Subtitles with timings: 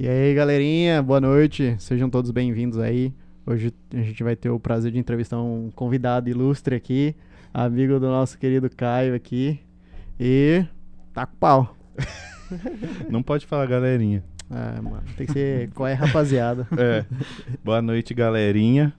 [0.00, 1.74] E aí, galerinha, boa noite.
[1.80, 3.12] Sejam todos bem-vindos aí.
[3.44, 7.16] Hoje a gente vai ter o prazer de entrevistar um convidado ilustre aqui,
[7.52, 9.58] amigo do nosso querido Caio aqui.
[10.20, 10.64] E
[11.12, 11.76] tá com pau.
[13.10, 14.22] Não pode falar galerinha.
[14.48, 16.64] É, mano, tem que ser qual é, rapaziada.
[16.78, 17.04] É.
[17.64, 18.94] Boa noite, galerinha.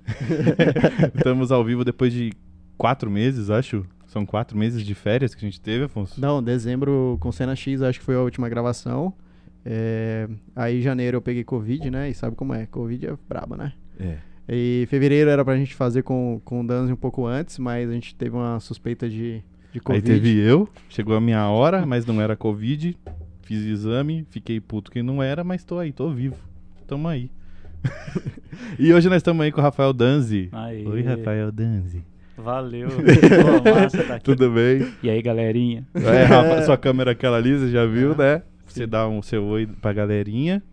[1.15, 2.33] Estamos ao vivo depois de
[2.77, 3.85] quatro meses, acho.
[4.05, 6.19] São quatro meses de férias que a gente teve, Afonso?
[6.19, 9.13] Não, dezembro com Cena X, acho que foi a última gravação.
[9.71, 12.09] É, aí janeiro eu peguei Covid, né?
[12.09, 12.65] E sabe como é?
[12.65, 13.73] Covid é braba, né?
[13.99, 14.17] É.
[14.49, 17.93] E fevereiro era pra gente fazer com, com o Danzi um pouco antes, mas a
[17.93, 20.11] gente teve uma suspeita de, de Covid.
[20.11, 22.97] Aí teve eu, chegou a minha hora, mas não era Covid.
[23.43, 26.37] Fiz exame, fiquei puto que não era, mas tô aí, tô vivo.
[26.87, 27.29] Tamo aí.
[28.79, 30.49] e hoje nós estamos aí com o Rafael Danzi.
[30.51, 30.83] Aê.
[30.83, 32.03] Oi, Rafael Danzi.
[32.35, 32.89] Valeu.
[32.89, 34.25] Pô, massa tá aqui.
[34.25, 34.91] Tudo bem?
[35.03, 35.85] E aí, galerinha?
[35.93, 38.41] É, Rafa, sua câmera aquela ali, você já viu, né?
[38.69, 40.63] Você dá um seu oi pra galerinha.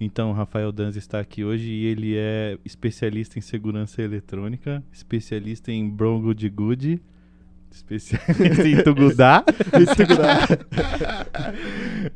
[0.00, 5.70] Então, o Rafael Danzi está aqui hoje e ele é especialista em segurança eletrônica, especialista
[5.70, 7.00] em Brongo de Good,
[7.70, 9.44] especialista em Tugudá.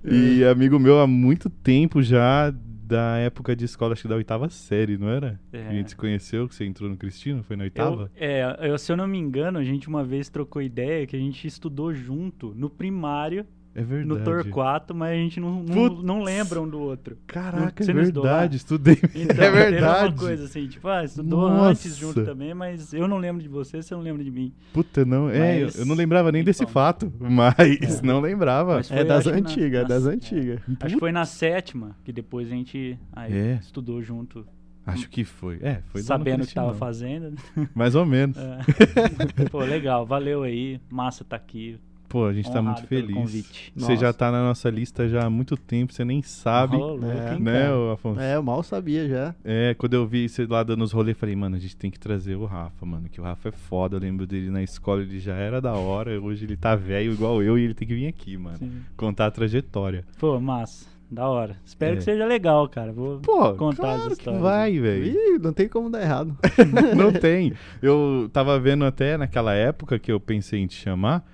[0.05, 4.48] e amigo meu há muito tempo já, da época de escola, acho que da oitava
[4.48, 5.40] série, não era?
[5.52, 5.66] É.
[5.68, 8.11] A gente se conheceu, que você entrou no Cristino, foi na Eu, oitava?
[8.16, 11.18] é, eu, se eu não me engano, a gente uma vez trocou ideia que a
[11.18, 13.44] gente estudou junto no primário,
[13.78, 14.08] É verdade.
[14.08, 16.02] no Torquato, mas a gente não, não, Putz.
[16.02, 17.19] não lembra um do outro.
[17.27, 18.02] Caraca, é não lá?
[18.02, 18.98] verdade, estudei.
[19.14, 20.08] Então, é verdade.
[20.14, 21.70] uma coisa assim, tipo, ah, estudou Nossa.
[21.70, 24.50] antes junto também, mas eu não lembro de você, você não lembra de mim.
[24.72, 25.28] Puta, não.
[25.28, 26.72] É, eu- Mas- eu não lembrava nem desse então.
[26.72, 28.77] fato, mas não lembrava.
[28.77, 30.11] Mas É Foi, das que na- antigas, é das é.
[30.11, 30.61] antigas.
[30.80, 33.58] Acho que foi na sétima, que depois a gente aí, É.
[33.61, 34.46] estudou junto,
[34.88, 35.58] Acho que foi.
[35.62, 36.74] É, foi sabendo o que tava Cristinão.
[36.78, 37.34] fazendo.
[37.74, 38.36] Mais ou menos.
[39.45, 39.45] É.
[39.51, 41.77] Pô, legal, valeu aí, massa tá aqui.
[42.08, 43.17] Pô, a gente tá muito pelo feliz.
[43.17, 43.72] convite.
[43.74, 43.96] Você Nossa.
[44.06, 47.39] já tá na nossa lista já há muito tempo, você nem sabe, louco, É.
[47.39, 48.20] né, ô Afonso?
[48.20, 49.34] É, eu mal sabia já.
[49.44, 51.98] É, quando eu vi você lá dando os rolês, falei, mano, a gente tem que
[51.98, 53.96] trazer o Rafa, mano, que o Rafa é foda.
[53.96, 57.42] Eu lembro dele na escola, ele já era da hora, hoje ele tá velho igual
[57.42, 58.58] eu e ele tem que vir aqui, mano.
[58.58, 58.72] Sim.
[58.96, 60.05] Contar a trajetória.
[60.18, 60.86] Pô, massa.
[61.08, 61.56] Da hora.
[61.64, 61.96] Espero É.
[61.98, 62.92] que seja legal, cara.
[62.92, 64.42] Vou Pô, contar claro as que histórias.
[64.42, 65.05] vai, velho.
[65.06, 66.36] Ih, não tem como dar errado.
[66.96, 67.52] Não tem.
[67.80, 71.24] Eu tava vendo até naquela época que eu pensei em te chamar,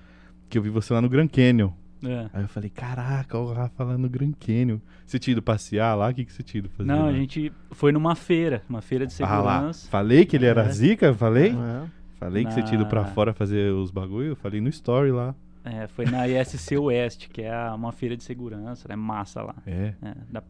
[0.53, 1.71] que eu vi você lá no Grand Canyon.
[2.05, 2.29] É.
[2.33, 4.77] Aí eu falei, caraca, o Rafa lá no Grand Canyon.
[5.05, 6.09] Você tinha ido passear lá?
[6.09, 6.87] O que, que você tinha ido fazer?
[6.87, 7.07] Não, lá?
[7.07, 9.89] a gente foi numa feira, uma feira de Ah lá, segurança.
[9.89, 10.69] falei que ele era É.
[10.69, 11.51] zica, falei?
[11.51, 11.87] É.
[12.19, 15.11] Falei que você tinha ido pra Na- fora fazer os bagulho, eu falei no story
[15.11, 15.33] lá.
[15.65, 19.55] É, foi na ISC Oeste, que é uma feira de segurança, é massa lá.
[19.65, 19.93] É.
[20.01, 20.43] É, dá-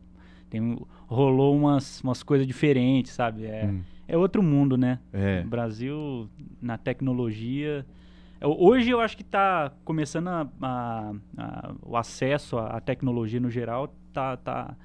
[0.49, 0.77] tem,
[1.07, 3.45] rolou umas, umas coisas diferentes, sabe?
[3.45, 4.99] É, Hum, é outro mundo, né?
[5.13, 5.43] é.
[5.45, 6.27] O Brasil,
[6.61, 7.85] na tecnologia.
[8.43, 13.49] É, Hoje eu acho que está começando a, a- a- o acesso à tecnologia no
[13.49, 14.75] geral tá, tá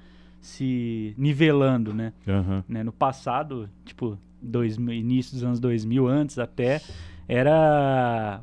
[0.41, 2.13] se nivelando, né?
[2.27, 2.63] Aham.
[2.67, 2.83] né?
[2.83, 6.81] No passado, tipo, 2000, início dos anos 2000, antes até,
[7.27, 8.41] era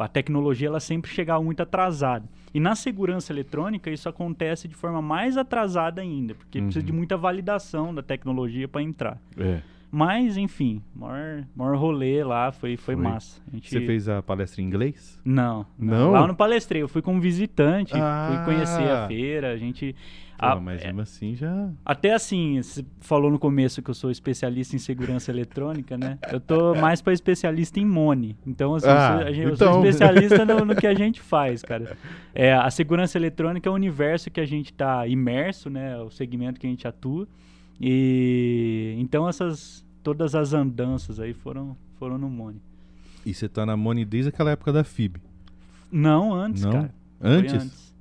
[0.00, 2.26] a tecnologia ela sempre chegava muito atrasada.
[2.52, 6.86] E na segurança eletrônica isso acontece de forma mais atrasada ainda, porque precisa Uhum.
[6.86, 9.20] de muita validação da tecnologia para entrar.
[9.36, 9.60] É.
[9.96, 13.04] Mas, enfim, maior, maior rolê lá, foi, foi, Foi.
[13.04, 13.40] massa.
[13.52, 13.70] Gente...
[13.70, 15.20] Você fez a palestra em inglês?
[15.24, 16.10] Não, Não?
[16.10, 18.26] Lá eu não palestrei, eu fui como visitante, Ah.
[18.44, 19.94] fui conhecer a feira, a gente...
[20.36, 21.68] Pô, a- mas é, mesmo assim já.
[21.84, 26.18] até assim, você falou no começo que eu sou especialista em segurança eletrônica, né?
[26.32, 28.36] Eu tô mais para especialista em Mone.
[28.44, 29.72] Então, assim, Ah, eu, sou, eu então.
[29.74, 31.96] sou especialista no, no que a gente faz, cara.
[32.34, 35.92] É, a segurança eletrônica é o universo que a gente tá imerso, né?
[35.92, 37.28] É O segmento que a gente atua.
[37.80, 42.60] E então essas todas as andanças aí foram foram no Mone.
[43.24, 45.20] E você tá na Moni desde aquela época da FIB.
[45.90, 46.72] Não antes, Não?
[46.72, 46.94] cara.
[47.20, 47.54] Foi Antes?
[47.54, 47.94] antes.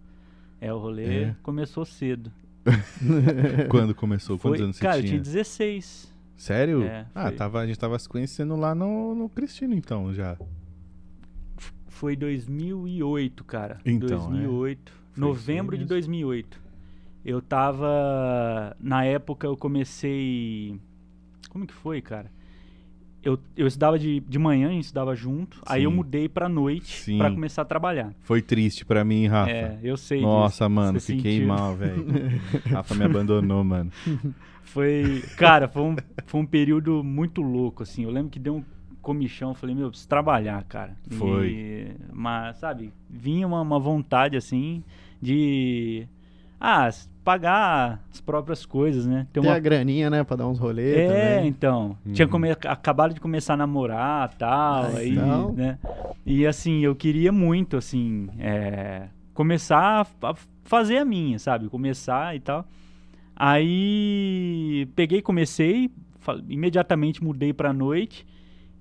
[0.59, 1.35] É, o rolê É.
[1.43, 2.31] começou cedo.
[3.69, 4.37] Quando começou?
[4.39, 5.11] Quantos Foi, anos você cara, eu tinha?
[5.13, 6.11] tinha 16.
[6.35, 6.83] Sério?
[6.83, 7.35] É, ah, foi.
[7.35, 10.37] tava, a gente tava se conhecendo lá no, no Cristino, então, já.
[11.87, 13.79] Foi 2008, cara.
[13.85, 14.91] Então, 2008.
[15.13, 16.61] Foi novembro de aí 2008.
[17.25, 18.75] Eu tava.
[18.79, 20.77] Na época eu comecei.
[21.49, 22.31] Como que foi, cara?
[23.23, 25.61] Eu, eu estudava de, de manhã, a gente estudava junto.
[25.65, 25.95] Aí eu Sim.
[25.95, 27.17] mudei pra noite Sim.
[27.17, 28.13] pra começar a trabalhar.
[28.23, 29.49] Foi triste pra mim, Rafa.
[29.49, 30.69] É, eu sei Nossa, disso.
[30.69, 31.47] mano, fiquei sentiu.
[31.47, 32.05] mal, velho.
[32.69, 33.89] Rafa me abandonou, mano.
[34.63, 35.23] Foi.
[35.37, 38.03] Cara, foi um, foi um período muito louco, assim.
[38.03, 38.63] Eu lembro que deu um
[39.01, 40.97] comichão, eu falei, meu, eu preciso trabalhar, cara.
[41.09, 41.95] E- Foi.
[42.11, 44.83] mas, sabe, vinha uma, uma vontade, assim,
[45.21, 46.05] de.
[46.59, 46.89] Ah,
[47.23, 49.27] pagar as próprias coisas, né?
[49.31, 51.47] Ter Tem uma a graninha, né, pra dar uns rolês é, também.
[51.49, 51.97] então.
[52.05, 52.13] Uhum.
[52.13, 52.51] Tinha come...
[52.51, 55.53] acabado de começar a namorar tal, Ah, aí, então.
[55.53, 55.79] né?
[56.25, 60.33] E assim, eu queria muito, assim, é, começar a,
[60.63, 61.69] fazer a minha, sabe?
[61.69, 62.65] Começar e tal.
[63.35, 65.89] Aí peguei, comecei,
[66.47, 68.25] imediatamente mudei pra noite.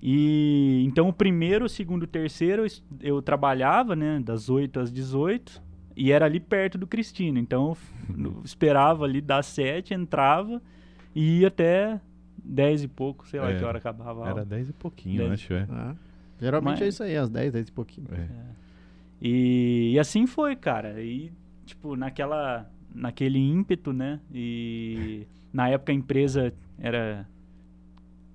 [0.01, 2.69] E então o primeiro, o segundo, o terceiro eu
[3.01, 5.61] eu trabalhava, né, das 8 às 18,
[5.95, 7.37] e era ali perto do Cristino.
[7.39, 7.75] Então
[8.17, 10.61] eu esperava ali das 7, entrava
[11.15, 11.99] e ia até
[12.43, 14.09] 10 e pouco, sei lá É, que hora acabava.
[14.25, 14.29] a aula.
[14.41, 15.31] Era 10 e pouquinho, Dez.
[15.33, 15.67] acho, é.
[15.69, 15.95] Ah,
[16.39, 18.07] geralmente Mas- é isso aí, às 10, 10 e pouquinho.
[18.11, 18.27] É.
[19.21, 21.01] E, e assim foi, cara.
[21.01, 21.31] E,
[21.65, 24.19] tipo, naquela, naquele ímpeto, né?
[24.33, 27.25] E na época a empresa era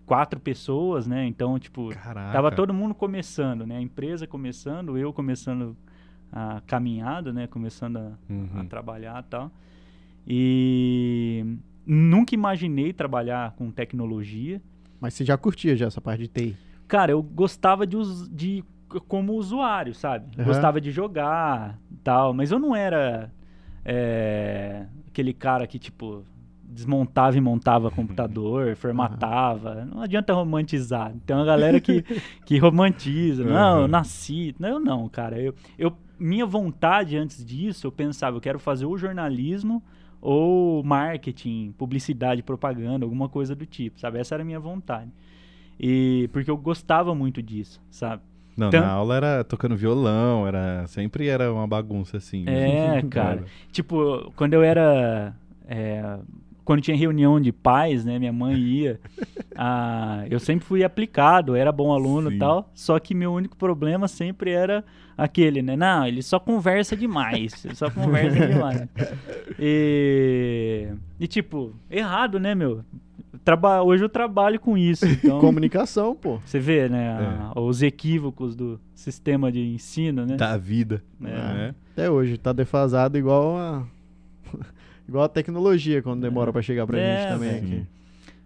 [0.06, 1.26] quatro pessoas, né?
[1.26, 2.32] Então, tipo, Caraca.
[2.32, 3.76] tava todo mundo começando, né?
[3.76, 5.76] A empresa começando, eu começando
[6.32, 7.46] a caminhada, né?
[7.46, 8.48] Começando a, Uhum.
[8.60, 9.50] a trabalhar e tal.
[10.26, 11.44] E
[11.86, 14.60] nunca imaginei trabalhar com tecnologia.
[15.00, 16.56] Mas você já curtia já essa parte de TI.
[16.86, 18.62] Cara, eu gostava de, us- de
[19.06, 20.26] como usuário, sabe?
[20.36, 20.44] Aham.
[20.46, 23.30] Gostava de jogar tal, mas eu não era
[23.84, 26.24] é, aquele cara que, tipo,
[26.62, 29.84] desmontava e montava computador, formatava.
[29.86, 31.12] Não adianta romantizar.
[31.26, 32.02] Tem uma galera que,
[32.44, 33.44] que romantiza.
[33.44, 34.54] Não, eu nasci.
[34.58, 35.40] Não, eu não, cara.
[35.40, 39.82] Eu, eu, minha vontade antes disso, eu pensava, eu quero fazer ou jornalismo
[40.20, 44.18] ou marketing, publicidade, propaganda, alguma coisa do tipo, sabe?
[44.18, 45.10] Essa era a minha vontade.
[45.78, 48.22] E porque eu gostava muito disso, sabe?
[48.56, 52.44] Não, na aula era tocando violão, era sempre era uma bagunça assim.
[52.48, 53.44] É, cara.
[53.70, 55.32] Tipo, quando eu era.
[55.68, 56.18] é,
[56.68, 58.18] quando tinha reunião de pais, né?
[58.18, 59.00] Minha mãe ia.
[59.56, 62.70] ah, eu sempre fui aplicado, era bom aluno e tal.
[62.74, 64.84] Só que meu único problema sempre era
[65.16, 65.76] aquele, né?
[65.76, 67.64] Não, ele só conversa demais.
[67.64, 68.86] Ele só conversa demais.
[69.58, 70.88] E,
[71.18, 72.84] e tipo, errado, né, meu?
[73.42, 75.06] Traba hoje eu trabalho com isso.
[75.08, 76.38] Então, Comunicação, pô.
[76.44, 77.16] você vê, né?
[77.54, 80.36] a- os equívocos do sistema de ensino, né?
[80.36, 81.02] Da vida.
[81.22, 81.24] É.
[81.24, 81.74] né?
[81.92, 83.86] Até hoje, tá defasado igual a.
[85.08, 87.86] igual a tecnologia quando demora pra chegar pra É, gente também aqui.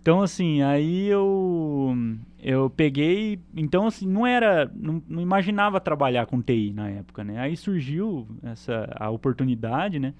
[0.00, 1.94] Então, assim, aí eu
[2.42, 7.38] eu peguei, então assim, não era, não, não imaginava trabalhar com TI na época, né?
[7.38, 10.12] Aí surgiu essa a oportunidade, né?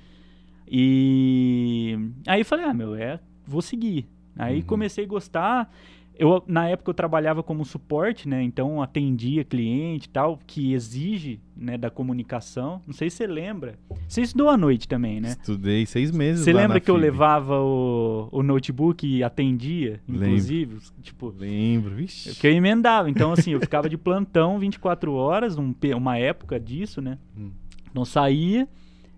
[0.75, 4.07] E aí eu falei, ah, meu, é, vou seguir.
[4.39, 4.63] Aí Uhum.
[4.63, 5.73] comecei a gostar.
[6.19, 8.43] Eu, na época eu trabalhava como suporte, né?
[8.43, 12.83] Então atendia cliente e tal, que exige, né, da comunicação.
[12.87, 13.79] Não sei se você lembra.
[14.07, 15.31] Você estudou à noite também, né?
[15.31, 17.07] Estudei seis meses Você lembra que eu FIB.
[17.07, 20.27] levava o, o notebook e atendia, Lembro.
[20.27, 20.79] inclusive?
[21.01, 22.39] Tipo, Lembro, vixi.
[22.39, 23.09] que eu emendava.
[23.09, 27.19] Então, assim, eu ficava de plantão 24 horas, um uma época disso, né?
[27.37, 27.51] Hum.
[27.95, 28.69] Não saía.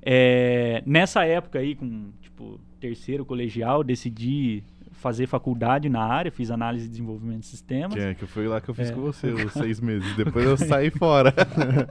[0.02, 4.62] É, nessa época aí, com, tipo, terceiro colegial, decidi
[5.04, 7.92] fazer faculdade na área, fiz análise de desenvolvimento de sistemas.
[7.92, 8.92] Que, é, que foi lá que eu fiz É.
[8.94, 10.16] com você, os seis meses.
[10.16, 11.34] Depois eu saí fora.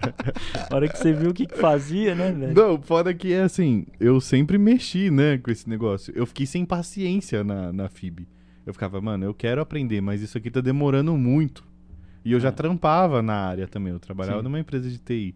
[0.71, 2.53] A hora que você viu o que, que fazia, né, velho?
[2.55, 6.11] Não, foda que é assim, eu sempre mexi, né, com esse negócio.
[6.15, 8.27] Eu fiquei sem paciência na, na FIB.
[8.65, 11.63] Eu ficava, mano, eu quero aprender, mas isso aqui tá demorando muito.
[12.25, 12.51] E eu já É.
[12.51, 14.43] trampava na área também, eu trabalhava Sim.
[14.45, 15.35] numa empresa de TI.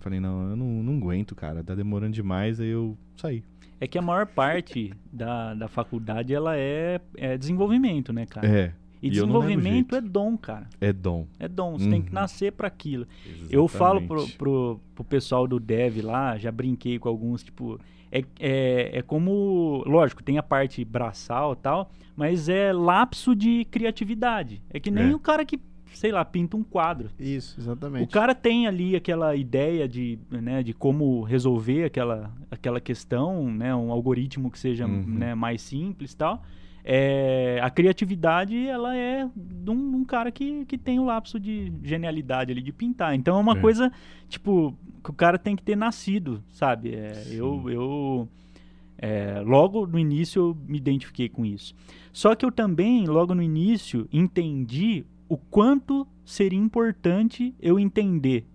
[0.00, 3.44] Falei, não, eu não, não aguento, cara, tá demorando demais, aí eu saí.
[3.84, 8.46] É que a maior parte da, da faculdade, ela é, é desenvolvimento, né, cara?
[8.48, 8.72] É,
[9.02, 10.66] E E desenvolvimento é dom, cara.
[10.80, 11.26] é dom.
[11.38, 12.14] É dom, você tem que Uhum.
[12.14, 13.06] nascer para aquilo.
[13.50, 14.38] Eu falo pro, Exatamente.
[14.38, 17.78] pro, pro pessoal do dev lá, já brinquei com alguns, tipo,
[18.10, 23.66] é, é, é como, lógico, tem a parte braçal e tal, mas é lapso de
[23.66, 24.62] criatividade.
[24.70, 25.14] É que nem É.
[25.14, 25.58] o cara que,
[25.98, 27.10] sei lá, pinta um quadro.
[27.18, 28.04] Isso, exatamente.
[28.04, 33.74] O cara tem ali aquela ideia de, né, de como resolver aquela, aquela questão, né,
[33.74, 35.04] um algoritmo que seja Uhum.
[35.06, 36.42] né, mais simples e tal.
[36.86, 41.40] É, a criatividade, ela é de um, de um cara que, que tem o lapso
[41.40, 43.14] de genialidade ali de pintar.
[43.14, 43.60] Então é uma É.
[43.60, 43.90] coisa,
[44.28, 46.94] tipo, que o cara tem que ter nascido, sabe?
[46.94, 48.28] É, eu, eu
[48.98, 51.74] é, logo no início eu me identifiquei com isso.
[52.12, 58.46] Só que eu também, logo no início, entendi o quanto seria importante eu entender,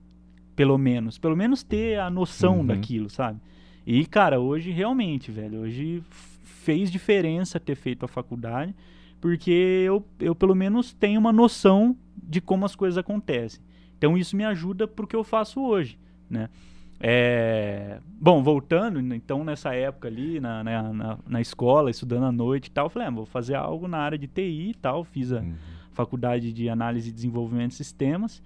[0.55, 1.17] pelo menos.
[1.17, 2.65] Pelo menos ter a noção Uhum.
[2.65, 3.39] daquilo, sabe?
[3.85, 6.03] E, cara, hoje realmente, velho, hoje
[6.43, 8.75] fez diferença ter feito a faculdade,
[9.19, 13.61] porque eu, eu pelo menos tenho uma noção de como as coisas acontecem.
[13.97, 15.97] Então isso me ajuda pro que eu faço hoje,
[16.29, 16.49] né?
[17.01, 22.67] É, Bom, voltando, então nessa época ali, na, na, na, na escola, estudando à noite
[22.67, 25.31] e tal, eu falei, ah, vou fazer algo na área de TI e tal, fiz
[25.31, 25.53] a, Uhum.
[26.03, 28.41] Faculdade de análise e desenvolvimento de sistemas.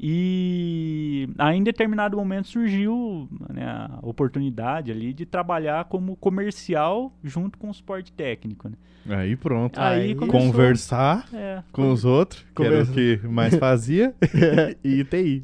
[0.00, 7.58] E aí, em determinado momento surgiu né, a oportunidade ali de trabalhar como comercial junto
[7.58, 8.68] com o suporte técnico.
[8.70, 8.76] Né?
[9.16, 9.78] Aí pronto.
[9.78, 14.14] Aí, Aí, começou, Conversar é, com os outros, que era o que mais fazia,
[14.82, 15.42] e TI.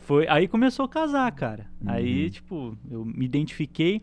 [0.00, 1.66] foi, aí começou a casar, cara.
[1.86, 2.30] Aí, Uhum.
[2.30, 4.02] tipo, eu me identifiquei.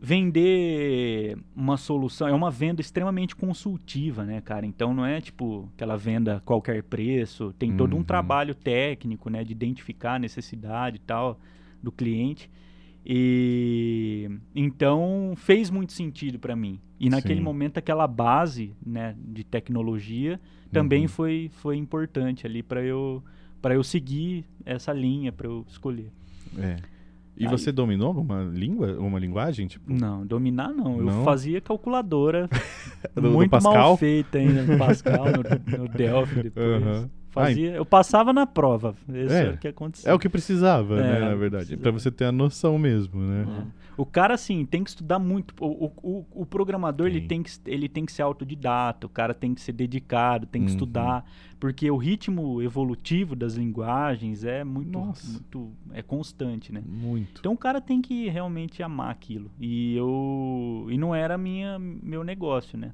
[0.00, 4.64] Vender uma solução é uma venda extremamente consultiva, né, cara?
[4.66, 8.04] Então não é tipo aquela venda qualquer preço, tem todo um Uhum.
[8.04, 11.38] trabalho técnico, né, de identificar a necessidade e tal
[11.82, 12.50] do cliente.
[13.04, 16.78] E então fez muito sentido para mim.
[17.00, 17.44] E naquele Sim.
[17.44, 20.40] momento aquela base, né, de tecnologia
[20.70, 21.08] também Uhum.
[21.08, 23.22] foi foi importante ali para eu
[23.60, 26.12] para eu seguir essa linha, para eu escolher.
[26.56, 26.76] É.
[27.38, 29.66] E Aí- você dominou alguma língua, uma linguagem?
[29.66, 30.98] Tipo, Não, dominar não.
[30.98, 31.18] Não?
[31.20, 32.48] Eu fazia calculadora
[33.14, 33.72] Do- do muito Pascal?
[33.74, 36.82] mal feita ainda no Pascal, no, no Delphi depois.
[36.82, 37.10] Aham.
[37.30, 38.94] Fazia, eu passava na prova.
[39.08, 39.50] É.
[39.50, 40.10] o que acontecia.
[40.10, 41.76] é o que precisava, É, né, na verdade.
[41.76, 43.46] Pra você ter a noção mesmo, né?
[43.74, 43.78] É.
[44.00, 45.52] O cara, assim, tem que estudar muito.
[45.60, 47.28] O, o, o- programador, ele Tem.
[47.28, 50.68] tem, que, ele tem que ser autodidata, o cara tem que ser dedicado, tem que
[50.68, 50.74] Uhum.
[50.74, 51.24] estudar,
[51.58, 55.30] porque o ritmo evolutivo das linguagens é muito, Nossa.
[55.32, 56.80] muito é constante, né?
[56.86, 57.40] Muito.
[57.40, 59.50] Então o cara tem que realmente amar aquilo.
[59.60, 62.92] E eu e não era minha meu negócio, né?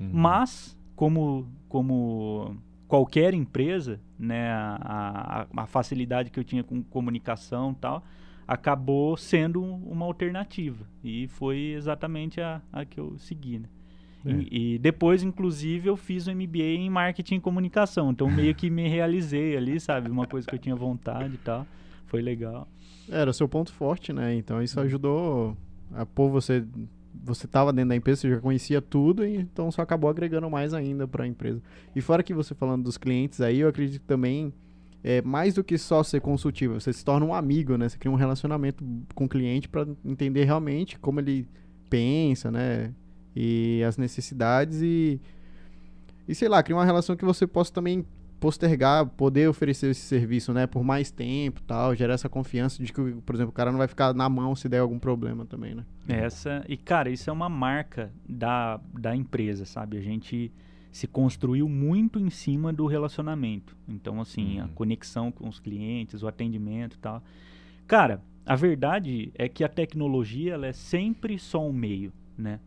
[0.00, 0.10] Uhum.
[0.12, 2.56] Mas como como
[2.88, 8.04] qualquer empresa, né, a, a, a facilidade que eu tinha com comunicação e tal,
[8.46, 10.86] acabou sendo uma alternativa.
[11.02, 13.68] E foi exatamente a, a que eu segui, né?
[14.24, 14.30] É.
[14.30, 18.10] E, e depois, inclusive, eu fiz um MBA em marketing e comunicação.
[18.10, 20.10] Então, meio que me realizei ali, sabe?
[20.10, 21.66] Uma coisa que eu tinha vontade e tal.
[22.06, 22.68] Foi legal.
[23.08, 24.34] Era o seu ponto forte, né?
[24.34, 25.56] Então isso ajudou
[25.94, 26.64] a pôr você.
[27.26, 30.72] Você estava dentro da empresa, você já conhecia tudo, e então só acabou agregando mais
[30.72, 31.60] ainda para a empresa.
[31.94, 34.52] E fora que você falando dos clientes aí, eu acredito também
[35.04, 37.88] é mais do que só ser consultivo, você se torna um amigo, né?
[37.88, 41.46] Você cria um relacionamento com o cliente para entender realmente como ele
[41.88, 42.92] pensa, né?
[43.34, 45.20] E as necessidades e
[46.28, 48.04] e sei lá, cria uma relação que você possa também
[48.40, 53.00] postergar, poder oferecer esse serviço, né, por mais tempo, tal, gerar essa confiança de que,
[53.24, 55.84] por exemplo, o cara não vai ficar na mão se der algum problema também, né?
[56.08, 59.96] Essa, e cara, isso é uma marca da, da empresa, sabe?
[59.96, 60.52] A gente
[60.92, 63.76] se construiu muito em cima do relacionamento.
[63.88, 64.70] Então, assim, a Uhum.
[64.74, 67.22] conexão com os clientes, o atendimento e tal.
[67.86, 72.60] Cara, a verdade é que a tecnologia ela é sempre só um meio, né?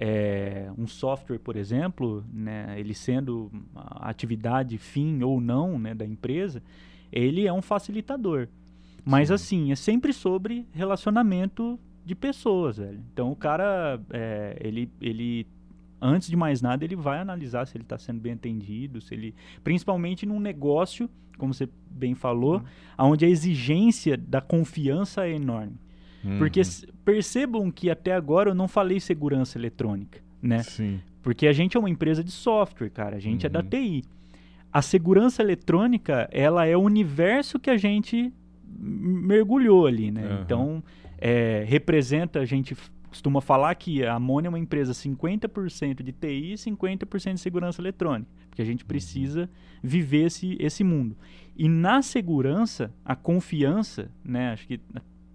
[0.00, 6.06] É, um software, por exemplo, né, ele sendo a atividade fim ou não né, da
[6.06, 6.62] empresa,
[7.10, 8.46] ele é um facilitador.
[9.04, 9.34] Mas Sim.
[9.34, 13.00] assim, é sempre sobre relacionamento de pessoas, velho.
[13.12, 15.46] Então o cara, é, ele, ele,
[16.00, 19.34] antes de mais nada, ele vai analisar se ele está sendo bem atendido, se ele,
[19.64, 22.62] principalmente num negócio, como você bem falou,
[22.96, 25.74] onde a exigência da confiança é enorme.
[26.36, 26.66] Porque Uhum.
[27.04, 30.62] percebam que até agora eu não falei segurança eletrônica, né?
[30.62, 31.00] Sim.
[31.22, 33.16] Porque a gente é uma empresa de software, cara.
[33.16, 33.68] A gente é da Uhum.
[33.68, 34.04] TI.
[34.72, 38.32] A segurança eletrônica, ela é o universo que a gente
[38.78, 40.24] mergulhou ali, né?
[40.24, 40.40] Aham.
[40.44, 40.84] Então,
[41.18, 42.76] é, representa, a gente
[43.08, 47.80] costuma falar que a Amônia é uma empresa 50% de TI e 50% de segurança
[47.80, 48.30] eletrônica.
[48.50, 48.88] Porque a gente Uhum.
[48.88, 49.48] precisa
[49.82, 51.16] viver esse, esse mundo.
[51.56, 54.52] E na segurança, a confiança, né?
[54.52, 54.80] Acho que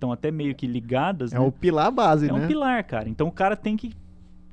[0.04, 1.46] estão até meio que ligadas, É né?
[1.46, 2.44] o pilar base, É né?
[2.44, 3.08] um pilar, cara.
[3.10, 3.92] Então o cara tem que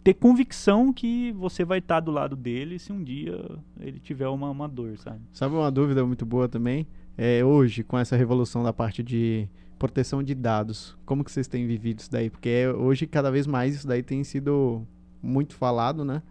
[0.05, 3.39] ter convicção que você vai estar do lado dele se um dia
[3.79, 5.21] ele tiver uma, uma dor, sabe?
[5.33, 6.87] Sabe uma dúvida muito boa também?
[7.19, 9.47] É hoje, com essa revolução da parte de
[9.79, 12.31] proteção de dados, como que vocês têm vivido isso daí?
[12.31, 14.87] Porque hoje, cada vez mais, isso daí tem sido
[15.23, 16.23] muito falado, né?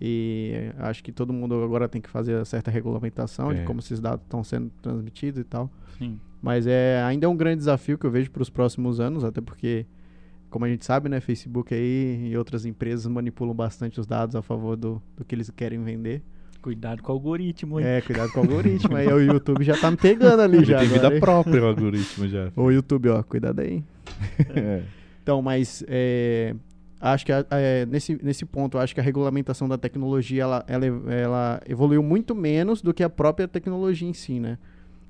[0.00, 3.54] E acho que todo mundo agora tem que fazer certa regulamentação É.
[3.54, 5.70] de como esses dados estão sendo transmitidos e tal.
[5.96, 6.18] Sim.
[6.44, 9.40] Mas é ainda é um grande desafio que eu vejo para os próximos anos, até
[9.40, 9.86] porque,
[10.50, 14.42] como a gente sabe, né, Facebook aí e outras empresas manipulam bastante os dados a
[14.42, 16.22] favor do, do que eles querem vender.
[16.60, 17.86] Cuidado com o algoritmo, hein?
[17.86, 18.94] É, cuidado com o algoritmo.
[18.94, 20.80] aí o YouTube já tá me pegando ali Ele já.
[20.80, 22.52] tem vida própria o algoritmo já.
[22.54, 23.82] O YouTube, ó, cuidado aí.
[24.54, 24.82] É.
[25.22, 26.54] Então, mas é,
[27.00, 30.86] acho que é, nesse, nesse ponto, eu acho que a regulamentação da tecnologia ela, ela,
[31.10, 34.58] ela evoluiu muito menos do que a própria tecnologia em si, né?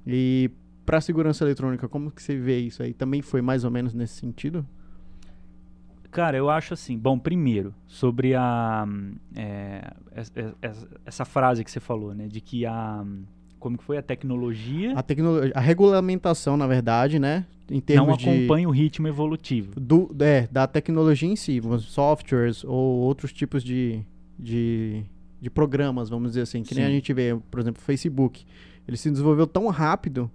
[0.06, 0.48] E
[0.84, 2.92] para segurança eletrônica, como que você vê isso aí?
[2.92, 4.66] Também foi mais ou menos nesse sentido?
[6.10, 6.96] Cara, eu acho assim.
[6.96, 8.84] Bom, primeiro, sobre a.
[8.86, 12.28] hum, é, es- es- es- essa frase que você falou, né?
[12.28, 13.02] De que a.
[13.04, 13.24] hum,
[13.58, 13.96] Como que foi?
[13.96, 17.46] A tecnologia A tecnologia, a regulamentação, na verdade, né?
[17.70, 19.80] Em não termos de acompanha o ritmo evolutivo.
[19.80, 24.02] do, é, da tecnologia em si, softwares ou outros tipos de,
[24.38, 25.02] de,
[25.40, 26.94] de programas, vamos dizer assim, que nem a Sim.
[26.94, 28.44] gente vê, por exemplo, o Facebook.
[28.86, 30.30] Ele se desenvolveu tão rápido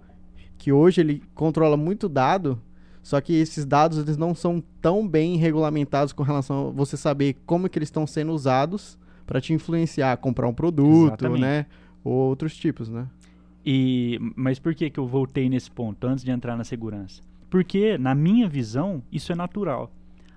[0.60, 2.60] que hoje ele controla muito dado,
[3.02, 7.38] só que esses dados eles não são tão bem regulamentados com relação a você saber
[7.46, 11.40] como que eles estão sendo usados para te influenciar a comprar um produto, Exatamente.
[11.40, 11.64] né?
[12.04, 13.08] Ou outros tipos, né?
[13.64, 17.22] E, mas por que, que eu voltei nesse ponto antes de entrar na segurança?
[17.48, 19.90] Porque, na minha visão, isso é natural.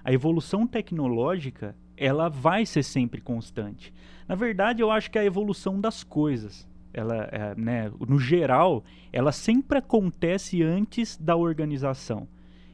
[0.03, 3.93] a evolução tecnológica ela vai ser sempre constante.
[4.27, 9.31] Na verdade, eu acho que a evolução das coisas, ela, é, né, no geral, ela
[9.31, 12.27] sempre acontece antes da organização.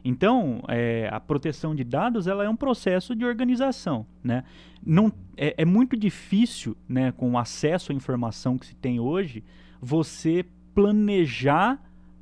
[0.03, 4.05] Então, é, a proteção de dados ela é um processo de organização.
[4.23, 4.43] Né?
[4.85, 9.43] Não, é, é, muito difícil, né, com o acesso à informação que se tem hoje,
[9.81, 11.79] você planejar,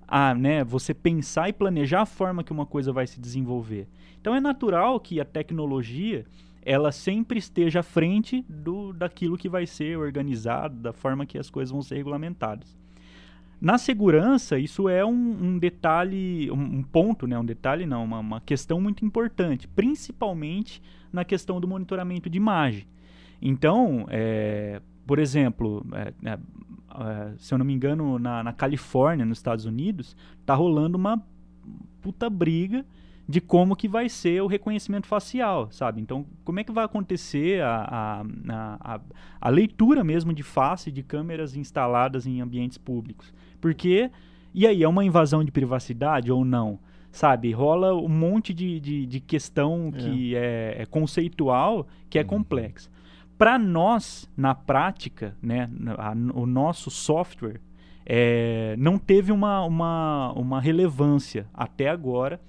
[0.07, 3.87] a, né, você pensar e planejar a forma que uma coisa vai se desenvolver.
[4.19, 6.25] Então, é natural que a tecnologia
[6.67, 11.49] ela sempre esteja à frente do, daquilo que vai ser organizado, da forma que as
[11.49, 12.77] coisas vão ser regulamentadas.
[13.59, 17.39] Na segurança, isso é um, um detalhe, um, um, ponto, né?
[17.39, 20.81] um detalhe não, uma, uma, questão muito importante, principalmente
[21.11, 22.85] na questão do monitoramento de imagem.
[23.41, 29.25] Então, é, por exemplo, é, é, é se eu não me engano, na, na Califórnia,
[29.25, 31.23] nos Estados Unidos, está rolando uma
[32.01, 32.85] puta briga
[33.27, 36.01] de como que vai ser o reconhecimento facial, sabe?
[36.01, 39.01] Então, como é que vai acontecer a, a, a,
[39.41, 43.33] a leitura mesmo de face de câmeras instaladas em ambientes públicos?
[43.59, 44.09] Porque,
[44.53, 46.79] e aí, é uma invasão de privacidade ou não?
[47.11, 49.97] Sabe, rola um monte de, de, de questão é.
[49.97, 52.27] que é, é, conceitual, que é uhum.
[52.27, 52.89] complexa.
[53.37, 57.59] Para nós, na prática, né, a, o nosso software
[58.05, 62.39] é, não teve uma, uma, uma relevância até agora,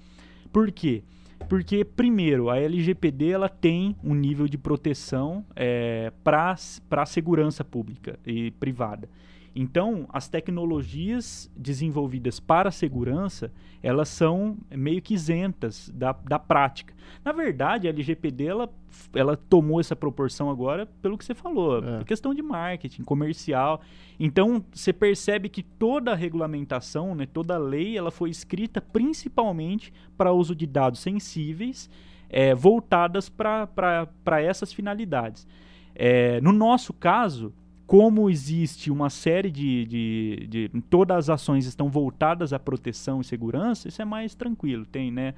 [0.51, 1.03] por quê?
[1.47, 6.55] Porque, primeiro, a LGPD ela tem um nível de proteção é, para
[6.91, 9.09] a segurança pública e privada.
[9.55, 13.51] Então, as tecnologias desenvolvidas para a segurança,
[13.81, 16.93] elas são meio que isentas da, da prática.
[17.23, 18.69] Na verdade, a LGPD, ela,
[19.13, 22.03] ela tomou essa proporção agora pelo que você falou, é.
[22.03, 23.81] questão de marketing, comercial.
[24.19, 29.91] Então, você percebe que toda a regulamentação, né, toda a lei, ela foi escrita principalmente
[30.17, 31.89] para uso de dados sensíveis,
[32.29, 35.47] é, voltadas para essas finalidades.
[35.95, 37.53] É, no nosso caso,
[37.89, 43.23] como existe uma série de, de, de, todas as ações estão voltadas à proteção e
[43.23, 44.85] segurança, isso é mais tranquilo.
[44.85, 45.33] Tem, né?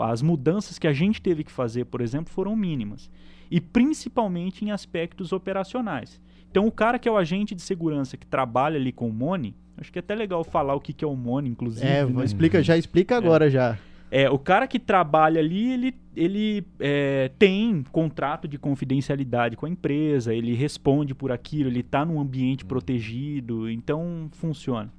[0.00, 3.10] As mudanças que a gente teve que fazer, por exemplo, foram mínimas.
[3.50, 6.20] E principalmente em aspectos operacionais.
[6.48, 9.52] Então, o cara que é o agente de segurança que trabalha ali com o Mone,
[9.76, 11.84] acho que é até legal falar o que, que é o Mone, inclusive.
[11.84, 12.24] É, né?
[12.24, 13.50] explica, já explica agora é.
[13.50, 13.76] já.
[14.18, 19.68] É, o cara que trabalha ali, ele, ele é, tem contrato de confidencialidade com a
[19.68, 22.68] empresa, ele responde por aquilo, ele está num ambiente hum.
[22.68, 24.90] protegido, então funciona.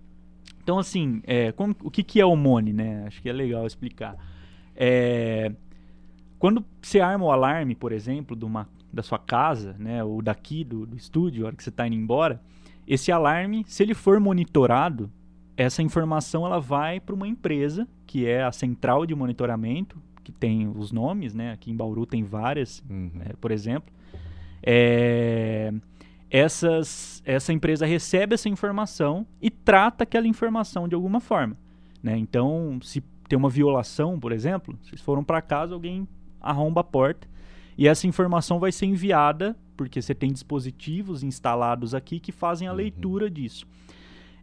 [0.61, 3.05] Então, assim, é, como, o que, que é o MONE, né?
[3.07, 4.15] Acho que é legal explicar.
[4.75, 5.51] É,
[6.37, 10.63] quando você arma o alarme, por exemplo, de uma, da sua casa, né, ou daqui
[10.63, 12.39] do, do estúdio, a hora que você está indo embora,
[12.87, 15.11] esse alarme, se ele for monitorado,
[15.57, 20.67] essa informação ela vai para uma empresa que é a central de monitoramento que tem
[20.67, 21.51] os nomes, né?
[21.51, 23.11] Aqui em Bauru tem várias, uhum.
[23.21, 23.91] é, por exemplo.
[24.61, 25.73] É,
[26.29, 31.57] essas, essa empresa recebe essa informação e trata aquela informação de alguma forma,
[32.03, 32.17] né?
[32.17, 36.07] Então, se tem uma violação, por exemplo, vocês foram para casa, alguém
[36.41, 37.27] arromba a porta
[37.77, 42.71] e essa informação vai ser enviada porque você tem dispositivos instalados aqui que fazem a
[42.71, 42.77] uhum.
[42.77, 43.65] leitura disso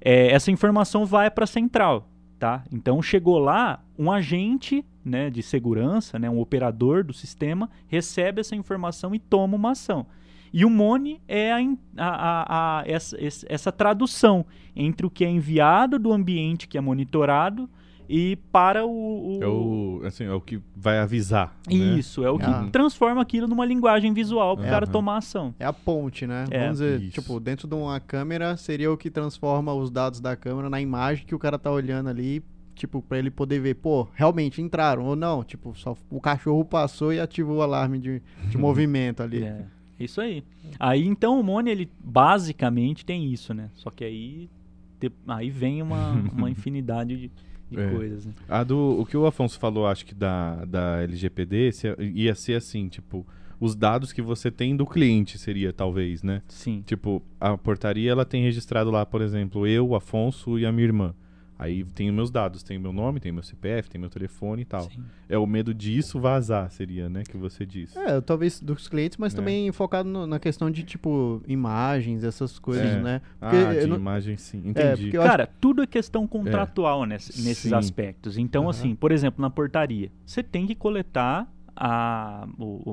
[0.05, 2.09] é, essa informação vai para a central.
[2.39, 2.63] Tá?
[2.71, 8.55] Então chegou lá um agente né, de segurança, né, um operador do sistema, recebe essa
[8.55, 10.07] informação e toma uma ação.
[10.53, 11.59] E o MONE é a,
[11.97, 13.17] a, a, essa,
[13.49, 14.45] essa tradução
[14.77, 17.69] entre o que é enviado do ambiente que é monitorado
[18.09, 19.43] e para o, o...
[19.43, 21.57] É o, assim, é o que vai avisar.
[21.69, 21.75] Né?
[21.75, 22.29] Isso, né?
[22.29, 22.69] é o que ah.
[22.71, 25.55] transforma aquilo numa linguagem visual para o é, cara tomar ação.
[25.59, 26.45] É a ponte, né?
[26.51, 26.61] É.
[26.61, 27.13] Vamos dizer, Isso.
[27.13, 31.27] tipo, dentro de uma câmera seria o que transforma os dados da câmera na imagem
[31.27, 32.43] que o cara tá olhando ali,
[32.75, 35.43] tipo, para ele poder ver, pô, realmente entraram ou não.
[35.43, 39.45] Tipo, só o cachorro passou e ativou o alarme de, de movimento ali.
[39.45, 39.65] É.
[39.99, 40.43] Isso aí.
[40.79, 43.71] Aí então o Mone, ele basicamente tem isso, né?
[43.75, 44.51] Só que aí,
[45.29, 47.31] aí vem uma, uma infinidade de
[47.75, 47.91] de é.
[47.91, 48.27] coisas.
[48.27, 48.33] Né?
[48.49, 52.89] A do, o que o Afonso falou, acho que da, da LGPD, ia ser assim,
[52.89, 53.27] tipo,
[53.61, 56.43] os dados que você tem do cliente seria, talvez, né?
[56.49, 56.83] Sim.
[56.87, 60.87] Tipo, a portaria, ela tem registrado lá, por exemplo, eu, o Afonso e a minha
[60.87, 61.15] irmã.
[61.59, 64.83] Aí tem meus dados, tem meu nome, tem meu CPF, tem meu telefone e tal.
[64.91, 65.05] Sim.
[65.29, 67.97] É o medo disso vazar, seria, né, que você disse.
[67.99, 69.37] É, talvez dos clientes, mas é.
[69.37, 73.01] também focado no, na questão de, tipo, imagens, essas coisas, é.
[73.01, 73.23] né?
[73.39, 73.97] Porque ah, de não...
[73.97, 74.63] imagem, sim.
[74.67, 75.09] É, Entendi.
[75.11, 75.53] É, Cara, acho...
[75.61, 77.09] tudo é questão contratual é.
[77.09, 77.75] nesse, nesses sim.
[77.75, 78.37] aspectos.
[78.37, 78.71] Então, uhum.
[78.71, 82.47] assim, por exemplo, na portaria, você tem que coletar a,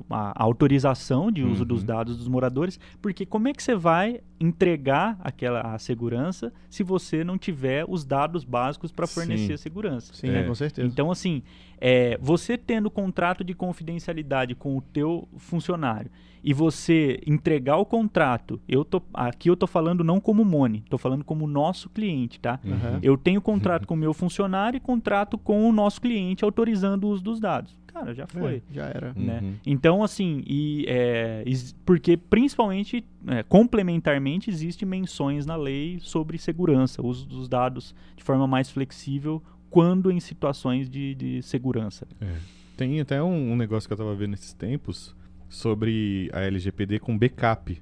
[0.09, 1.67] a autorização de uso Uhum.
[1.67, 6.81] dos dados dos moradores, porque como é que você vai entregar aquela a segurança se
[6.83, 9.53] você não tiver os dados básicos para fornecer Sim.
[9.53, 10.13] a segurança?
[10.13, 10.39] Sim, É.
[10.39, 10.87] é, com certeza.
[10.87, 11.43] Então, assim,
[11.79, 16.09] é, você tendo contrato de confidencialidade com o teu funcionário
[16.43, 20.97] e você entregar o contrato, eu tô, aqui eu tô falando não como Mone, tô
[20.97, 22.59] falando como nosso cliente, tá?
[22.65, 22.99] Aham.
[23.03, 27.09] Eu tenho contrato com o meu funcionário e contrato com o nosso cliente autorizando o
[27.09, 27.77] uso dos dados.
[27.93, 28.55] Cara, já foi.
[28.55, 29.13] É, já era.
[29.15, 29.23] Uhum.
[29.23, 29.53] Né?
[29.65, 31.43] Então, assim, e, é,
[31.85, 38.47] porque principalmente, é, complementarmente, existem menções na lei sobre segurança, uso dos dados de forma
[38.47, 42.07] mais flexível quando em situações de, de segurança.
[42.19, 42.35] É.
[42.75, 45.15] Tem até um, um negócio que eu tava vendo esses tempos
[45.47, 47.81] sobre a LGPD com backup.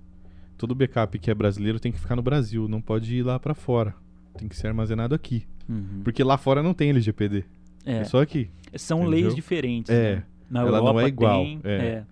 [0.58, 3.54] Todo backup que é brasileiro tem que ficar no Brasil, não pode ir lá pra
[3.54, 3.96] fora.
[4.38, 5.48] Tem que ser armazenado aqui.
[6.04, 7.46] Porque lá fora não tem LGPD.
[7.86, 8.50] É, É, só aqui.
[8.76, 9.22] são entendeu?
[9.22, 9.90] leis diferentes.
[9.94, 10.24] É, né?
[10.50, 11.76] Na ela não Europa é igual, tem, é.
[11.76, 12.04] é.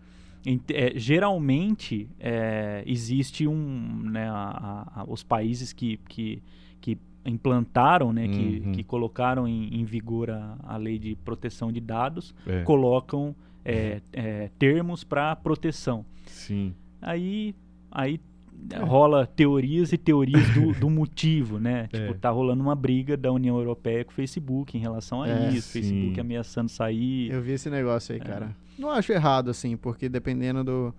[0.74, 6.42] É, geralmente é, existe um, né, a- a- a- os países que, que,
[6.80, 8.72] que implantaram, né, que, Uhum.
[8.72, 14.00] que colocaram em, em vigor a, a lei de proteção de dados, É, colocam é,
[14.14, 16.06] é, termos para proteção.
[16.28, 16.74] sim.
[17.02, 17.54] Aí,
[17.92, 18.18] aí
[18.70, 18.78] É.
[18.80, 21.88] rola teorias e teorias do, do motivo, né?
[21.94, 22.08] É.
[22.08, 25.50] Tipo, tá rolando uma briga da União Europeia com o Facebook em relação a É,
[25.52, 25.82] isso, sim.
[25.82, 27.32] Facebook ameaçando sair.
[27.32, 28.16] Eu vi esse negócio É.
[28.16, 28.56] aí, cara.
[28.78, 30.94] Não acho errado, assim, porque dependendo do,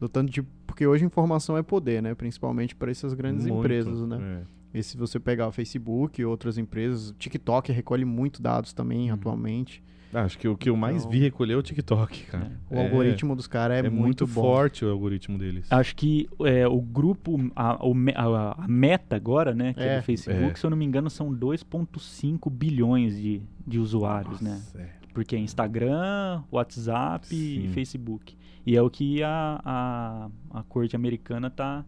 [0.00, 0.42] do tanto de.
[0.66, 2.14] Porque hoje informação é poder, né?
[2.14, 4.42] Principalmente para essas grandes Muito, empresas, né?
[4.74, 4.78] é.
[4.78, 9.14] E se você pegar o Facebook e outras empresas, TikTok recolhe muito dados também Uhum.
[9.14, 9.82] atualmente.
[10.12, 12.50] Ah, acho que o que eu mais Então- vi recolher é o TikTok, cara.
[12.68, 14.32] O algoritmo dos caras é, é muito, bom.
[14.42, 15.66] forte o algoritmo deles.
[15.70, 19.98] Acho que é, o grupo, a, a- a meta agora, né, que é, É.
[19.98, 20.54] do Facebook, É.
[20.54, 24.50] se eu não me engano, são 2,5 bilhões de, de usuários, né?
[24.54, 24.90] Nossa, é.
[25.14, 27.68] Porque é Instagram, WhatsApp e Sim.
[27.72, 28.36] Facebook.
[28.66, 31.84] E é o que a, a, a corte americana tá,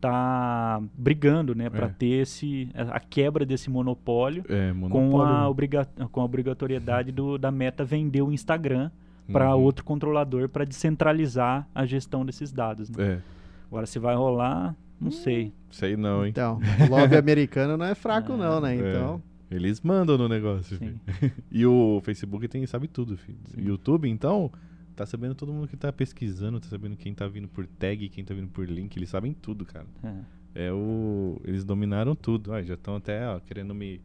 [0.00, 1.88] tá brigando, né, para É.
[1.88, 5.22] ter esse, a quebra desse monopólio, É, com monopólio.
[5.34, 8.90] a, obriga com a obrigatoriedade do, da meta vender o Instagram
[9.30, 9.62] para Uhum.
[9.62, 12.88] outro controlador para descentralizar a gestão desses dados.
[12.90, 12.96] né?
[13.04, 13.18] É,
[13.66, 15.52] Agora se vai rolar, não sei.
[15.70, 16.30] sei não, hein?
[16.30, 18.36] Então, o lobby americano não é fraco, É.
[18.36, 18.76] não, né?
[18.76, 18.78] É.
[18.90, 19.22] Então.
[19.50, 20.78] Eles mandam no negócio.
[21.50, 23.38] E o Facebook tem, sabe tudo, filho.
[23.46, 23.62] Sim.
[23.62, 24.50] YouTube, então,
[24.98, 28.24] tá sabendo todo mundo que tá pesquisando, tá sabendo quem tá vindo por tag, quem
[28.24, 29.86] tá vindo por link, eles sabem tudo, cara.
[30.02, 30.66] É.
[30.66, 31.40] É o.
[31.44, 32.52] Eles dominaram tudo.
[32.52, 34.00] Ah, já estão até, ó, querendo me.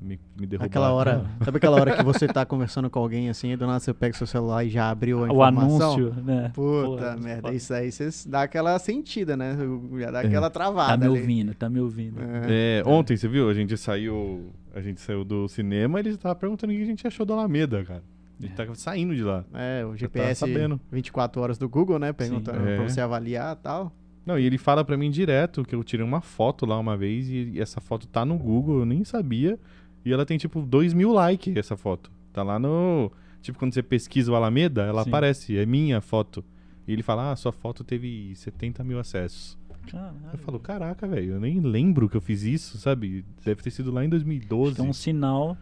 [0.00, 0.66] Me, me derrubar.
[0.66, 3.78] Aquela hora, sabe aquela hora que você tá conversando com alguém assim, e do nada
[3.80, 5.92] você pega seu celular e já abriu a O informação?
[5.94, 6.50] anúncio, né?
[6.54, 9.56] Puta Porra, merda, isso aí você dá aquela sentida, né?
[9.98, 10.26] Já dá É.
[10.26, 11.20] aquela Tá travada me ali.
[11.20, 12.20] ouvindo, tá me ouvindo.
[12.20, 12.80] É.
[12.80, 13.48] É, ontem, você viu?
[13.48, 14.50] A gente saiu.
[14.74, 17.32] A gente saiu do cinema e eles estavam perguntando o que a gente achou do
[17.32, 18.02] Alameda, cara.
[18.38, 19.44] A gente tá saindo de lá.
[19.54, 20.80] É, o tá GPS sabendo.
[20.90, 22.12] 24 horas do Google, né?
[22.12, 22.64] Perguntando Sim.
[22.64, 22.88] pra É.
[22.88, 23.92] você avaliar e tal.
[24.26, 27.28] Não, e ele fala pra mim direto que eu tirei uma foto lá uma vez
[27.28, 29.58] e, e essa foto tá no Google, eu nem sabia.
[30.04, 32.10] E ela tem tipo 2 mil likes, essa foto.
[32.32, 33.10] Tá lá no.
[33.40, 35.10] Tipo, quando você pesquisa o Alameda, ela Sim.
[35.10, 36.42] aparece, é minha foto.
[36.88, 39.58] E ele fala, ah, sua foto teve 70 mil acessos.
[39.90, 40.16] Caralho.
[40.32, 43.24] Eu falo, caraca, velho, eu nem lembro que eu fiz isso, sabe?
[43.44, 44.80] Deve ter sido lá em 2012.
[44.80, 45.56] É um sinal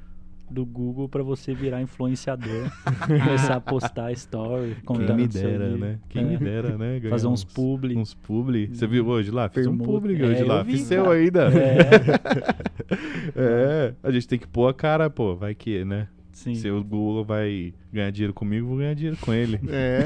[0.52, 2.70] do Google pra você virar influenciador,
[3.06, 5.98] começar a postar story, Quem contando me do seu dera, né?
[6.08, 6.26] Quem É.
[6.26, 6.98] me dera, né?
[7.00, 7.96] Ganhar Fazer uns publi.
[7.96, 8.68] Uns publi.
[8.68, 9.48] Você viu hoje lá?
[9.48, 10.62] Fiz um publi É, hoje eu lá.
[10.62, 11.50] vi, Fiz seu ainda.
[11.52, 12.62] É,
[13.34, 16.08] É, a gente tem que pôr a cara, pô, vai que, né?
[16.42, 16.54] Sim.
[16.54, 19.58] Se o Google vai ganhar dinheiro comigo, vou ganhar dinheiro com ele.
[19.68, 20.02] É.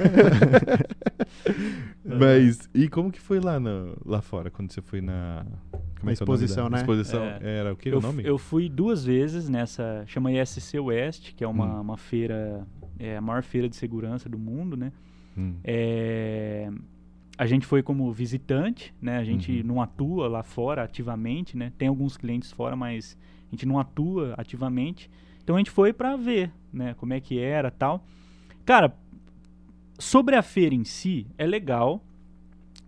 [2.05, 5.45] Mas, e como que foi lá, no, lá fora, quando você foi na...
[5.73, 6.79] Como Na é é exposição, né?
[6.79, 7.39] Exposição, É.
[7.43, 8.23] era o que Eu, o nome?
[8.25, 11.81] eu fui duas vezes nessa, chama ISC West, que é uma, Hum.
[11.81, 12.67] uma feira,
[12.99, 14.93] é a maior feira de segurança do mundo, né?
[15.37, 16.71] Hum, É,
[17.39, 19.19] a gente foi como visitante, né?
[19.19, 19.67] A gente Uhum.
[19.67, 21.73] não atua lá fora ativamente, né?
[21.77, 23.17] Tem alguns clientes fora, mas
[23.49, 25.11] a gente não atua ativamente.
[25.47, 26.93] Então a gente foi pra ver, né?
[26.99, 28.05] Como é que era, tal.
[28.65, 28.93] Cara,
[29.97, 32.03] sobre a feira em si, é legal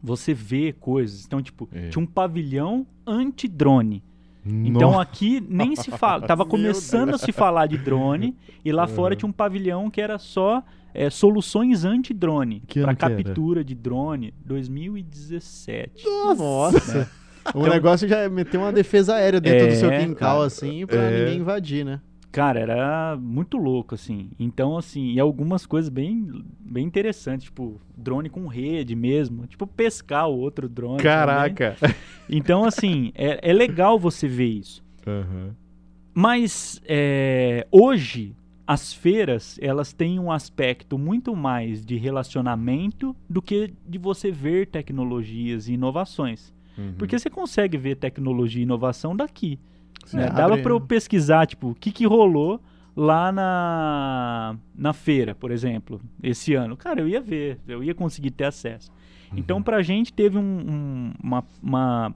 [0.03, 1.25] você ver coisas.
[1.25, 1.89] Então, tipo, É.
[1.89, 4.03] tinha um pavilhão anti-drone.
[4.45, 5.03] Então Nossa.
[5.03, 6.27] aqui nem se fala.
[6.27, 9.19] Tava começando a se falar de drone e lá fora Uhum.
[9.19, 10.61] tinha um pavilhão que era só
[10.93, 16.05] é, soluções anti-drone para captura de drone 2017.
[16.05, 17.09] Nossa.
[17.55, 20.85] O Então- negócio já é meter uma defesa aérea dentro do seu É, quintal, assim,
[20.87, 21.21] pra É.
[21.21, 22.01] ninguém invadir, né?
[22.31, 24.31] Cara, era muito louco assim.
[24.39, 30.29] Então assim, e algumas coisas bem bem interessantes, tipo drone com rede mesmo, tipo pescar
[30.29, 30.99] o outro drone.
[30.99, 31.13] também.
[31.13, 31.77] Caraca.
[32.31, 34.85] Então assim, é, é legal você ver isso.
[35.07, 35.57] Aham.
[36.13, 38.37] Mas é, hoje
[38.69, 44.67] as feiras, elas têm um aspecto muito mais de relacionamento do que de você ver
[44.67, 46.53] tecnologias e inovações.
[46.77, 46.93] Uhum.
[46.99, 49.59] Porque você consegue ver tecnologia e inovação daqui.
[50.07, 50.25] Sim, né?
[50.27, 52.61] abre- Dava para eu pesquisar, tipo, o que, que rolou
[52.97, 56.77] lá na, na feira, por exemplo, esse ano.
[56.77, 58.91] Cara, eu ia ver, eu ia conseguir ter acesso.
[59.37, 62.15] Então, pra gente, teve um, um- uma, uma-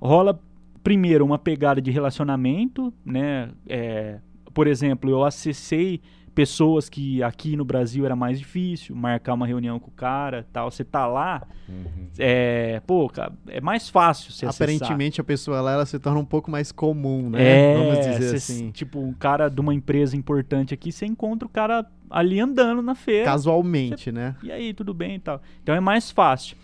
[0.00, 0.38] Rola,
[0.82, 3.50] primeiro, uma pegada de relacionamento, né?
[3.68, 4.18] É,
[4.52, 6.00] por exemplo, eu acessei
[6.40, 10.70] pessoas que aqui no Brasil era mais difícil, marcar uma reunião com o cara tal.
[10.70, 12.08] Você tá lá, Uhum.
[12.18, 14.66] é, pô, cara, é mais fácil você acessar.
[14.68, 17.42] Aparentemente a pessoa lá ela se torna um pouco mais comum, né?
[17.42, 18.70] É, Vamos dizer cê- assim.
[18.70, 22.94] Tipo, um cara de uma empresa importante aqui, você encontra o cara ali andando na
[22.94, 23.24] feira.
[23.26, 24.34] Casualmente, né?
[24.42, 25.40] E aí, tudo bem e tal.
[25.62, 26.56] Então é mais fácil.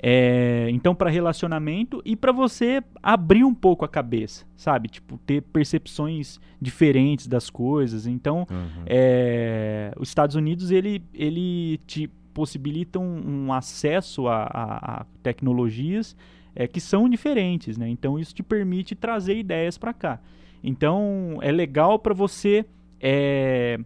[0.00, 4.88] É, então, para relacionamento e para você abrir um pouco a cabeça, sabe?
[4.88, 8.06] Tipo, ter percepções diferentes das coisas.
[8.06, 8.82] Então, Uhum.
[8.86, 16.16] é, os Estados Unidos ele, ele te possibilita um, um acesso a, a- a tecnologias
[16.54, 17.88] é, que são diferentes, né?
[17.88, 20.20] Então isso te permite trazer ideias para cá.
[20.62, 22.64] Então é legal para você
[23.00, 23.78] é,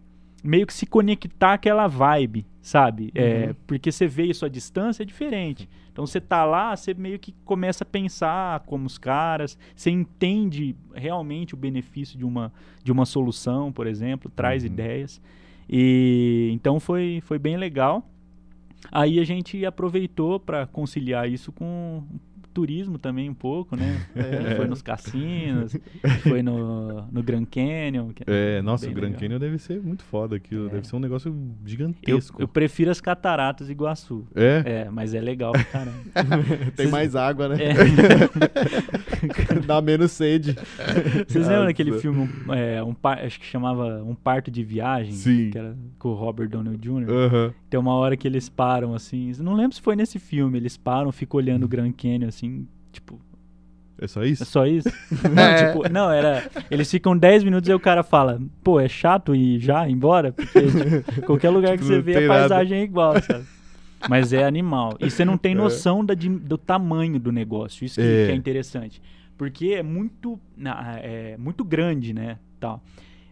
[0.43, 3.11] meio que se conectar àquela vibe, sabe?
[3.15, 3.55] É, Uhum.
[3.65, 5.69] porque você vê isso à distância é diferente.
[5.91, 10.75] Então você tá lá, você meio que começa a pensar como os caras, você entende
[10.93, 12.51] realmente o benefício de uma,
[12.83, 14.67] de uma solução, por exemplo, traz Uhum.
[14.71, 15.21] ideias.
[15.69, 18.05] E então foi, foi bem legal.
[18.91, 22.03] Aí a gente aproveitou para conciliar isso com
[22.53, 23.99] turismo também um pouco, né?
[24.15, 24.55] É.
[24.55, 25.75] Foi nos cassinos,
[26.21, 28.09] foi no, no Grand Canyon.
[28.13, 29.19] que É, nossa, o Grand legal.
[29.21, 30.67] Canyon deve ser muito foda aquilo.
[30.67, 30.73] É.
[30.73, 32.41] Deve ser um negócio Eu, gigantesco.
[32.41, 34.25] eu prefiro as cataratas de Iguaçu.
[34.35, 34.63] É?
[34.85, 35.97] É, mas é legal pra caramba.
[36.75, 37.55] Tem Vocês- mais água, né?
[39.63, 39.65] É.
[39.65, 40.55] Dá menos sede.
[41.27, 45.13] Vocês lembram daquele filme, é, um acho que chamava Um Parto de Viagem?
[45.13, 45.49] Sim.
[45.51, 47.09] Que era com o Robert Downey Jr.
[47.09, 47.53] Aham.
[47.69, 49.31] Tem uma hora que eles param, assim.
[49.39, 50.57] Não lembro se foi nesse filme.
[50.57, 52.67] Eles param, ficam olhando o Grand Canyon, assim.
[52.91, 53.19] Tipo,
[53.99, 54.45] É só é isso?
[54.45, 54.89] só isso?
[55.33, 56.43] não, tipo, não, era.
[56.69, 60.31] Eles ficam 10 minutos e o cara fala, pô, é chato ir já embora?
[60.31, 62.39] Porque tipo, qualquer lugar que Tipo, você não vê, a nada.
[62.39, 63.45] paisagem é igual, sabe?
[64.09, 64.97] Mas é animal.
[64.99, 65.55] E você não tem É.
[65.55, 67.85] noção da dim- do tamanho do negócio.
[67.85, 68.25] Isso que É.
[68.25, 69.01] que é interessante.
[69.37, 72.37] Porque é muito, na- é muito grande, né?
[72.59, 72.83] Tal.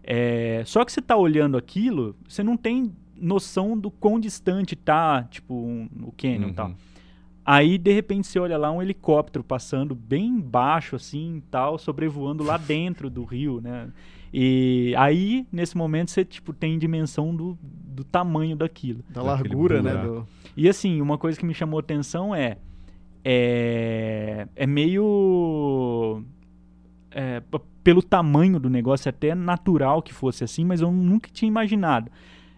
[0.04, 5.24] É, só que você tá olhando aquilo, você não tem noção do quão distante tá,
[5.30, 6.68] tipo, um- o canyon e tal.
[6.70, 6.76] Uhum.
[7.46, 12.58] Aí, de repente, você olha lá um helicóptero passando bem baixo, assim, tal, sobrevoando lá
[12.58, 13.90] dentro do rio, né?
[14.34, 19.04] E aí, nesse momento, você, tipo, tem dimensão do, do tamanho daquilo.
[19.10, 19.92] Da largura, né?
[20.08, 22.58] do- E assim, uma coisa que me chamou atenção é.
[23.24, 26.24] É, é meio.
[27.12, 27.42] é,
[27.84, 32.12] pelo tamanho do negócio, é até natural que fosse assim, mas eu nunca tinha imaginado.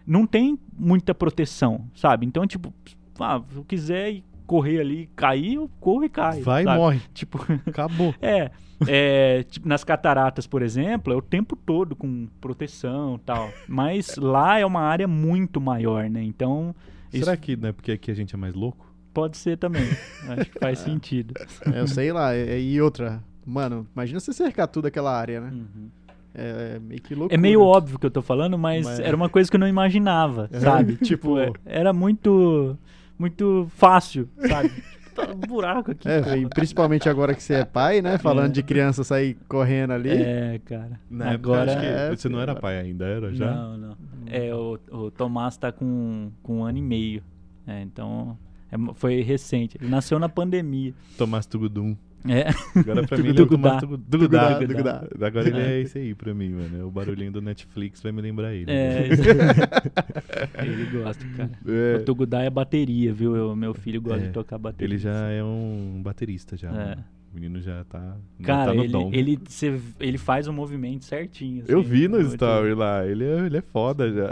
[0.06, 2.26] Não tem muita proteção, sabe?
[2.26, 2.72] Então, tipo,
[3.18, 6.44] ah, se eu quiser correr ali, cair, eu corro e caio.
[6.44, 6.78] Vai e sabe?
[6.78, 7.00] morre.
[7.14, 8.14] Tipo, Acabou.
[8.20, 8.50] é,
[8.86, 13.50] é, tipo, nas cataratas, por exemplo, é o tempo todo com proteção e tal.
[13.68, 16.22] Mas lá é uma área muito maior, né?
[16.22, 16.74] Então,
[17.12, 18.93] isso Será que não é porque aqui a gente é mais louco?
[19.14, 19.84] Pode ser também.
[20.28, 21.32] Acho que faz sentido.
[21.72, 22.36] É, eu sei lá.
[22.36, 23.22] E, e outra.
[23.46, 25.50] Mano, imagina você cercar tudo aquela área, né?
[25.52, 25.88] Uhum.
[26.34, 27.32] É, meio que louco.
[27.32, 29.68] É meio óbvio que eu tô falando, mas, Mas- era uma coisa que eu não
[29.68, 30.96] imaginava, É, sabe?
[31.04, 32.76] tipo- é, era muito
[33.18, 34.70] muito fácil, sabe?
[35.14, 36.08] Tá um buraco aqui.
[36.08, 38.18] É, e principalmente agora que você é pai, né?
[38.18, 38.52] Falando É.
[38.54, 40.10] de criança sair correndo ali.
[40.10, 40.98] É, cara.
[41.08, 43.48] Na época, Agora acho que É, você não era agora- pai ainda, era já?
[43.54, 43.96] Não, não.
[44.26, 47.22] É, o, o Tomás tá com, com um ano e meio.
[47.64, 48.36] É, então,
[48.74, 49.76] é foi recente.
[49.80, 50.92] Ele nasceu na pandemia.
[51.16, 51.96] Tomás Tugudum.
[52.26, 52.46] É.
[52.78, 53.46] Agora pra mim ele é o.
[53.46, 54.54] Tomás Tugu- Tugudá.
[54.58, 55.26] Tugudá, Tugudá.
[55.26, 56.86] Agora ele é esse aí pra mim, mano.
[56.86, 58.70] O barulhinho do Netflix vai me lembrar ele.
[58.70, 59.08] É,
[60.64, 61.50] ele gosta, cara.
[61.66, 61.96] É.
[61.96, 63.36] O Tugudá é bateria, viu?
[63.36, 64.26] Eu- meu filho gosta É.
[64.28, 64.86] de tocar bateria.
[64.94, 66.68] Ele já é um baterista já.
[66.70, 66.72] É.
[66.72, 67.04] mano.
[67.34, 69.10] O menino já tá, Cara, tá no ele, dom.
[69.12, 71.64] ele, cê- ele faz o movimento certinho.
[71.66, 74.30] Eu assim, vi no story lá, ele é, ele é foda já.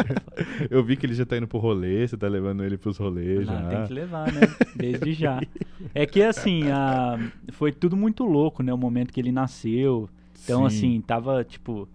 [0.70, 3.46] eu vi que ele já tá indo pro rolê, você tá levando ele pros rolês
[3.48, 3.68] Ah, já.
[3.68, 4.40] tem que levar, né?
[4.74, 5.40] Desde já.
[5.94, 7.18] É que assim, a-
[7.50, 8.72] foi tudo muito louco, né?
[8.72, 10.08] O momento que ele nasceu.
[10.44, 10.66] Então, Sim.
[10.76, 11.88] assim, tava tipo.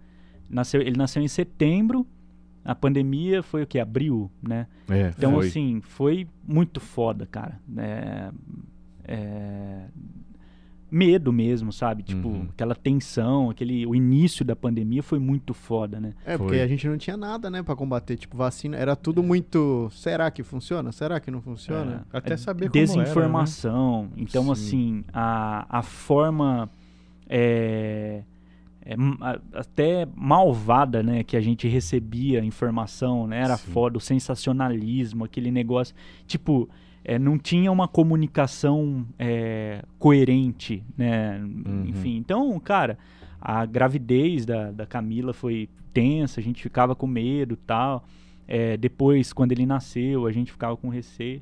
[0.48, 2.06] Nasceu, ele nasceu em setembro.
[2.64, 3.78] A pandemia foi o que?
[3.78, 4.66] Abril, né?
[4.90, 5.46] É, Então, foi.
[5.48, 7.58] assim, foi muito foda, cara.
[7.78, 8.30] É,
[9.04, 9.84] é,
[10.90, 12.02] medo mesmo, sabe?
[12.02, 12.48] Tipo, Uhum.
[12.50, 16.14] aquela tensão, aquele, o início da pandemia foi muito foda, né?
[16.24, 16.62] É, porque Foi.
[16.62, 18.16] a gente não tinha nada, né, pra combater.
[18.16, 18.76] Tipo, vacina.
[18.76, 19.88] Era tudo muito.
[19.92, 20.90] Será que funciona?
[20.92, 22.06] Será que não funciona?
[22.12, 23.02] É, Até é saber como era, né?
[23.04, 24.08] Desinformação.
[24.16, 24.50] Então, Sim.
[24.52, 26.68] assim, a, a forma.
[27.28, 28.22] é,
[28.82, 28.94] é,
[29.52, 31.22] até malvada, né?
[31.22, 33.42] Que a gente recebia informação, né?
[33.42, 33.70] Era Sim.
[33.72, 35.94] foda, o sensacionalismo, aquele negócio.
[36.26, 36.68] Tipo,
[37.08, 41.40] é, não tinha uma comunicação é, coerente, né?
[41.40, 41.86] Uhum.
[41.86, 42.98] Enfim, então, cara,
[43.40, 48.04] a gravidez da, da Camila foi tensa, a gente ficava com medo e tal.
[48.46, 51.40] É, depois, quando ele nasceu, a gente ficava com receio.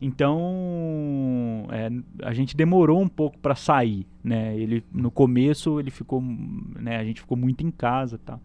[0.00, 1.90] Então, é,
[2.24, 4.56] a gente demorou um pouco para sair, né?
[4.56, 6.98] Ele no começo ele ficou, né?
[6.98, 8.40] A gente ficou muito em casa, e tal.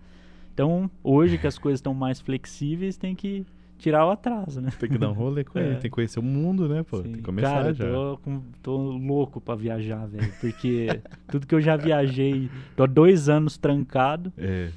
[0.51, 3.45] Então, hoje que as coisas estão mais flexíveis, tem que
[3.77, 4.71] tirar o atraso, né?
[4.79, 5.73] Tem que dar um rolê com ele, É.
[5.73, 7.01] tem que conhecer o mundo, né, pô?
[7.01, 7.17] Tem Sim.
[7.17, 7.85] que começar Cara, já.
[7.91, 10.31] Tô, com- tô louco pra viajar, velho.
[10.39, 10.88] Porque
[11.27, 14.31] tudo que eu já viajei, tô há dois anos trancado.
[14.38, 14.69] É.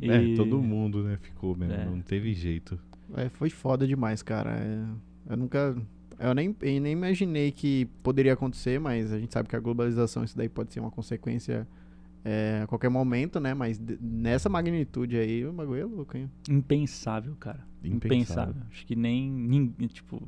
[0.00, 0.10] E...
[0.10, 1.84] É, todo mundo, né, ficou mesmo, É.
[1.84, 2.78] não teve jeito.
[3.16, 4.50] É, foi foda demais, cara.
[4.58, 4.84] É,
[5.32, 5.76] eu nunca.
[6.18, 10.22] Eu nem, eu nem imaginei que poderia acontecer, mas a gente sabe que a globalização,
[10.22, 11.66] isso daí pode ser uma consequência
[12.24, 13.54] é, a qualquer momento, né?
[13.54, 16.30] Mas nessa magnitude aí, o bagulho é louco, hein?
[16.48, 17.60] Impensável, cara.
[17.84, 18.52] Impensável.
[18.52, 18.54] Impensável.
[18.70, 20.22] Acho que nem, tipo,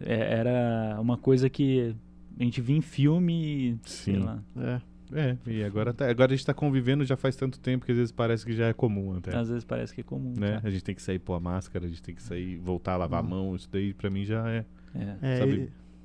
[0.00, 1.94] é- era uma coisa que
[2.38, 3.32] a gente via em filme
[3.72, 4.20] e, sei Sim.
[4.20, 4.42] lá.
[4.56, 4.80] É.
[5.12, 7.98] É, e agora, tá, agora a gente tá convivendo já faz tanto tempo que às
[7.98, 9.36] vezes parece que já é comum até.
[9.36, 10.52] Às vezes parece que é comum, né?
[10.54, 10.68] cara.
[10.68, 12.96] A gente tem que sair pôr a máscara, a gente tem que sair, voltar a
[12.98, 13.26] lavar Uhum.
[13.26, 14.64] a mão, isso daí pra mim já é.
[14.94, 15.16] É.
[15.20, 15.52] É, Sabe?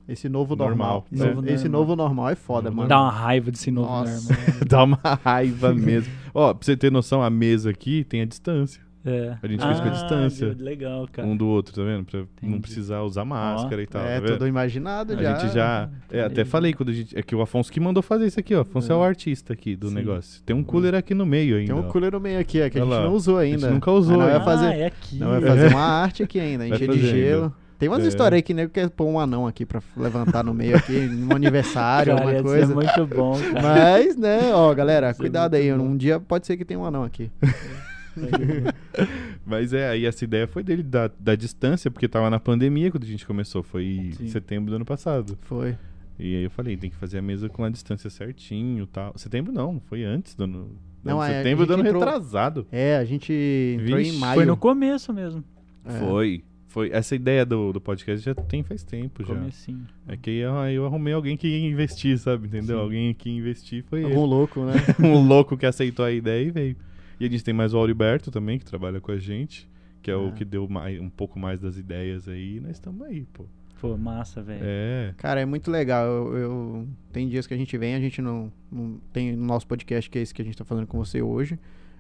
[0.08, 1.08] e- esse novo Normal, normal.
[1.12, 1.18] né?
[1.26, 1.82] Esse, Novo esse normal.
[1.82, 2.90] novo normal é foda, Novo mano.
[2.90, 4.34] Dá uma raiva desse novo Nossa.
[4.34, 4.56] normal.
[4.70, 6.12] Dá uma raiva mesmo.
[6.34, 9.38] Ó, pra você ter noção, a mesa aqui tem a distância É.
[9.44, 10.56] A gente fez com a distância.
[10.58, 11.28] Legal, cara.
[11.28, 12.06] um do outro, tá vendo?
[12.06, 12.60] Pra não Entendi.
[12.60, 14.02] precisar usar máscara e tal.
[14.04, 15.36] é, tá tudo imaginado A já.
[15.38, 15.90] gente já.
[16.12, 17.18] É, até falei quando a gente.
[17.18, 18.62] É que o Afonso que mandou fazer isso aqui, ó.
[18.62, 18.98] Afonso é, É.
[18.98, 19.94] o artista aqui do Sim.
[19.96, 20.42] negócio.
[20.44, 21.72] Tem um cooler aqui no meio ainda.
[21.74, 21.92] Tem um ó.
[21.92, 23.04] cooler no meio aqui, ó, que a gente lá.
[23.04, 23.70] não usou A gente ainda.
[23.70, 24.44] nunca usou Mas não ainda.
[24.46, 25.20] vai fazer, Ah, é aqui.
[25.20, 27.44] não vai fazer uma arte aqui ainda, encher de gelo.
[27.44, 27.66] ainda.
[27.78, 28.08] Tem umas É.
[28.08, 31.36] histórias aí que nego quer pôr um anão aqui pra levantar no meio aqui, num
[31.36, 32.74] aniversário, Cara, alguma coisa.
[32.74, 33.62] muito bom, cara.
[33.62, 35.72] Mas, né, ó, galera, Isso é cuidado aí.
[35.74, 35.84] bom.
[35.84, 37.30] Um dia pode ser que tenha um anão aqui.
[39.46, 43.04] Mas é, aí essa ideia foi dele, da, da distância, porque tava na pandemia quando
[43.04, 43.62] a gente começou.
[43.64, 44.28] Foi em Sim.
[44.28, 45.38] setembro do ano passado.
[45.42, 45.78] Foi.
[46.18, 49.14] E aí eu falei, tem que fazer a mesa com a distância certinho e tal.
[49.18, 50.70] Setembro não, foi antes do ano.
[51.04, 52.66] Não, é, setembro do ano entrou- retrasado.
[52.72, 53.32] É, a gente
[53.80, 54.36] entrou Vixe, em maio.
[54.36, 55.44] Foi no começo mesmo.
[55.84, 56.00] É.
[56.00, 56.44] Foi.
[56.68, 56.90] Foi.
[56.92, 59.34] Essa ideia do, do podcast já tem faz tempo já.
[59.34, 59.86] Comecinho.
[60.08, 62.48] É que eu, eu arrumei alguém que ia investir, sabe?
[62.48, 62.78] Entendeu?
[62.78, 62.84] Sim.
[62.84, 64.26] Alguém que ia investir foi Algum ele.
[64.28, 64.74] louco, né?
[65.00, 66.76] um louco que aceitou a ideia e veio.
[67.20, 69.70] E a gente tem mais o Auriberto também, que trabalha com a gente,
[70.02, 70.32] que é o Ah.
[70.32, 73.46] que deu mais, um pouco mais das ideias aí, e nós estamos aí, pô.
[73.82, 74.62] Pô, massa, velho.
[74.64, 75.14] É.
[75.18, 76.06] Cara, é muito legal.
[76.08, 79.68] Eu, eu- Tem dias que a gente vem, a gente não, não tem no nosso
[79.68, 81.60] podcast, que é esse que a gente tá fazendo com você hoje.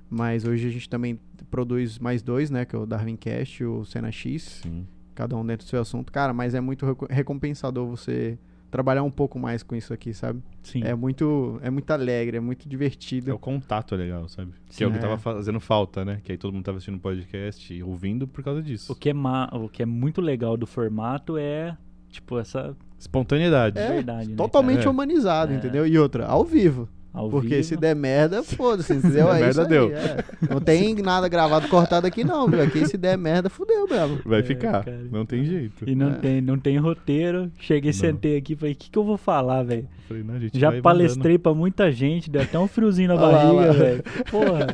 [0.09, 1.19] Mas hoje a gente também
[1.51, 2.63] produz mais dois, né?
[2.65, 4.61] Que é o Darwin Cast e o Cena X.
[4.63, 4.87] Sim.
[5.13, 6.11] Cada um dentro do seu assunto.
[6.11, 8.37] Cara, mas é muito reco- recompensador você
[8.75, 10.41] trabalhar um pouco mais com isso aqui, sabe?
[10.61, 10.83] Sim.
[10.83, 13.31] É muito, é muito alegre, é muito divertido.
[13.31, 14.51] É o contato é legal, sabe?
[14.67, 14.83] Que Sim.
[14.83, 14.99] é o que É.
[15.01, 16.19] tava fazendo falta, né?
[16.21, 18.91] Que aí todo mundo tava assistindo o podcast e ouvindo por causa disso.
[18.91, 19.49] O que, é ma...
[19.53, 21.77] o que é muito legal do formato é,
[22.09, 23.77] tipo, essa Espontaneidade.
[23.79, 24.89] É, verdade, né, Totalmente cara?
[24.89, 25.55] humanizado, É.
[25.57, 25.87] entendeu?
[25.87, 26.89] E outra, ao vivo.
[27.15, 27.63] Ao porque vivo.
[27.63, 29.27] se der merda, foda-se, entendeu?
[29.27, 29.91] der É merda, aí, deu.
[29.95, 30.23] é.
[30.49, 32.61] Não tem nada gravado, cortado aqui não, viu?
[32.61, 34.19] Aqui se der merda, fudeu mesmo.
[34.25, 34.83] Vai É, ficar.
[34.83, 35.01] cara.
[35.11, 35.87] Não tem jeito.
[35.89, 36.15] E não, É.
[36.15, 37.51] tem, não tem roteiro.
[37.59, 37.97] Cheguei, Não.
[37.99, 39.87] sentei aqui e falei, o que, que eu vou falar, velho?
[40.07, 43.15] Falei, não, a gente Já vai palestrei pra muita gente, deu até um friozinho na
[43.17, 44.03] barriga, velho.
[44.29, 44.67] Porra,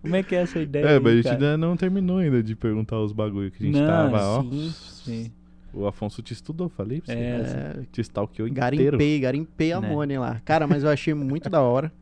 [0.00, 0.84] como é que é essa ideia?
[0.84, 0.96] mandando.
[0.96, 1.36] É, mas a aí, gente cara?
[1.36, 4.42] ainda não terminou ainda de perguntar os bagulho que a gente Não, tava, ó.
[4.42, 4.72] sim,
[5.04, 5.32] sim.
[5.72, 7.18] O Afonso te estudou, falei pra você.
[7.18, 8.76] É, É, Te stalkeou inteiro.
[8.76, 9.88] Garimpei, garimpei a Né.
[9.90, 10.40] Mônia lá.
[10.44, 11.92] Cara, mas eu achei muito da hora.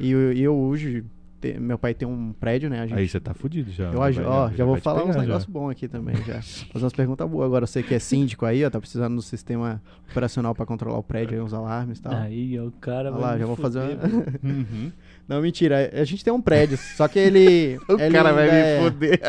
[0.00, 1.04] E eu, eu hoje,
[1.40, 2.80] te- meu pai tem um prédio, né?
[2.80, 3.90] A gente, Aí você tá fudido já.
[3.92, 5.20] eu, aju- vai- ó, já vou vai te falar uns pegar já.
[5.26, 6.40] negócios bons aqui também, já.
[6.40, 7.44] Fazer umas perguntas boas.
[7.46, 11.02] Agora, você que é síndico aí, ó, tá precisando do sistema operacional pra controlar o
[11.02, 12.14] prédio, aí, uns alarmes e tal.
[12.14, 14.24] Aí, ó, o cara Olha vai lá, me já vou fazer fuder, uma...
[14.42, 14.92] Uhum.
[15.28, 15.90] Não, mentira.
[15.92, 17.78] A gente tem um prédio, só que ele...
[17.88, 19.20] O ele cara vai ainda me é- foder.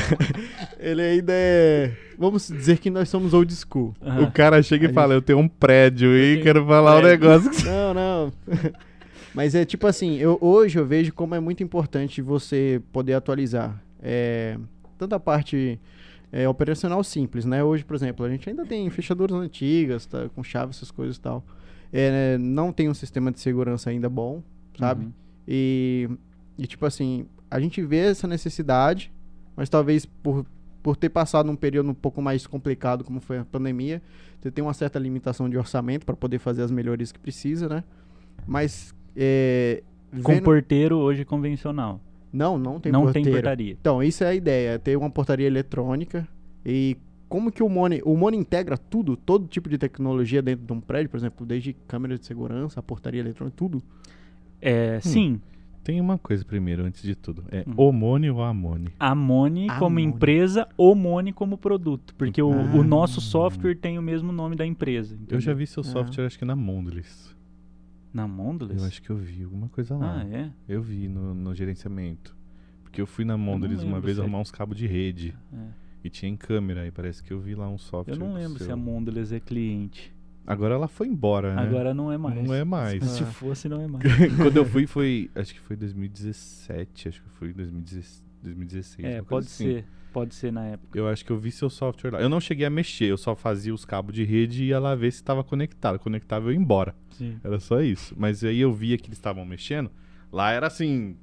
[0.78, 1.92] Ele ainda é...
[2.18, 3.94] Vamos dizer que nós somos old school.
[4.22, 7.00] O cara chega A e fala, eu tenho um prédio e quero um falar um
[7.00, 7.28] prédio.
[7.28, 7.50] negócio.
[7.66, 8.32] Não, não.
[9.34, 13.78] Mas é tipo assim, eu, hoje eu vejo como é muito importante você poder atualizar.
[14.02, 14.56] É,
[14.96, 15.78] tanto a parte
[16.32, 17.62] é, operacional simples, né?
[17.62, 21.20] Hoje, por exemplo, a gente ainda tem fechaduras antigas, tá, com chave, essas coisas e
[21.20, 21.44] tal.
[21.92, 24.42] É, não tem um sistema de segurança ainda bom,
[24.78, 25.04] sabe?
[25.04, 25.12] Uhum.
[25.46, 26.08] E,
[26.58, 29.12] e, tipo assim, a gente vê essa necessidade,
[29.56, 30.44] mas talvez por,
[30.82, 34.02] por ter passado um período um pouco mais complicado, como foi a pandemia,
[34.40, 37.84] você tem uma certa limitação de orçamento para poder fazer as melhorias que precisa, né?
[38.46, 38.94] Mas.
[39.14, 39.82] É,
[40.22, 42.00] Com vendo- porteiro hoje convencional.
[42.32, 43.24] Não, não tem não porteiro.
[43.26, 43.72] tem portaria.
[43.80, 46.28] Então, isso é a ideia, é ter uma portaria eletrônica
[46.64, 46.96] e
[47.28, 50.80] como que o Mone, o Mone integra tudo, todo tipo de tecnologia dentro de um
[50.80, 53.82] prédio, por exemplo, desde câmera de segurança, a portaria eletrônica, tudo.
[54.60, 55.40] É, Sim,
[55.84, 57.44] Tem uma coisa primeiro, antes de tudo.
[57.48, 57.74] É Hum.
[57.76, 58.88] Omone ou Amone?
[58.98, 60.02] Amone como Amone.
[60.02, 62.12] empresa, Omone como produto.
[62.18, 62.84] Porque o, o Ah.
[62.84, 65.14] nosso software tem o mesmo nome da empresa.
[65.14, 65.40] Eu entendeu?
[65.40, 65.84] já vi seu Ah.
[65.84, 67.32] software, acho que na Mondelez.
[68.12, 68.80] Na Mondelez?
[68.82, 70.22] Eu acho que eu vi alguma coisa lá.
[70.22, 70.50] Ah, é?
[70.68, 72.34] Eu vi no, no gerenciamento.
[72.82, 75.34] Porque eu fui na Mondelez uma vez se é- arrumar uns cabos de rede.
[75.52, 75.56] É.
[76.02, 78.14] E tinha em câmera, e parece que eu vi lá um software.
[78.14, 78.74] Eu não lembro se seu.
[78.74, 80.12] a Mondelez é cliente.
[80.46, 81.62] Agora ela foi embora, né?
[81.62, 82.46] Agora não é mais.
[82.46, 83.04] Não é mais.
[83.04, 83.26] Se Ah.
[83.26, 84.04] fosse, não é mais.
[84.36, 85.30] Quando eu fui, foi.
[85.34, 87.08] Acho que foi 2017.
[87.08, 88.24] Acho que foi 2016.
[88.42, 89.64] 2016 É, pode assim.
[89.64, 89.84] ser.
[90.12, 90.96] Pode ser na época.
[90.98, 92.20] Eu acho que eu vi seu software lá.
[92.22, 94.94] Eu não cheguei a mexer, eu só fazia os cabos de rede e ia lá
[94.94, 95.98] ver se estava conectado.
[95.98, 96.94] Conectava eu ia embora.
[97.10, 97.36] Sim.
[97.44, 98.14] Era só isso.
[98.16, 99.90] Mas aí eu via que eles estavam mexendo.
[100.32, 101.16] Lá era assim.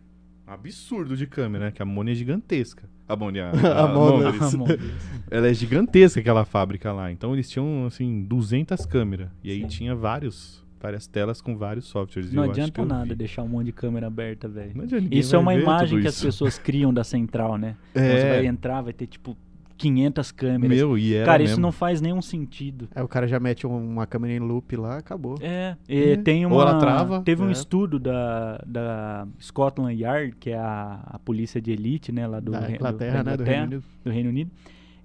[0.47, 1.71] um Absurdo de câmera, né?
[1.71, 2.87] Que a Mone é gigantesca.
[3.13, 4.35] A Mone, a, A Mondelez.
[4.35, 4.53] Mondelez.
[4.53, 4.91] A Mondelez.
[5.31, 7.11] Ela é gigantesca aquela fábrica lá.
[7.11, 9.29] Então eles tinham, assim, 200 câmeras.
[9.43, 9.67] E aí Sim.
[9.67, 12.31] tinha vários, várias telas com vários softwares.
[12.31, 14.71] Não eu acho que adianta nada deixar um monte de câmera aberta, velho.
[14.75, 16.25] Não adianta, ninguém Isso é uma imagem que as isso.
[16.25, 17.75] pessoas criam da central, né?
[17.91, 18.19] Então É.
[18.19, 19.35] Você vai entrar, vai ter tipo
[19.83, 20.77] 500 câmeras.
[20.77, 21.61] Meu, e era Cara, isso mesmo.
[21.61, 22.87] não faz nenhum sentido.
[22.95, 25.35] Aí o cara já mete um- uma câmera em loop lá, acabou.
[25.41, 26.17] É, e É.
[26.17, 26.55] tem uma.
[26.55, 27.51] Ou ela trava, Teve um é.
[27.51, 32.51] estudo da, da Scotland Yard, que é a, a polícia de elite, né, lá do,
[32.51, 33.37] da Inglaterra, da né?
[33.37, 33.83] Do Inglaterra, Reino Unido.
[34.05, 34.51] do Reino Unido.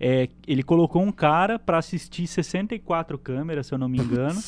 [0.01, 4.39] É, ele colocou um cara pra assistir 64 câmeras, se eu não me engano,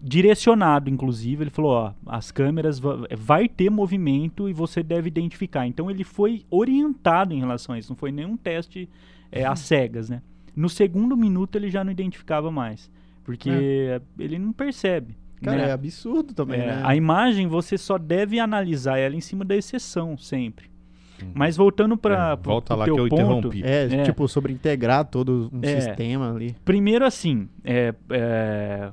[0.00, 1.44] direcionado, inclusive.
[1.44, 5.66] Ele falou: ó, as câmeras va- vai ter movimento e você deve identificar.
[5.66, 8.88] Então ele foi orientado em relação a isso, não foi nenhum teste
[9.32, 10.22] é, às cegas, né?
[10.54, 12.90] No segundo minuto ele já não identificava mais,
[13.24, 13.50] porque
[14.18, 15.16] ele não percebe.
[15.42, 15.68] Cara, né?
[15.70, 16.80] é absurdo também, É, né?
[16.84, 20.70] A imagem você só deve analisar ela em cima da exceção, sempre.
[21.20, 21.30] Uhum.
[21.34, 23.62] Mas voltando para É, volta lá que eu interrompi.
[23.64, 24.02] É, É.
[24.04, 25.80] tipo, sobre integrar todo um É.
[25.80, 26.54] sistema ali.
[26.64, 28.90] Primeiro assim, é, é,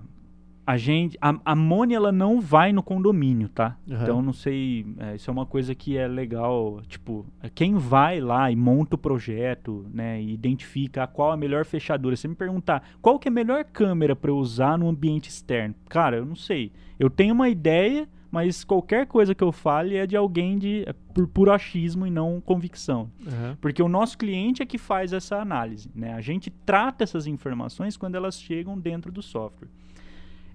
[0.69, 3.75] a gente, a, a Mone ela não vai no condomínio, tá?
[3.89, 4.03] Aham.
[4.03, 8.21] Então não sei, é, isso é uma coisa que é legal, tipo, é, quem vai
[8.21, 12.15] lá e monta o projeto, né, e identifica qual a melhor fechadura.
[12.15, 15.73] Se me perguntar qual que é a melhor câmera para eu usar no ambiente externo,
[15.89, 16.71] cara, eu não sei.
[16.99, 20.93] Eu tenho uma ideia, mas qualquer coisa que eu fale é de alguém de é
[21.15, 23.09] por puro achismo e não convicção.
[23.25, 23.57] Aham.
[23.59, 25.89] Porque o nosso cliente é que faz essa análise.
[25.95, 26.13] Né?
[26.13, 29.67] A gente trata essas informações quando elas chegam dentro do software.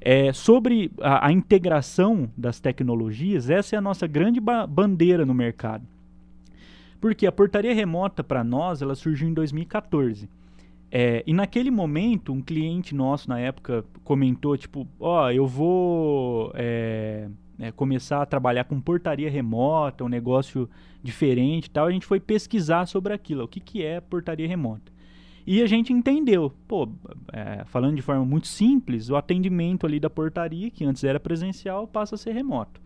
[0.07, 5.33] É, sobre a, a integração das tecnologias, essa é a nossa grande ba- bandeira no
[5.33, 5.87] mercado.
[7.01, 10.29] Porque a portaria remota, para nós, ela surgiu em 2014.
[10.93, 17.27] É, e naquele momento, um cliente nosso na época comentou, tipo, ó, eu vou é,
[17.59, 20.69] é, começar a trabalhar com portaria remota, um negócio
[21.03, 21.87] diferente tal.
[21.87, 24.93] A gente foi pesquisar sobre aquilo, o que, que é portaria remota.
[25.47, 26.89] E a gente entendeu, pô,
[27.33, 31.87] é, falando de forma muito simples, o atendimento ali da portaria, que antes era presencial,
[31.87, 32.81] passa a ser remoto.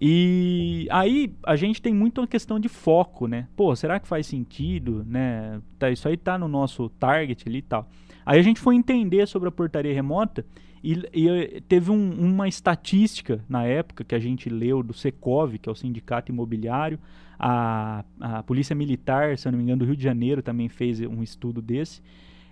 [0.00, 3.46] E aí a gente tem muito uma questão de foco, né?
[3.54, 5.60] Pô, será que faz sentido, né?
[5.78, 7.88] Tá, isso aí tá no nosso target ali e tal.
[8.26, 10.44] Aí a gente foi entender sobre a portaria remota
[10.82, 15.58] e, e, eh, teve um- uma estatística na época que a gente leu do Secov,
[15.58, 16.98] que é o Sindicato Imobiliário,
[17.38, 21.00] a, a Polícia Militar, se eu não me engano, do Rio de Janeiro também fez
[21.00, 22.02] um estudo desse,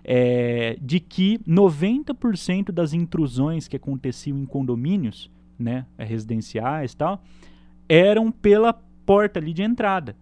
[0.05, 7.22] é, de que 90% das intrusões que aconteciam em condomínios, né, eh, residenciais e tal,
[7.89, 10.16] eram pela porta ali de entrada.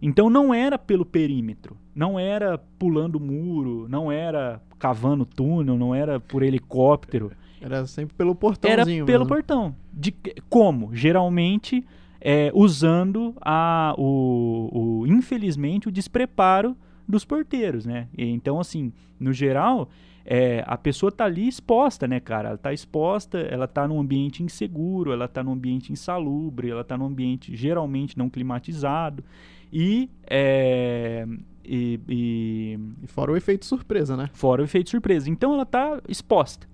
[0.00, 6.20] Então não era pelo perímetro, não era pulando muro, não era cavando túnel, não era
[6.20, 7.32] por helicóptero.
[7.60, 9.34] Era sempre pelo Era portãozinho pelo mesmo.
[9.34, 9.74] portão.
[9.90, 10.14] De,
[10.50, 10.94] como?
[10.94, 11.84] Geralmente
[12.24, 16.74] é, usando a, o, o, infelizmente, o despreparo
[17.06, 18.08] dos porteiros, né?
[18.16, 19.90] Então, assim, no geral,
[20.24, 22.48] é, a pessoa tá ali exposta, né, cara?
[22.48, 26.96] Ela tá exposta, ela tá num ambiente inseguro, ela tá num ambiente insalubre, ela tá
[26.96, 29.22] num ambiente geralmente não climatizado.
[29.70, 31.26] E, é,
[31.62, 34.30] e, e E fora o efeito surpresa, né?
[34.32, 35.28] Fora o efeito surpresa.
[35.28, 36.66] Então ela está exposta.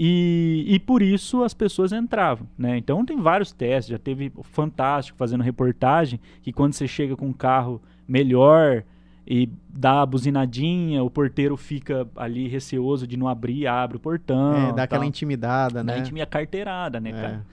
[0.00, 2.78] E, e por isso as pessoas entravam, né?
[2.78, 7.26] Então tem vários testes, já teve o Fantástico fazendo reportagem, que quando você chega com
[7.26, 8.84] um carro melhor
[9.26, 14.68] e dá a buzinadinha, o porteiro fica ali receoso de não abrir, abre o portão.
[14.68, 15.98] é, dá aquela intimidada, Dá né?
[15.98, 17.12] intimia carteirada, né, É.
[17.12, 17.46] cara?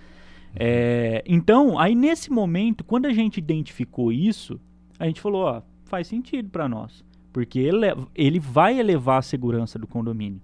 [0.56, 4.60] É, então, aí nesse momento, quando a gente identificou isso,
[5.00, 9.78] a gente falou, ó, faz sentido para nós, porque ele, ele vai elevar a segurança
[9.78, 10.40] do condomínio,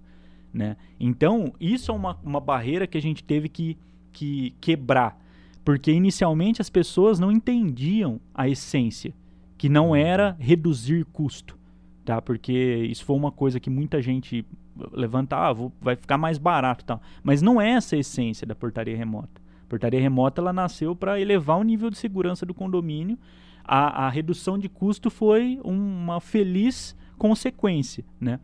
[0.52, 0.76] né?
[0.98, 3.76] Então, isso é uma, uma barreira que a gente teve que,
[4.12, 5.18] que quebrar,
[5.64, 9.14] porque inicialmente as pessoas não entendiam a essência,
[9.56, 11.56] que não era reduzir custo,
[12.04, 12.20] tá?
[12.20, 12.52] Porque
[12.90, 14.44] isso foi uma coisa que muita gente
[14.92, 17.00] levanta, ah, vai ficar mais barato tal.
[17.22, 19.40] Mas não é essa a essência da portaria remota.
[19.68, 23.18] portaria remota ela nasceu para elevar o nível de segurança do condomínio.
[23.64, 28.40] A, a redução de custo foi uma feliz consequência, né?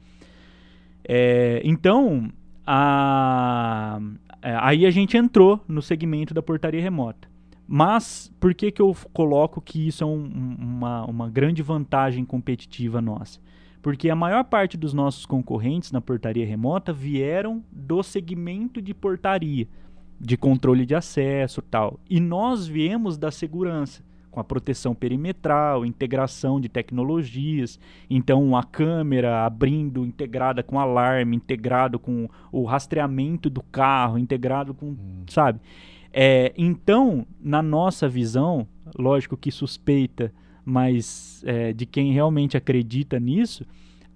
[1.09, 2.31] É, então,
[2.67, 3.99] a,
[4.43, 7.27] é, aí a gente entrou no segmento da portaria remota.
[7.67, 10.25] Mas por que, que eu coloco que isso é um,
[10.59, 13.41] uma, uma grande vantagem competitiva nossa?
[13.83, 19.69] Porque a maior parte dos nossos concorrentes na portaria remota vieram do segmento de portaria,
[20.21, 22.01] de controle de acesso tal.
[22.09, 27.79] E nós viemos da segurança, com a proteção perimetral, integração de tecnologias.
[28.09, 34.87] Então, a câmera abrindo, integrada com alarme, integrado com o rastreamento do carro, integrado com.
[34.87, 35.25] Hum.
[35.29, 35.61] Sabe?
[36.13, 38.67] É, então, na nossa visão,
[38.99, 40.33] lógico que suspeita,
[40.65, 43.65] mas é, de quem realmente acredita nisso,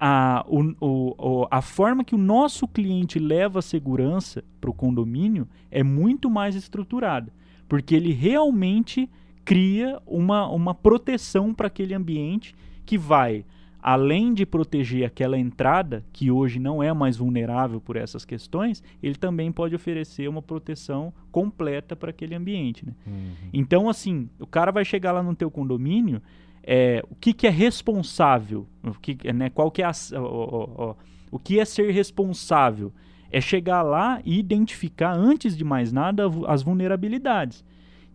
[0.04, 5.46] a, o, o, a forma que o nosso cliente leva a segurança para o condomínio
[5.70, 7.32] é muito mais estruturada,
[7.68, 9.08] porque ele realmente
[9.44, 13.44] cria uma, uma proteção para aquele ambiente que vai
[13.82, 19.16] além de proteger aquela entrada, que hoje não é mais vulnerável por essas questões, ele
[19.16, 22.86] também pode oferecer uma proteção completa para aquele ambiente.
[22.86, 22.94] Né?
[23.04, 23.32] Uhum.
[23.52, 26.22] Então, assim, o cara vai chegar lá no teu condomínio,
[26.62, 28.68] é, o que, que é responsável?
[28.84, 30.96] O que, né, qual que é a, o, o,
[31.32, 32.92] o que é ser responsável?
[33.32, 37.64] É chegar lá e identificar, antes de mais nada, as vulnerabilidades.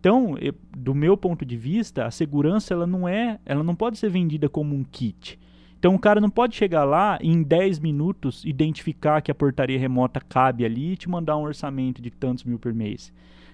[0.00, 3.98] Então, eu, do meu ponto de vista, a segurança ela não é, ela não pode
[3.98, 5.38] ser vendida como um kit.
[5.78, 9.78] Então o cara não pode chegar lá e em 10 minutos identificar que a portaria
[9.78, 13.12] remota cabe ali e te mandar um orçamento de tantos mil por mês.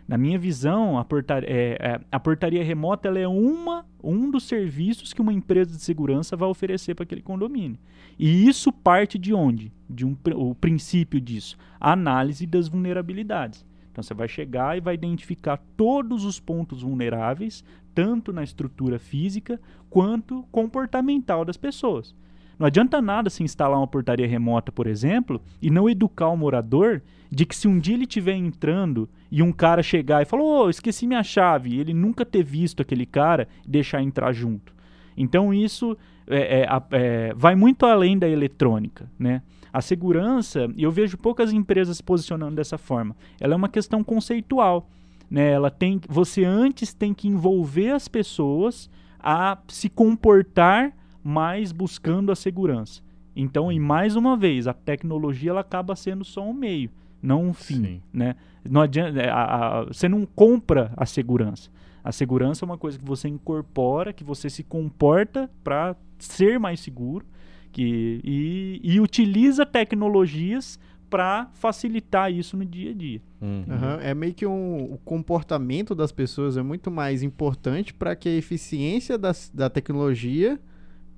[0.08, 5.12] Na minha visão, a portaria, é, é, a portaria remota é uma, um dos serviços
[5.12, 7.78] que uma empresa de segurança vai oferecer para aquele condomínio.
[8.18, 9.72] E isso parte de onde?
[9.88, 13.64] De um, o princípio disso, a análise das vulnerabilidades.
[13.94, 17.62] Então você vai chegar e vai identificar todos os pontos vulneráveis,
[17.94, 22.12] tanto na estrutura física quanto comportamental das pessoas.
[22.58, 27.02] Não adianta nada se instalar uma portaria remota, por exemplo, e não educar o morador
[27.30, 30.64] de que se um dia ele estiver entrando e um cara chegar e falar, ô,
[30.64, 34.74] oh, esqueci minha chave, e ele nunca ter visto aquele cara deixar entrar junto.
[35.16, 39.40] Então isso é, é, é, vai muito além da eletrônica, né?
[39.74, 44.04] A segurança, e eu vejo poucas empresas se posicionando dessa forma, ela é uma questão
[44.04, 44.88] conceitual.
[45.28, 45.50] Né?
[45.50, 50.92] Ela tem, você antes tem que envolver as pessoas a se comportar
[51.24, 53.02] mais buscando a segurança.
[53.34, 56.88] Então, e mais uma vez, a tecnologia ela acaba sendo só um meio,
[57.20, 58.36] não um fim, né?
[58.64, 61.68] Não adianta, é, a, a, você não compra a segurança.
[62.04, 66.78] A segurança é uma coisa que você incorpora, que você se comporta para ser mais
[66.78, 67.26] seguro
[67.74, 70.78] que, e, e utiliza tecnologias
[71.10, 73.20] para facilitar isso no dia a dia.
[73.40, 73.64] Uhum.
[73.68, 74.00] Uhum.
[74.00, 78.32] É meio que um, o comportamento das pessoas é muito mais importante para que a
[78.32, 80.58] eficiência das, da tecnologia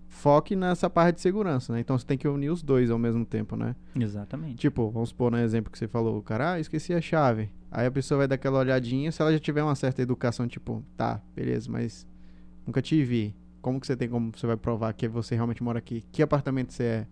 [0.09, 1.81] foque nessa parte de segurança, né?
[1.81, 3.77] Então você tem que unir os dois ao mesmo tempo, né?
[3.95, 4.57] Exatamente.
[4.57, 7.51] Tipo, vamos supor no exemplo que você falou, o cara, ah, esqueci a chave.
[7.71, 10.83] Aí a pessoa vai dar aquela olhadinha, se ela já tiver uma certa educação, tipo,
[10.97, 12.07] tá, beleza, mas
[12.67, 13.35] nunca te vi.
[13.67, 16.05] Como que você tem como você vai provar que você realmente mora aqui?
[16.13, 17.07] Que apartamento você é?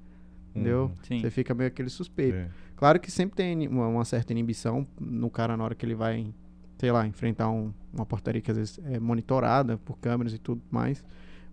[0.50, 0.92] Entendeu?
[1.10, 1.20] Uhum.
[1.20, 2.36] Você fica meio aquele suspeito.
[2.36, 2.48] É.
[2.76, 6.32] Claro que sempre tem uma, uma, certa inibição no cara na hora que ele vai,
[6.78, 10.62] sei lá, enfrentar um, uma portaria que às vezes é monitorada por câmeras e tudo
[10.70, 11.04] mais.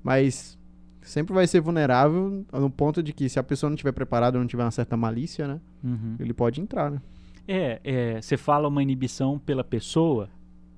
[0.03, 0.55] Mas
[1.01, 4.41] sempre vai ser vulnerável no ponto de que se a pessoa não estiver preparada ou
[4.41, 5.59] não tiver uma certa malícia, né?
[5.83, 6.15] Uhum.
[6.19, 7.01] Ele pode entrar, né?
[7.47, 10.29] É, você é, fala uma inibição pela pessoa.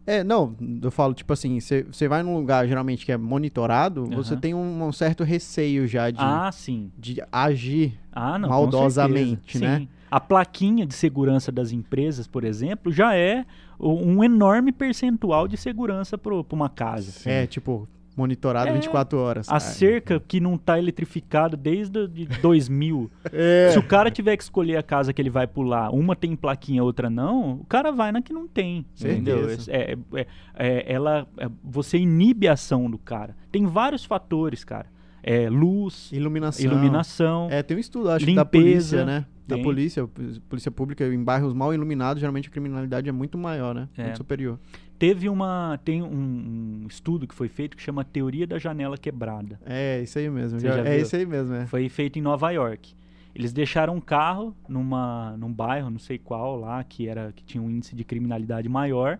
[0.06, 4.16] É, não, eu falo, tipo assim, você vai num lugar geralmente que é monitorado, uhum.
[4.16, 6.92] você tem um, um, certo receio já de, ah, sim.
[6.98, 9.80] de agir ah, não, maldosamente, né?
[9.80, 9.88] Sim.
[10.12, 13.46] A plaquinha de segurança das empresas, por exemplo, já é
[13.80, 17.12] um enorme percentual de segurança para uma casa.
[17.12, 17.30] Sim.
[17.30, 19.50] É, tipo, monitorado é, 24 horas.
[19.50, 23.12] A cerca que não está eletrificada desde de 2000.
[23.32, 23.70] é.
[23.72, 26.84] Se o cara tiver que escolher a casa que ele vai pular, uma tem plaquinha,
[26.84, 28.86] outra não, o cara vai na que não tem.
[29.00, 29.50] Entendeu?
[29.68, 33.36] É, é, é, ela, é, você inibe a ação do cara.
[33.52, 34.88] Tem vários fatores, cara.
[35.22, 36.66] É, luz, iluminação.
[36.66, 37.48] iluminação.
[37.50, 39.26] É, tem um estudo, acho limpeza, da polícia, né?
[39.48, 40.10] Da polícia,
[40.50, 43.88] polícia pública, em bairros mal iluminados, geralmente a criminalidade é muito maior, né?
[43.98, 44.60] Muito superior.
[45.04, 45.78] Teve uma.
[45.84, 49.60] Tem um, um, estudo que foi feito que chama Teoria da Janela Quebrada.
[49.66, 50.62] É, isso aí mesmo.
[50.62, 51.66] Já, já é isso aí mesmo, é.
[51.66, 52.94] Foi feito em Nova York.
[53.36, 57.62] Eles deixaram um carro numa, num bairro, não sei qual lá, que, era, que tinha
[57.62, 59.20] um índice de criminalidade maior.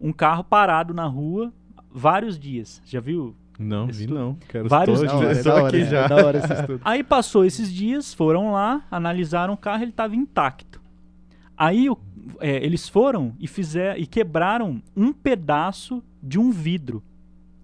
[0.00, 1.52] Um carro parado na rua
[1.88, 2.82] vários dias.
[2.84, 3.36] Já viu?
[3.56, 4.36] Não, vi não.
[4.48, 5.46] Quero vários dias.
[5.46, 6.04] Hora, aqui hora, já.
[6.04, 6.80] É da hora esse estudo.
[6.84, 10.82] Aí passou esses dias, foram lá, analisaram o carro, ele estava intacto.
[11.56, 11.96] Aí o-
[12.40, 17.02] é, eles foram e fizeram e quebraram um pedaço de um vidro.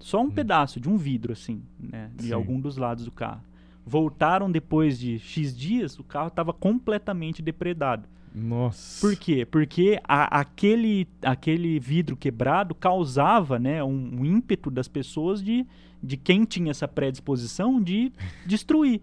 [0.01, 2.11] Só um pedaço de um vidro, assim, né?
[2.15, 2.33] De Sim.
[2.33, 3.43] algum dos lados do carro.
[3.85, 8.07] Voltaram depois de X dias, o carro estava completamente depredado.
[8.35, 9.01] Nossa.
[9.01, 9.45] Por quê?
[9.45, 15.67] Porque a- aquele, aquele vidro quebrado causava né, um, um ímpeto das pessoas de,
[16.03, 18.13] de quem tinha essa predisposição de
[18.47, 19.01] destruir.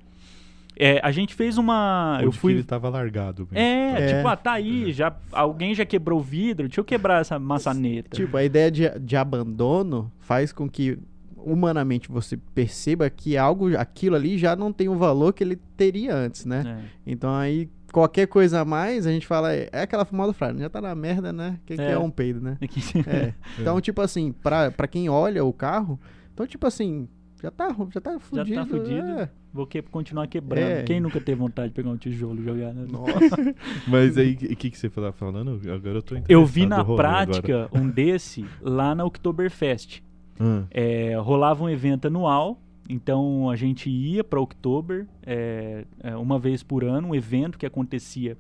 [0.78, 2.16] É, a gente fez uma.
[2.18, 2.54] Onde eu que fui.
[2.54, 3.48] ele tava largado.
[3.52, 3.58] mesmo.
[3.58, 4.16] É, É.
[4.16, 8.16] tipo, ah, tá aí, já, alguém já quebrou o vidro, deixa eu quebrar essa maçaneta.
[8.16, 10.98] Tipo, a ideia de, de abandono faz com que
[11.38, 16.16] humanamente você perceba que algo, aquilo ali já não tem o valor que ele teria
[16.16, 16.64] antes, né?
[16.66, 16.86] É.
[17.06, 20.70] Então aí qualquer coisa a mais, a gente fala, é é aquela famosa frase, já
[20.70, 21.58] tá na merda, né?
[21.66, 21.86] Quem É.
[21.86, 22.58] que é um peido, né?
[23.08, 23.34] É.
[23.60, 26.00] Então, tipo assim, pra, pra quem olha o carro,
[26.34, 27.08] então, tipo assim,
[27.42, 28.66] já tá, já tá fudido.
[28.66, 29.08] fudido.
[29.08, 29.30] é.
[29.54, 30.64] Vou que- continuar quebrando.
[30.80, 30.84] É.
[30.84, 32.74] Quem nunca teve vontade de pegar um tijolo e jogar?
[32.74, 32.86] Né?
[32.90, 33.56] Nossa.
[33.88, 35.60] Mas aí, o que, que você tava falando?
[35.72, 40.02] Agora eu tô Eu vi na prática um desse lá na Oktoberfest.
[40.40, 40.66] agora.
[40.72, 42.60] É, rolava um evento anual,
[42.90, 47.66] então a gente ia para Oktober é, é, uma vez por ano, um evento que
[47.66, 48.38] acontecia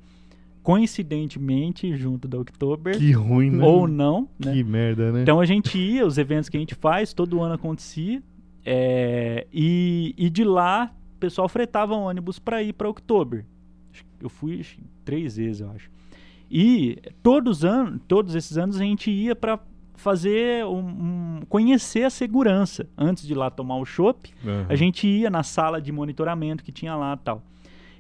[0.62, 3.64] coincidentemente junto da Oktober, Que ruim, né?
[3.64, 4.52] ou não, né?
[4.54, 5.22] Que merda, né?
[5.22, 8.22] Então a gente ia, os eventos que a gente faz, todo ano acontecia,
[8.66, 13.46] é, e, e de lá o pessoal fretava ônibus para ir para Oktober.
[14.20, 14.66] Eu fui
[15.06, 15.90] três vezes, eu acho.
[16.52, 19.60] E todos, an todos esses anos a gente ia para
[19.96, 24.66] fazer um, um- conhecer a segurança antes de ir lá tomar o chopp Aham.
[24.68, 27.42] a gente ia na sala de monitoramento que tinha lá tal.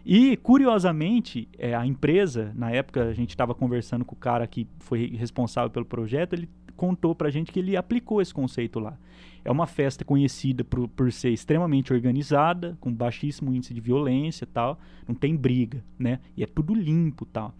[0.05, 4.67] E, curiosamente, é, a empresa, na época a gente estava conversando com o cara que
[4.79, 8.97] foi responsável pelo projeto, ele contou pra gente que ele aplicou esse conceito lá.
[9.45, 14.79] É uma festa conhecida por, por ser extremamente organizada, com baixíssimo índice de violência tal,
[15.07, 16.19] não tem briga, né?
[16.35, 17.53] E é tudo limpo e tal.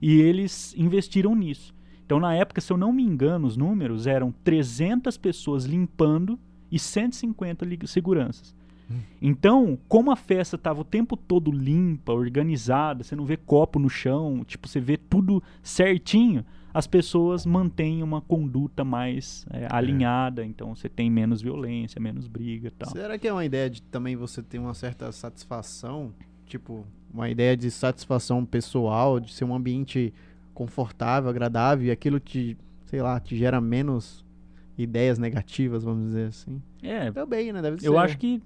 [0.00, 1.74] E eles investiram nisso.
[2.06, 6.38] Então, na época, se eu não me engano, os números eram 300 pessoas limpando
[6.70, 8.54] e 150 li- seguranças.
[9.20, 13.88] Então, como a festa estava o tempo todo limpa, organizada, você não vê copo no
[13.88, 16.44] chão, tipo, você vê tudo certinho,
[16.74, 22.68] as pessoas mantêm uma conduta mais é, alinhada, então você tem menos violência, menos briga
[22.68, 22.90] e tal.
[22.90, 26.12] Será que é uma ideia de também você ter uma certa satisfação?
[26.46, 30.12] Tipo, uma ideia de satisfação pessoal, de ser um ambiente
[30.54, 32.56] confortável, agradável, e aquilo te,
[32.86, 34.24] sei lá, te gera menos
[34.76, 36.62] ideias negativas, vamos dizer assim.
[36.82, 37.60] É, Também, né?
[37.60, 37.88] Deve ser.
[37.88, 38.42] eu acho que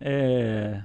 [0.00, 0.82] é,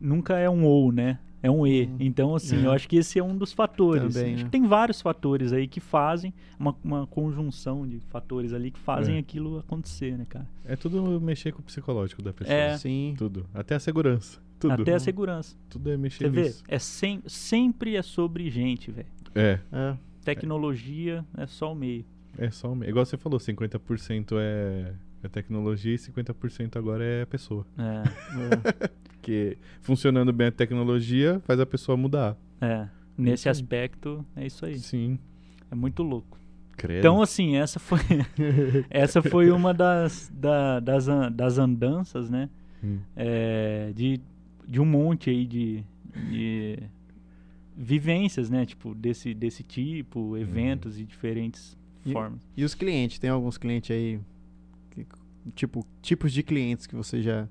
[0.00, 1.18] nunca é um ou, né?
[1.42, 1.84] É um e.
[1.84, 1.96] Uhum.
[2.00, 2.66] Então, assim, É.
[2.66, 4.14] eu acho que esse é um dos fatores.
[4.14, 4.44] Também, acho né?
[4.44, 9.16] que tem vários fatores aí que fazem uma, uma conjunção de fatores ali que fazem
[9.16, 9.18] É.
[9.18, 10.46] aquilo acontecer, né, cara?
[10.66, 12.54] É tudo mexer com o psicológico da pessoa.
[12.56, 12.76] É.
[12.76, 13.14] Sim.
[13.16, 13.46] Tudo.
[13.54, 14.38] Até a segurança.
[14.58, 14.82] Tudo.
[14.82, 15.56] Até a segurança.
[15.70, 16.42] Tudo é mexer Você vê?
[16.42, 16.62] nisso.
[16.68, 19.08] É sem, sempre é sobre gente, velho.
[19.34, 19.58] É.
[19.72, 19.96] É.
[20.22, 22.04] Tecnologia é só o meio.
[22.38, 22.72] É só.
[22.72, 24.92] o- Igual você falou, 50% é,
[25.22, 27.66] é tecnologia e 50% agora é pessoa.
[27.78, 28.02] É,
[28.84, 28.88] é.
[29.20, 32.36] Porque funcionando bem a tecnologia faz a pessoa mudar.
[32.60, 32.88] é.
[33.18, 33.50] Nesse Isso aí.
[33.50, 34.78] aspecto, é isso aí.
[34.78, 35.18] Sim.
[35.70, 36.38] É muito louco.
[36.74, 37.00] Credo.
[37.00, 37.98] Então, assim, essa foi,
[38.88, 42.48] essa foi uma das, da- das, das andanças, né?
[42.82, 42.98] Hum.
[43.14, 44.18] é, de,
[44.66, 45.84] de um monte aí de,
[46.30, 46.78] de
[47.76, 48.64] vivências, né?
[48.66, 52.40] Tipo, desse, desse tipo, eventos de diferentes E- formas.
[52.56, 53.18] E os clientes?
[53.18, 54.18] Tem alguns clientes aí,
[55.54, 57.48] tipo, tipos de clientes que você já,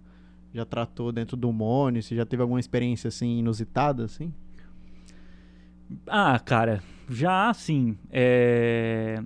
[0.54, 2.02] já tratou dentro do Mone?
[2.02, 4.34] Você já teve alguma experiência, assim, inusitada, assim?
[6.08, 9.24] Ah, cara, já assim, é,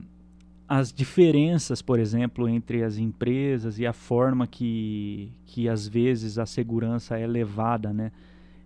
[0.68, 6.45] as diferenças, por exemplo, entre as empresas e a forma que, que às vezes a
[6.45, 8.11] segurança é levada, né?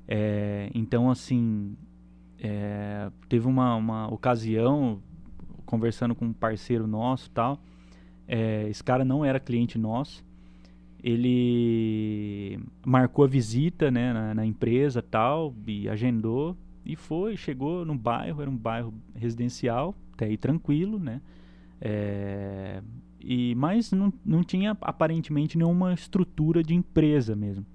[0.08, 1.76] É, então, assim,
[2.40, 5.02] é, teve uma, uma ocasião,
[5.66, 7.60] conversando com um parceiro nosso tal,
[8.28, 10.26] é, esse cara não era cliente nosso,
[11.04, 17.96] ele marcou a visita né, na, na empresa tal, e agendou, e foi, chegou no
[17.96, 21.22] bairro, era um bairro residencial, até aí tranquilo, né?
[21.80, 22.82] É,
[23.20, 27.66] e, mas não, não tinha aparentemente nenhuma estrutura de empresa mesmo.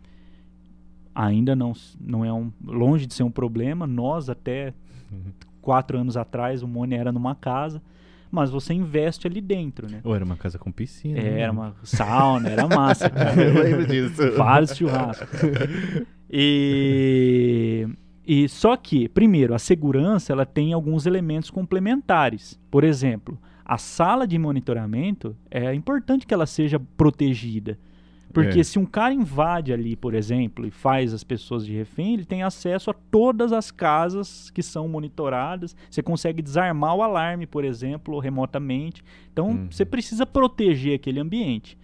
[1.14, 2.50] Ainda não, não é um.
[2.64, 3.86] longe de ser um problema.
[3.86, 4.72] Nós, até
[5.12, 5.32] Uhum.
[5.60, 7.82] quatro anos atrás, o Mone era numa casa,
[8.32, 10.00] mas você investe ali dentro, né?
[10.02, 11.18] Ou era uma casa com piscina.
[11.18, 11.40] É, né?
[11.40, 13.34] era uma sauna, era massa, cara.
[13.40, 14.32] Eu lembro disso.
[14.38, 15.28] Vários churrascos.
[16.30, 17.86] E,
[18.26, 22.58] e só que, primeiro, a segurança ela tem alguns elementos complementares.
[22.70, 27.78] Por exemplo, a sala de monitoramento é importante que ela seja protegida.
[28.32, 28.64] Porque É.
[28.64, 32.42] se um cara invade ali, por exemplo, e faz as pessoas de refém, ele tem
[32.42, 35.76] acesso a todas as casas que são monitoradas.
[35.90, 39.04] Você consegue desarmar o alarme, por exemplo, remotamente.
[39.32, 39.66] Então, Uhum.
[39.70, 41.76] você precisa proteger aquele ambiente.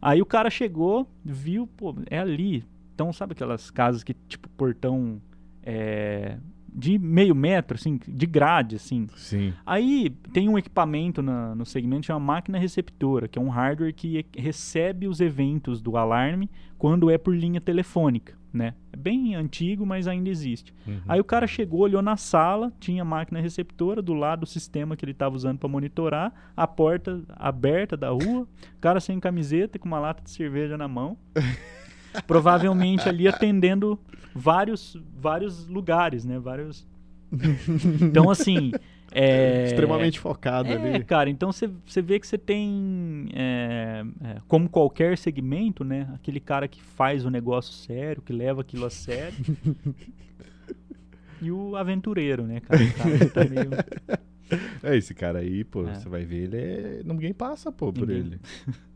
[0.00, 2.64] Aí o cara chegou, viu, pô, é ali.
[2.94, 5.20] Então, sabe aquelas casas que, tipo, portão
[5.62, 6.38] é,
[6.72, 9.06] de meio metro, assim, de grade, assim.
[9.16, 9.52] Sim.
[9.66, 14.24] Aí tem um equipamento na- no segmento chamado máquina receptora, que é um hardware que
[14.36, 18.74] recebe os eventos do alarme quando é por linha telefônica, né?
[18.92, 20.72] É bem antigo, mas ainda existe.
[20.86, 21.00] Uhum.
[21.08, 24.96] Aí o cara chegou, olhou na sala, tinha a máquina receptora do lado do sistema
[24.96, 29.76] que ele estava usando para monitorar, a porta aberta da rua, o cara sem camiseta
[29.76, 31.16] e com uma lata de cerveja na mão.
[32.26, 33.98] Provavelmente ali atendendo
[34.34, 36.38] vários vários lugares, né?
[36.38, 36.86] Vários
[38.02, 38.72] Então assim,
[39.12, 41.04] é Extremamente focado é, ali.
[41.04, 46.08] cara, então você vê que você tem, é, é, como qualquer segmento, né?
[46.14, 49.34] Aquele cara que faz o negócio sério, que leva aquilo a sério.
[51.42, 52.80] e o aventureiro, né, cara?
[53.30, 53.70] Tá meio...
[54.82, 55.94] É, esse cara aí, pô, É.
[55.94, 57.02] você vai ver, ele é.
[57.04, 58.32] Ninguém passa, pô, por Ninguém.
[58.32, 58.40] ele.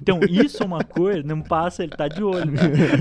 [0.00, 2.52] Então, isso é uma coisa, não passa, ele tá de olho.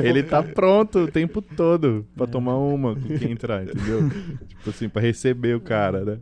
[0.03, 2.27] ele tá pronto o tempo todo pra É.
[2.27, 4.09] tomar uma com quem entrar, entendeu?
[4.47, 6.17] tipo assim, pra receber o cara, né?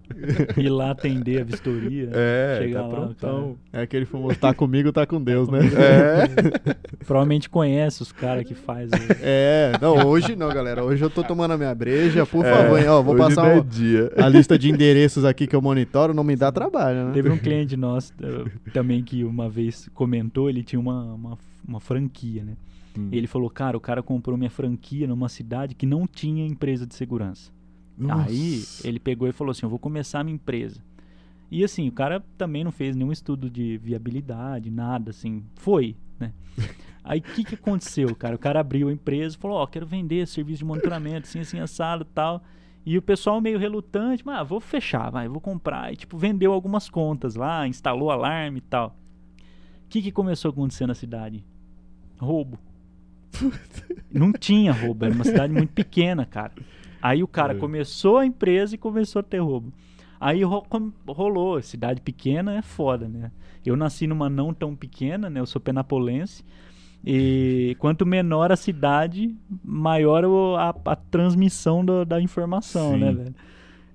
[0.58, 2.10] Ir lá atender a vistoria.
[2.14, 3.56] É, Chegar tá lá, prontão.
[3.74, 5.60] É aquele famoso tá comigo, tá com Deus, né?
[5.60, 7.06] É.
[7.06, 8.90] Provavelmente conhece os caras que faz.
[9.22, 10.84] É, não, hoje não, galera.
[10.84, 13.44] Hoje eu tô tomando a minha breja, por É, favor, hein, ó, vou hoje passar
[13.44, 14.12] não é um- dia.
[14.18, 17.12] a lista de endereços aqui que eu monitoro, não me dá trabalho, né?
[17.14, 21.38] Teve um cliente nosso eh, também que uma vez comentou, ele tinha uma, uma,
[21.68, 22.58] uma franquia, né?
[22.98, 23.10] Hum.
[23.12, 26.96] Ele falou, cara, o cara comprou minha franquia numa cidade que não tinha empresa de
[26.96, 27.52] segurança.
[28.00, 28.88] Aí Nossa.
[28.88, 30.82] ele pegou e falou assim, eu vou começar a minha empresa.
[31.50, 35.44] E assim, o cara também não fez nenhum estudo de viabilidade, nada, assim.
[35.56, 36.34] Foi, né?
[37.04, 38.36] Aí o que, que aconteceu, cara?
[38.36, 42.04] O cara abriu a empresa falou, ó, quero vender serviço de monitoramento, assim, assim, assado
[42.04, 42.44] e tal.
[42.86, 45.92] E o pessoal meio relutante, mas ah, vou fechar, vai, vou comprar.
[45.92, 48.96] E tipo, vendeu algumas contas lá, instalou alarme e tal.
[49.88, 51.44] O que, que começou a acontecer na cidade?
[52.20, 52.60] Roubo.
[54.12, 56.52] Não tinha roubo, era uma cidade muito pequena, cara.
[57.02, 57.58] Aí o cara É.
[57.58, 59.72] começou a empresa e começou a ter roubo.
[60.20, 60.66] Aí ro-
[61.08, 63.32] rolou, cidade pequena é foda, né?
[63.66, 65.40] Eu nasci numa não tão pequena, né?
[65.40, 66.44] Eu sou penapolense.
[67.06, 70.26] E quanto menor a cidade, maior
[70.58, 73.00] a, a transmissão do- da informação, Sim.
[73.00, 73.36] né, velho?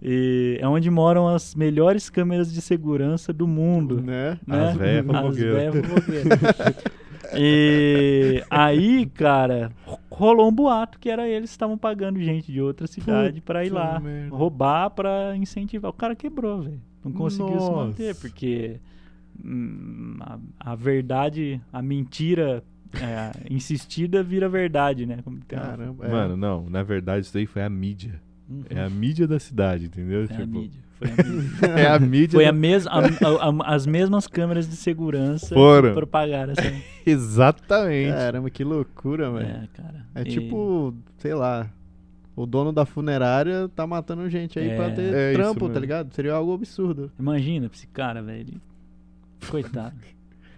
[0.04, 4.36] E é onde moram as melhores câmeras de segurança do mundo Né?
[4.46, 4.68] né?
[4.70, 5.72] As véias As fofoqueiras.
[5.72, 6.74] véias fofoqueiras.
[7.34, 12.60] e aí, cara, ro- rolou um boato que era eles que estavam pagando gente de
[12.60, 14.34] outra cidade pra ir lá merda.
[14.36, 15.90] roubar pra incentivar.
[15.90, 16.80] O cara quebrou, velho.
[17.04, 18.20] Não conseguiu se manter Nossa.
[18.20, 18.80] porque
[19.44, 22.62] hum, a, a verdade, a mentira
[22.94, 25.18] é, insistida vira verdade, né?
[25.48, 26.06] Caramba.
[26.06, 26.10] é.
[26.10, 28.20] Mano, não, na verdade isso daí foi a mídia.
[28.52, 28.64] Uhum.
[28.70, 30.24] É a mídia da cidade, entendeu?
[30.24, 30.80] A Tipo, mídia.
[30.98, 31.66] Foi a mídia.
[31.66, 32.30] É a mídia.
[32.38, 35.88] Foi a mes a- a- a- as mesmas câmeras de segurança Foram.
[35.90, 36.72] que propagaram essa.
[37.04, 38.12] Exatamente.
[38.12, 39.46] Caramba, que loucura, velho.
[39.46, 40.06] É, cara.
[40.14, 41.68] É, E- tipo, sei lá,
[42.36, 44.76] o dono da funerária tá matando gente aí É.
[44.76, 46.12] pra ter É trampo, tá ligado?
[46.14, 47.10] Seria algo absurdo.
[47.18, 48.60] Imagina pra esse cara, velho.
[49.50, 49.96] Coitado.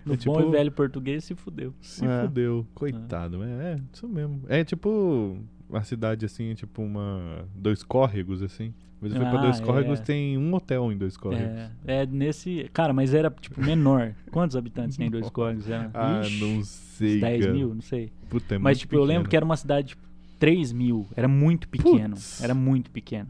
[0.05, 1.73] No É bom tipo- e velho português se fudeu.
[1.81, 2.23] Se É.
[2.23, 2.67] fudeu.
[2.75, 3.43] Coitado.
[3.43, 4.43] É, é, isso mesmo.
[4.49, 5.39] É tipo
[5.69, 7.47] uma cidade assim, tipo uma.
[7.55, 8.73] Dois córregos, assim.
[9.01, 10.03] Mas eu fui pra Ah, dois córregos, é.
[10.03, 11.47] tem um hotel em dois córregos.
[11.47, 11.71] É,
[12.03, 12.71] é nesse.
[12.73, 14.15] Cara, mas era tipo menor.
[14.31, 15.69] Quantos habitantes tem dois córregos?
[15.69, 17.21] Era, Ah, Ixi, não sei.
[17.21, 17.53] 10 cara.
[17.53, 18.11] mil, não sei.
[18.31, 19.29] Puta, é mas tipo, eu lembro pequeno.
[19.31, 20.03] que era uma cidade tipo
[20.39, 21.07] 3 mil.
[21.15, 22.15] Era muito pequeno.
[22.15, 22.43] Putz.
[22.43, 23.29] Era muito pequeno.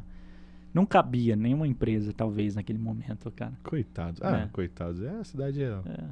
[0.73, 3.53] Não cabia nenhuma empresa, talvez, naquele momento, cara.
[3.63, 4.21] Coitados.
[4.23, 4.49] Ah, É.
[4.53, 5.03] coitados.
[5.03, 5.67] É, a cidade é.
[5.87, 6.05] É.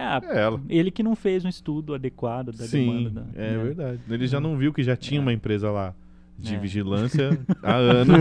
[0.00, 0.60] É, É ela.
[0.68, 3.10] ele que não fez um estudo adequado da Sim, demanda.
[3.34, 3.62] Da, é né?
[3.62, 4.00] verdade.
[4.08, 5.22] Ele já não viu que já tinha É.
[5.22, 5.94] uma empresa lá
[6.40, 6.58] de É.
[6.58, 8.16] vigilância há anos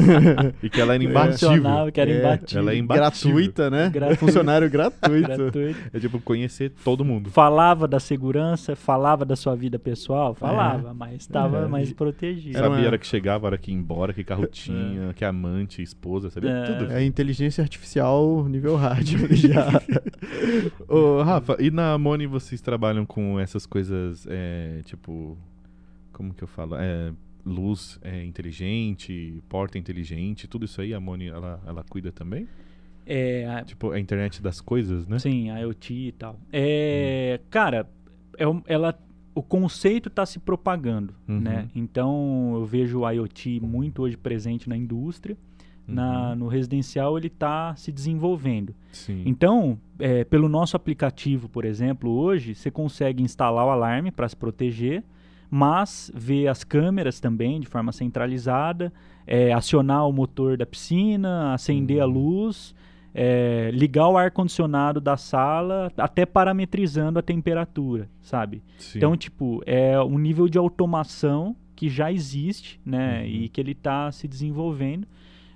[0.61, 1.91] e que ela era imbatível.
[1.91, 2.61] Que era É, imbatível.
[2.61, 3.31] ela é imbatível.
[3.35, 3.89] Gratuita, né?
[3.89, 4.19] Gratuito.
[4.19, 5.27] Funcionário gratuito.
[5.27, 5.79] gratuito.
[5.93, 7.29] É tipo conhecer todo mundo.
[7.29, 11.67] falava da segurança, falava da sua vida pessoal, falava, mas estava É.
[11.67, 12.57] mais protegido.
[12.57, 15.13] Era sabia uma- a hora que chegava, a hora que ia embora, que carro tinha,
[15.13, 16.63] que amante, esposa, sabia É.
[16.65, 16.91] tudo.
[16.91, 19.67] É inteligência artificial nível hard ali já.
[20.87, 25.37] Ô, Rafa, e na Moni vocês trabalham com essas coisas, é, tipo,
[26.11, 26.75] como que eu falo?
[26.77, 27.11] É,
[27.45, 32.47] luz é, inteligente, porta inteligente, tudo isso aí a Moni, ela, ela cuida também?
[33.05, 35.17] É, a- Tipo, a internet das coisas, né?
[35.19, 36.39] sim, a IoT e tal.
[36.51, 37.89] É, cara,
[38.37, 38.97] é ela,
[39.33, 41.39] o conceito está se propagando, Uhum.
[41.39, 41.67] né?
[41.75, 45.35] Então eu vejo o IoT muito hoje presente na indústria,
[45.87, 48.75] na, no residencial ele está se desenvolvendo.
[48.91, 49.23] Sim.
[49.25, 54.35] Então, é, pelo nosso aplicativo, por exemplo, hoje você consegue instalar o alarme para se
[54.35, 55.03] proteger,
[55.49, 58.91] mas ver as câmeras também de forma centralizada,
[59.25, 62.13] é, acionar o motor da piscina, acender a Uhum.
[62.13, 62.75] luz,
[63.13, 68.61] é, ligar o ar condicionado da sala, até parametrizando a temperatura, sabe?
[68.77, 68.97] Sim.
[68.99, 73.21] Então, tipo, é um nível de automação que já existe, né?
[73.21, 73.27] Uhum.
[73.27, 75.07] E que ele está se desenvolvendo.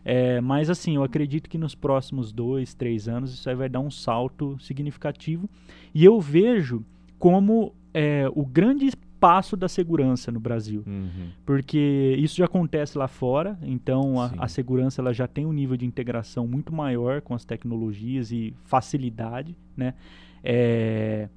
[0.06, 3.80] É, mas, assim, eu acredito que nos próximos dois, três anos isso aí vai dar
[3.80, 5.50] um salto significativo.
[5.94, 6.84] E eu vejo
[7.20, 8.90] como é, o grande
[9.24, 10.84] passo da segurança no Brasil.
[10.86, 11.30] Uhum.
[11.46, 15.78] Porque isso já acontece lá fora, então a, a segurança ela já tem um nível
[15.78, 19.94] de integração muito maior com as tecnologias e facilidade, né?
[20.44, 21.30] É,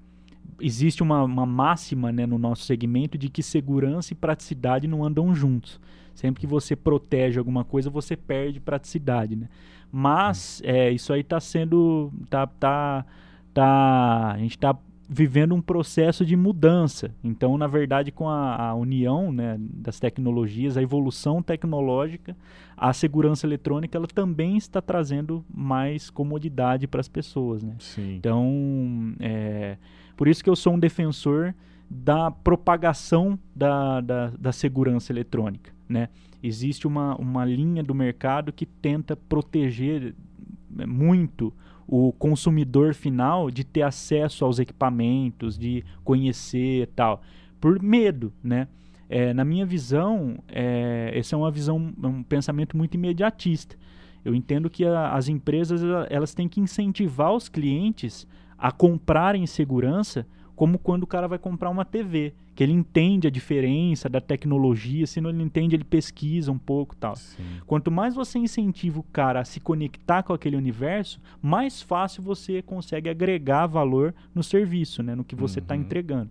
[0.60, 5.32] existe uma, uma máxima né, no nosso segmento de que segurança e praticidade não andam
[5.32, 5.80] juntos.
[6.12, 9.48] Sempre que você protege alguma coisa, você perde praticidade, né?
[9.92, 13.06] Mas é, isso aí está sendo, tá, tá,
[13.54, 14.76] tá, a gente está
[15.08, 17.14] vivendo um processo de mudança.
[17.22, 22.36] Então, na verdade, com a, a união né, das tecnologias, a evolução tecnológica,
[22.76, 27.74] a segurança eletrônica, ela também está trazendo mais comodidade para as pessoas, né?
[27.78, 28.16] Sim.
[28.16, 29.78] Então, é,
[30.16, 31.54] por isso que eu sou um defensor
[31.88, 36.08] da propagação da, da, da segurança eletrônica, né?
[36.42, 40.14] Existe uma, uma linha do mercado que tenta proteger
[40.78, 41.52] é, muito
[41.86, 47.22] o consumidor final de ter acesso aos equipamentos, de conhecer e tal,
[47.60, 48.68] por medo, né?
[49.08, 53.76] É, na minha visão, é, é uma visão, um pensamento muito imediatista.
[54.24, 58.26] Eu entendo que a- as empresas ela- elas têm que incentivar os clientes
[58.58, 60.26] a comprarem segurança,
[60.56, 65.06] como quando o cara vai comprar uma TV, que ele entende a diferença da tecnologia,
[65.06, 67.14] se não ele entende, ele pesquisa um pouco e tal.
[67.14, 67.42] Sim.
[67.66, 72.62] Quanto mais você incentiva o cara a se conectar com aquele universo, mais fácil você
[72.62, 75.82] consegue agregar valor no serviço, né, no que você está Uhum.
[75.82, 76.30] entregando.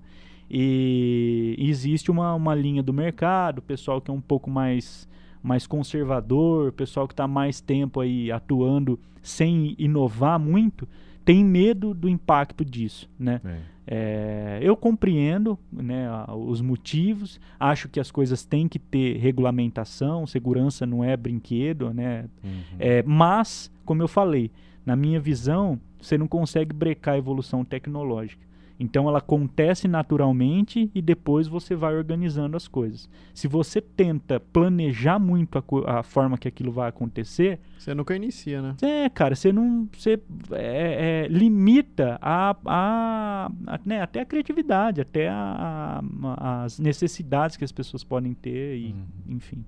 [0.49, 5.07] E existe uma, uma linha do mercado, o pessoal que é um pouco mais,
[5.43, 10.87] mais conservador, o pessoal que está mais tempo aí atuando sem inovar muito,
[11.25, 13.41] tem medo do impacto disso, né?
[13.43, 13.75] É.
[13.87, 20.87] É, eu compreendo né, os motivos, acho que as coisas têm que ter regulamentação, segurança
[20.87, 22.25] não é brinquedo, né?
[22.43, 22.61] Uhum.
[22.79, 24.51] É, mas, como eu falei,
[24.83, 28.44] na minha visão, você não consegue brecar a evolução tecnológica.
[28.79, 33.09] Então ela acontece naturalmente e depois você vai organizando as coisas.
[33.33, 38.61] Se você tenta planejar muito a, a forma que aquilo vai acontecer, Você nunca inicia,
[38.61, 38.75] né?
[38.81, 39.87] é, cara, você não.
[39.97, 40.19] Você
[40.51, 47.55] é, é, limita a, a, a- né, até a criatividade, até a- a- as necessidades
[47.57, 49.35] que as pessoas podem ter, e, Uhum.
[49.35, 49.63] enfim.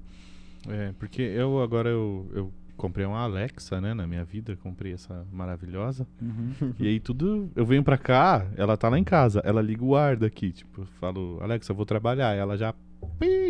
[0.68, 5.26] É, porque eu agora eu, eu comprei uma Alexa, né, na minha vida, comprei essa
[5.32, 6.08] maravilhosa.
[6.22, 6.74] Uhum.
[6.80, 9.96] E aí tudo, eu venho pra cá, ela tá lá em casa, ela liga o
[9.96, 12.74] ar daqui, tipo, eu falo, Alexa, eu vou trabalhar, ela já,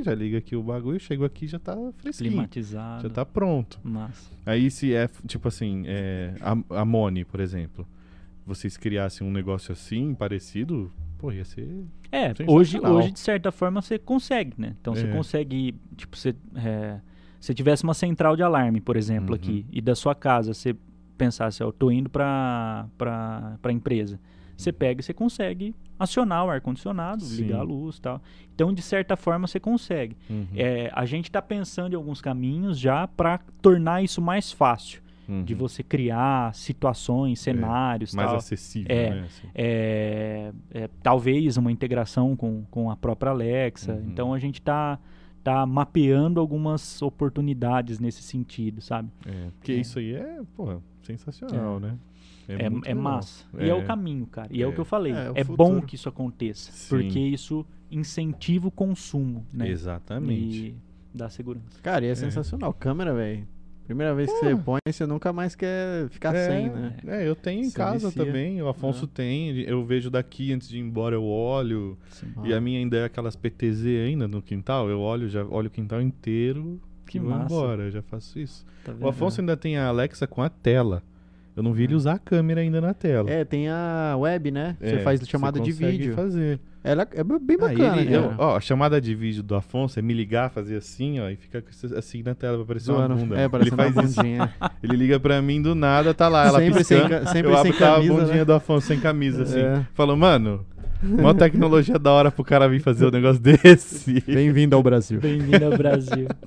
[0.04, 3.04] já liga aqui o bagulho, chego aqui já tá fresquinho, Climatizado.
[3.04, 3.80] já tá pronto.
[3.84, 4.32] Massa.
[4.46, 7.86] Aí se é, tipo assim, é, a, a Moni, por exemplo,
[8.46, 11.68] vocês criassem um negócio assim, parecido, pô, ia ser...
[12.10, 14.74] É, hoje, hoje, de certa forma, você consegue, né?
[14.80, 15.12] Então você É.
[15.12, 17.02] consegue, tipo, você, é,
[17.40, 19.36] se tivesse uma central de alarme, por exemplo, Uhum.
[19.36, 20.76] aqui, e da sua casa você
[21.18, 24.20] pensasse, ó, eu tô indo pra, pra, pra empresa.
[24.56, 28.22] Você pega e você consegue acionar o ar-condicionado, ligar a luz e tal.
[28.56, 30.18] Então, de certa forma, você consegue.
[30.30, 35.02] Uhum, É, a gente está pensando em alguns caminhos já para tornar isso mais fácil,
[35.30, 35.44] uhum.
[35.44, 38.38] de você criar situações, cenários, Mais tal.
[38.38, 39.22] acessível, É, né?
[39.26, 39.48] assim.
[39.54, 43.94] É, é, talvez uma integração com, com a própria Alexa.
[43.94, 44.06] Uhum.
[44.08, 44.98] Então a gente está
[45.48, 49.10] tá mapeando algumas oportunidades nesse sentido, sabe?
[49.26, 49.76] É, porque É.
[49.76, 51.98] isso aí é, porra, sensacional, né?
[52.50, 52.96] É, é legal.
[52.96, 53.46] massa.
[53.58, 53.84] E é o É.
[53.86, 54.50] caminho, cara.
[54.52, 54.74] E é, o É.
[54.74, 55.14] que eu falei.
[55.14, 56.70] É, É, bom que isso aconteça.
[56.72, 56.90] Sim.
[56.90, 59.70] Porque isso incentiva o consumo, né?
[59.70, 60.58] Exatamente.
[60.68, 60.76] E
[61.14, 61.80] dá segurança.
[61.82, 62.74] Cara, e é, sensacional.
[62.74, 63.48] Câmera, velho.
[63.88, 66.94] Primeira vez que você põe, você nunca mais quer ficar é, sem, né?
[67.08, 68.26] É, eu tenho em Você casa vicia.
[68.26, 69.10] também, o Afonso É.
[69.14, 71.98] tem, eu vejo daqui antes de ir embora, eu olho.
[72.44, 75.72] E a minha ainda é aquelas PTZ ainda no quintal, eu olho, já olho o
[75.72, 77.46] quintal inteiro Que e vou massa.
[77.46, 78.66] embora, eu já faço isso.
[78.84, 79.08] Tá O?
[79.08, 81.02] Afonso ainda tem a Alexa com a tela.
[81.56, 83.32] Eu não vi ele usar a câmera ainda na tela.
[83.32, 84.78] É, tem a web, né?
[84.80, 86.14] É, você faz chamada de consegue vídeo.
[86.14, 86.60] fazer.
[86.90, 90.02] Ela é bem Aí bacana, ele- eu- ó, a chamada de vídeo do Afonso é
[90.02, 93.36] me ligar, fazer assim, ó, e fica com isso assim na tela aparecer uma bunda.
[93.36, 94.16] É, ele parecendo uma faz isso.
[94.22, 94.54] bundinha.
[94.84, 97.26] Ele liga pra mim do nada, tá lá, ela Sempre sem piscando.
[97.26, 98.46] ca- sempre eu sem abro tá camisa, a bundinha né?
[98.46, 99.60] do Afonso sem camisa, assim.
[99.60, 99.86] É.
[99.94, 100.66] Falou, mano,
[101.04, 104.20] Uma tecnologia da hora pro cara vir fazer um negócio desse.
[104.22, 105.20] Bem-vindo ao Brasil.
[105.20, 106.28] Bem-vindo ao Brasil.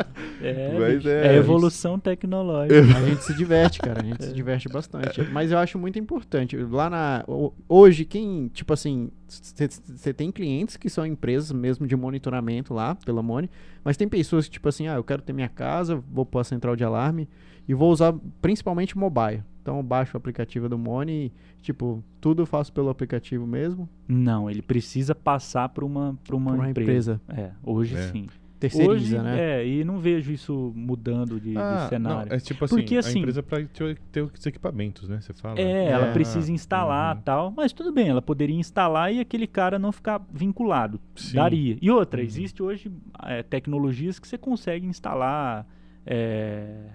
[0.43, 0.49] É,
[0.79, 1.09] é é, isso.
[1.09, 2.81] evolução tecnológica.
[2.81, 4.01] A gente se diverte, cara.
[4.01, 5.21] A gente se diverte bastante.
[5.31, 6.57] Mas eu acho muito importante.
[6.57, 7.25] Lá na.
[7.29, 12.95] ho- Hoje, quem, tipo assim, você tem clientes que são empresas mesmo de monitoramento lá,
[12.95, 13.51] pela Moni,
[13.85, 16.45] mas tem pessoas que, tipo assim, ah, eu quero ter minha casa, vou pôr a
[16.45, 17.29] central de alarme
[17.69, 19.43] e vou usar principalmente mobile.
[19.63, 21.33] Então eu baixo o aplicativo do Moni e,
[21.63, 23.89] tipo, tudo eu faço pelo aplicativo mesmo.
[24.09, 27.21] Não, ele precisa passar para uma, pra uma, Pra uma empresa.
[27.29, 28.03] É, hoje É.
[28.09, 28.27] sim.
[28.59, 29.61] Terceiriza, hoje, né?
[29.63, 32.29] É, e não vejo isso mudando de, de Ah, cenário.
[32.29, 35.19] não, é tipo assim, Porque, a assim- empresa pra ter, ter os equipamentos, né?
[35.19, 35.59] Você fala.
[35.59, 36.13] É, ela É.
[36.13, 37.23] precisa instalar Uhum.
[37.23, 41.01] tal, mas tudo bem, ela poderia instalar e aquele cara não ficar vinculado.
[41.17, 41.37] Sim.
[41.37, 41.79] Daria.
[41.81, 42.27] E outra, Uhum.
[42.27, 42.93] existe hoje
[43.25, 45.67] é, tecnologias que você consegue instalar
[46.05, 46.87] é,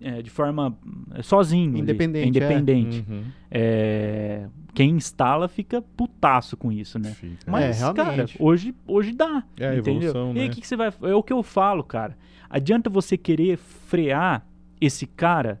[0.00, 0.76] é, de forma
[1.14, 1.70] é, sozinho.
[1.72, 2.28] ali, Independente, é.
[2.28, 3.04] independente.
[3.08, 3.22] Uhum.
[3.50, 7.10] É, quem instala fica putaço com isso, né?
[7.10, 7.50] Fica.
[7.50, 8.36] Mas, É, cara, realmente.
[8.40, 9.44] hoje, hoje dá.
[9.58, 10.10] É a entendeu?
[10.10, 10.50] evolução, E aí, né?
[10.50, 10.92] o que, que você vai.
[11.02, 12.16] É o que eu falo, cara.
[12.48, 14.46] Adianta você querer frear
[14.80, 15.60] esse cara,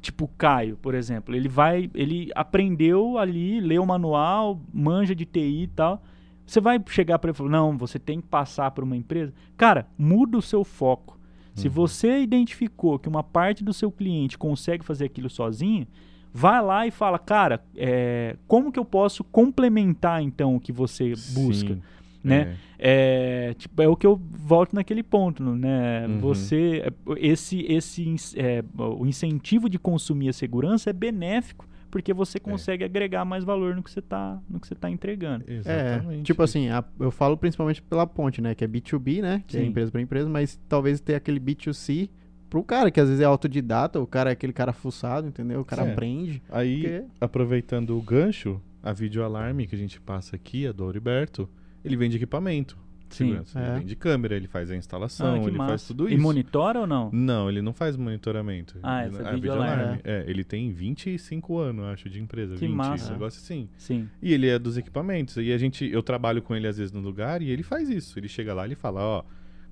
[0.00, 1.34] tipo o Caio, por exemplo.
[1.34, 1.90] Ele vai.
[1.94, 6.02] Ele aprendeu ali, leu o manual, manja de TI e tal.
[6.46, 9.34] Você vai chegar para ele e falar: não, você tem que passar por uma empresa.
[9.56, 11.17] Cara, muda o seu foco.
[11.58, 11.72] Se Uhum.
[11.74, 15.86] você identificou que uma parte do seu cliente consegue fazer aquilo sozinho,
[16.32, 21.10] vai lá e fala, cara, é, como que eu posso complementar então o que você
[21.34, 21.74] busca?
[21.74, 21.82] Sim,
[22.22, 22.56] né?
[22.80, 23.50] é.
[23.50, 26.06] É, tipo, é o que eu volto naquele ponto, né?
[26.06, 26.18] Uhum.
[26.20, 26.84] Você,
[27.16, 32.84] esse, esse, ins- é, o incentivo de consumir a segurança é benéfico porque você consegue
[32.84, 35.44] agregar mais valor no que você está, no que você tá entregando.
[35.48, 36.22] É, Exatamente.
[36.24, 38.54] tipo assim, a- eu falo principalmente pela ponte, né?
[38.54, 39.42] Que é B2B, né?
[39.46, 39.66] Que é Sim.
[39.66, 42.08] empresa para empresa, mas talvez ter aquele B2C
[42.50, 45.60] pro cara, que às vezes é autodidata, o cara é aquele cara fuçado, entendeu?
[45.60, 45.92] O cara É.
[45.92, 46.42] aprende.
[46.50, 51.48] Aí, Porque- aproveitando o gancho, a videoalarme que a gente passa aqui, a do Auriberto,
[51.84, 52.76] ele vende equipamento.
[53.08, 53.24] De Sim.
[53.26, 53.58] segurança.
[53.58, 53.62] É.
[53.70, 55.68] Ele vende câmera, ele faz a instalação, Ah, ele massa.
[55.70, 56.22] faz tudo E isso.
[56.22, 57.10] monitora ou não?
[57.12, 58.78] Não, ele não faz monitoramento.
[58.82, 60.00] Ah, Ele- essa a videoalarme.
[60.04, 62.54] É, ele tem 25 anos, acho, de empresa.
[62.54, 63.10] Que 20, massa.
[63.10, 63.68] um negócio assim.
[63.76, 64.08] Sim.
[64.22, 65.36] E ele é dos equipamentos.
[65.36, 68.18] E a gente, eu trabalho com ele às vezes no lugar e ele faz isso.
[68.18, 69.24] Ele chega lá e ele fala, ó,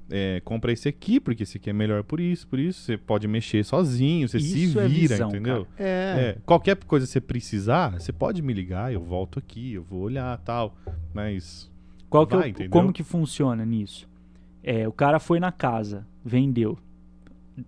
[0.09, 2.81] é, compra esse aqui, porque esse aqui é melhor por isso, por isso.
[2.81, 5.67] Você pode mexer sozinho, você se Isso é vira, visão, entendeu?
[5.77, 6.37] É.
[6.37, 10.03] É, qualquer coisa que você precisar, você pode me ligar, eu volto aqui, eu vou
[10.03, 10.77] olhar tal.
[11.13, 11.69] Mas.
[12.17, 12.71] Qual que é Vai, entendeu?
[12.71, 14.09] como que funciona nisso?
[14.63, 16.79] É, o cara foi na casa, vendeu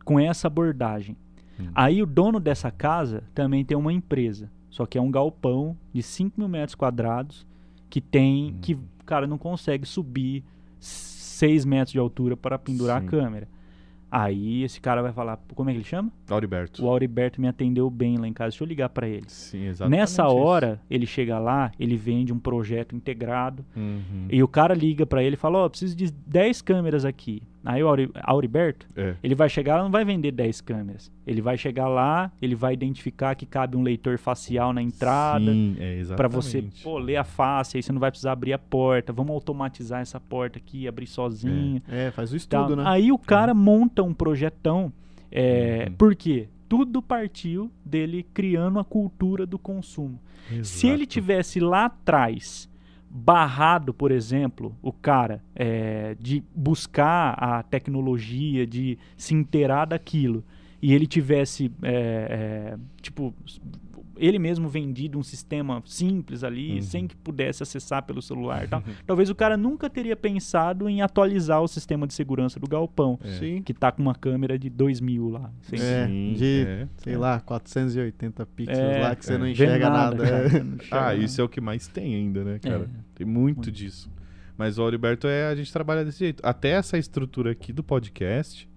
[0.05, 1.17] com essa abordagem.
[1.61, 1.69] Hum.
[1.75, 6.03] Aí o dono dessa casa também tem uma empresa, só que é um galpão de
[6.03, 7.47] 5 mil metros quadrados
[7.89, 8.59] que tem Hum.
[8.61, 10.45] que o cara não consegue subir
[10.81, 13.07] 6 metros de altura para pendurar Sim.
[13.07, 13.49] a câmera.
[14.11, 16.11] Aí esse cara vai falar, como é que ele chama?
[16.31, 16.83] Auriberto.
[16.85, 19.25] O Auriberto me atendeu bem lá em casa, deixa eu ligar para ele.
[19.29, 19.99] Sim, exatamente.
[20.01, 20.35] Nessa isso.
[20.37, 24.27] hora, ele chega lá, ele vende um projeto integrado, Uhum.
[24.31, 27.43] e o cara liga pra ele e fala: Ó, preciso de 10 câmeras aqui.
[27.65, 29.15] Aí o Auri- Auriberto, É.
[29.23, 31.11] ele vai chegar lá, não vai vender 10 câmeras.
[31.27, 35.45] Ele vai chegar lá, ele vai identificar que cabe um leitor facial na entrada.
[35.53, 36.03] Sim, é.
[36.17, 39.13] Pra você pô, ler a face, aí você não vai precisar abrir a porta.
[39.13, 41.83] Vamos automatizar essa porta aqui, abrir sozinho.
[41.89, 42.85] É, faz o estudo, né?
[42.87, 44.93] Aí o cara monta um projetão.
[45.31, 45.95] É, Uhum.
[45.97, 46.49] Por quê?
[46.69, 50.19] Tudo partiu dele criando a cultura do consumo.
[50.63, 51.07] Se ele Exato.
[51.11, 52.69] tivesse lá atrás
[53.11, 60.45] barrado, por exemplo, o cara é, de buscar a tecnologia, de se inteirar daquilo,
[60.81, 63.35] e ele tivesse, é, é, tipo,
[64.19, 66.83] ele mesmo vendido um sistema simples ali, Uhum.
[66.83, 71.01] sem que pudesse acessar pelo celular e tal, talvez o cara nunca teria pensado em
[71.03, 73.29] atualizar o sistema de segurança do galpão, É.
[73.39, 73.63] Sim.
[73.63, 75.51] que tá com uma câmera de 2 mil lá.
[75.63, 76.89] Sem- É, Sim, de- é.
[76.99, 79.39] Sei lá, 480 pixels É, lá que você é.
[79.39, 80.25] não enxerga nada.
[80.25, 80.49] cara, É.
[80.49, 81.17] você não enxerga Ah, nada.
[81.17, 82.85] isso é o que mais tem ainda, né, cara?
[82.85, 82.89] É.
[83.15, 83.73] Tem muito, Muito.
[83.73, 84.11] disso.
[84.57, 86.41] Mas o Auriberto é, a gente trabalha desse jeito.
[86.45, 88.69] Até essa estrutura aqui do podcast,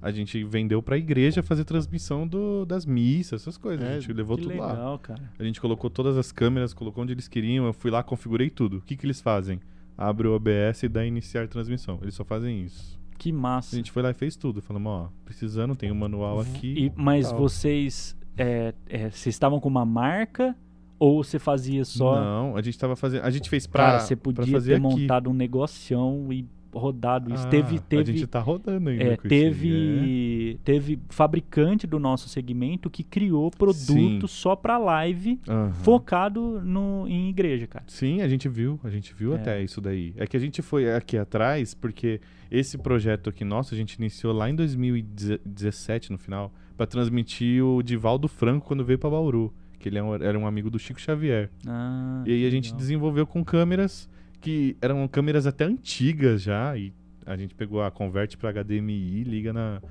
[0.00, 3.84] a gente vendeu pra igreja fazer transmissão do, das missas, essas coisas.
[3.86, 4.68] É, a gente levou tudo lá.
[4.72, 5.22] legal, cara.
[5.38, 8.78] A gente colocou todas as câmeras, colocou onde eles queriam, eu fui lá, configurei tudo.
[8.78, 9.60] O que, que eles fazem?
[9.96, 11.98] Abre o OBS e dá iniciar transmissão.
[12.02, 12.96] Eles só fazem isso.
[13.18, 13.74] Que A massa.
[13.74, 14.62] gente foi lá e fez tudo.
[14.62, 16.86] Falamos, ó, precisando, tem um manual aqui.
[16.86, 17.38] E- mas tal.
[17.40, 20.54] vocês, é, é, vocês estavam com uma marca
[21.00, 22.14] ou você fazia só?
[22.20, 23.22] Não, a gente tava fazendo.
[23.24, 25.00] A gente fez pra, Cara, você pra podia fazer ter aqui.
[25.00, 27.46] montado um negocião e rodado isso.
[27.46, 31.86] Ah, teve, teve, A gente tá rodando ainda é, com isso aí, teve, teve fabricante
[31.86, 34.26] do nosso segmento que criou produto Sim.
[34.26, 35.50] só pra live, é.
[35.50, 35.72] Aham.
[35.72, 37.84] focado no, em igreja, cara.
[37.88, 39.36] Sim, a gente viu, a gente viu É.
[39.36, 40.12] até isso daí.
[40.16, 44.32] É que a gente foi aqui atrás, porque esse projeto aqui nosso, a gente iniciou
[44.32, 49.52] lá em 2017, no final, pra transmitir o Divaldo Franco quando veio pra Bauru.
[49.78, 51.50] que ele é era um amigo do Chico Xavier.
[51.66, 52.78] Ah, E aí a gente legal.
[52.78, 54.08] desenvolveu com câmeras
[54.40, 56.76] que eram câmeras até antigas já.
[56.76, 56.92] E
[57.26, 59.82] a gente pegou a converte para HDMI, liga na,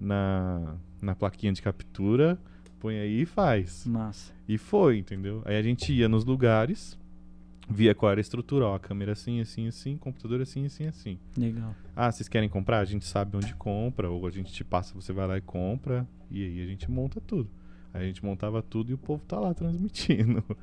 [0.00, 2.38] na, na plaquinha de captura,
[2.78, 3.86] põe aí e faz.
[3.86, 4.32] Massa.
[4.48, 5.42] E foi, entendeu?
[5.44, 6.98] Aí a gente ia nos lugares,
[7.68, 11.18] via qual era a estrutura, ó, a câmera assim, assim, assim, computador assim, assim, assim.
[11.36, 11.74] Legal.
[11.94, 12.78] Ah, vocês querem comprar?
[12.78, 16.06] A gente sabe onde compra, ou a gente te passa, você vai lá e compra,
[16.30, 17.50] e aí a gente monta tudo.
[17.92, 20.44] Aí a gente montava tudo e o povo tá lá transmitindo.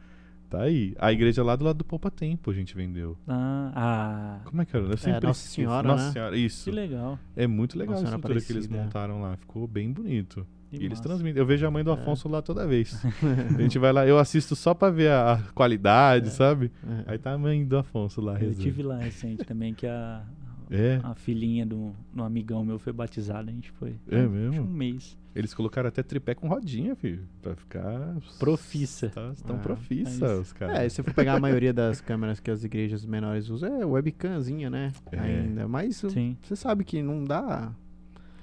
[0.57, 0.93] tá aí.
[0.99, 3.17] A igreja lá do lado do Poupa Tempo a gente vendeu.
[3.27, 4.85] Ah, ah, Como é que era?
[4.85, 5.55] Eu sempre Nossa esqueço.
[5.55, 6.11] Senhora, Nossa né?
[6.11, 6.63] Senhora, isso.
[6.65, 7.17] que legal.
[7.35, 8.83] É muito legal Nossa a Senhora estrutura que eles é.
[8.83, 9.35] montaram lá.
[9.37, 10.45] Ficou bem bonito.
[10.69, 11.39] Que e eles transmitem.
[11.39, 11.93] Eu vejo a mãe do É.
[11.93, 12.99] Afonso lá toda vez.
[13.57, 16.71] a gente vai lá, eu assisto só pra ver a a qualidade, sabe?
[17.07, 17.13] É.
[17.13, 18.33] Aí tá a mãe do Afonso lá.
[18.33, 18.61] Eu rezando.
[18.61, 20.23] tive lá recente também, que a,
[20.69, 23.95] É, a filhinha do, do amigão meu foi batizada, a gente foi.
[24.09, 24.61] É mesmo?
[24.61, 25.17] Um mês.
[25.35, 27.23] Eles colocaram até tripé com rodinha, filho.
[27.41, 28.15] Pra ficar.
[28.39, 29.09] Profissa.
[29.09, 30.77] Tá, estão Ah, profissa, é os caras.
[30.79, 34.69] É, se for pegar a maioria das câmeras que as igrejas menores usam, é webcamzinha,
[34.69, 34.91] né?
[35.11, 35.19] É.
[35.19, 35.67] Ainda.
[35.67, 37.71] Mas você sabe que não dá.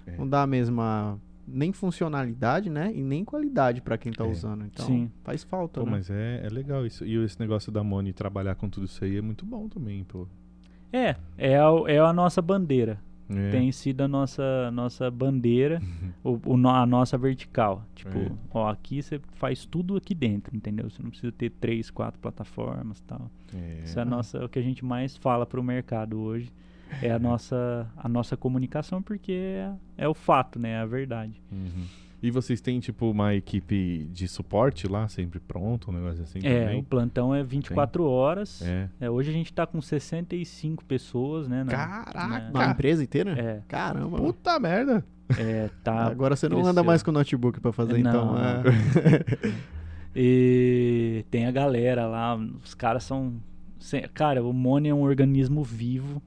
[0.07, 0.17] É.
[0.17, 1.19] Não dá a mesma.
[1.53, 2.93] Nem funcionalidade, né?
[2.95, 4.29] E nem qualidade pra quem tá É.
[4.29, 4.65] usando.
[4.67, 5.11] Então Sim.
[5.25, 5.93] faz falta, Pô, né?
[5.93, 7.05] mas é, é legal isso.
[7.05, 10.27] E esse negócio da Moni trabalhar com tudo isso aí é muito bom também, pô.
[10.93, 13.01] É, é a, é a nossa bandeira.
[13.29, 13.51] É.
[13.51, 15.81] Tem sido a nossa, nossa bandeira,
[16.23, 17.85] o, o a nossa vertical.
[17.95, 18.31] Tipo, É.
[18.53, 20.89] ó, aqui você faz tudo aqui dentro, entendeu?
[20.91, 23.31] Você não precisa ter três, quatro plataformas e tal.
[23.55, 23.83] É.
[23.85, 26.53] Isso é a nossa, é o que a gente mais fala pro mercado hoje.
[27.01, 30.71] É a nossa, a nossa comunicação, porque é, é o fato, né?
[30.73, 31.41] É a verdade.
[31.53, 31.85] Uhum.
[32.23, 36.63] E vocês têm, tipo, uma equipe de suporte lá, sempre pronto, um negócio assim É,
[36.63, 36.83] o também?
[36.85, 38.61] plantão é 24 horas.
[38.61, 38.89] É.
[39.01, 41.65] É, hoje a gente tá com 65 pessoas, né?
[41.65, 42.51] na- Caraca!
[42.53, 43.31] Na empresa inteira?
[43.41, 44.19] É, Caramba.
[44.19, 45.03] Puta merda!
[45.39, 46.07] É, tá.
[46.07, 46.71] Agora você não cresceu.
[46.71, 48.35] anda mais com o notebook pra fazer, então.
[48.35, 48.63] Não, é.
[50.15, 53.35] E tem a galera lá, os caras são.
[54.13, 56.21] Cara, o Mone é um organismo vivo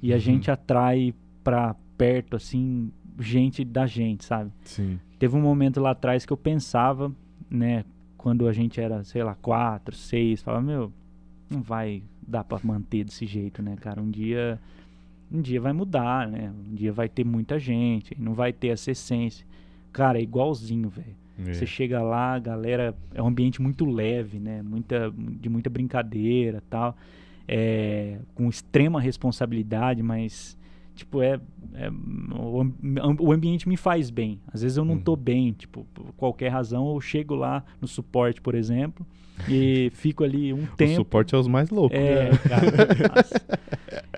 [0.00, 0.20] e a Uhum.
[0.20, 4.50] gente atrai pra perto, assim, gente da gente, sabe?
[4.64, 4.98] Sim.
[5.18, 7.12] Teve um momento lá atrás que eu pensava,
[7.50, 7.84] né,
[8.16, 10.92] quando a gente era, sei lá, quatro, seis, falava, meu,
[11.50, 14.00] não vai dar pra manter desse jeito, né, cara?
[14.00, 14.58] Um dia,
[15.30, 16.52] um dia vai mudar, né?
[16.68, 19.46] Um dia vai ter muita gente, não vai ter essa essência.
[19.92, 21.16] Cara, é igualzinho, velho.
[21.38, 21.52] É.
[21.52, 24.62] Você chega lá, a galera é um ambiente muito leve, né?
[24.62, 26.96] Muita, de muita brincadeira, tal,
[27.46, 30.55] é, com extrema responsabilidade, mas
[30.96, 31.38] tipo é,
[31.74, 32.66] é- o,
[33.20, 34.40] o ambiente me faz bem.
[34.52, 35.18] Às vezes eu não tô Uhum.
[35.18, 39.06] bem, tipo por qualquer razão eu chego lá no suporte, por exemplo,
[39.48, 40.94] e fico ali um O tempo.
[40.96, 41.96] suporte é os mais loucos.
[41.98, 42.38] É, né?
[42.48, 42.66] cara.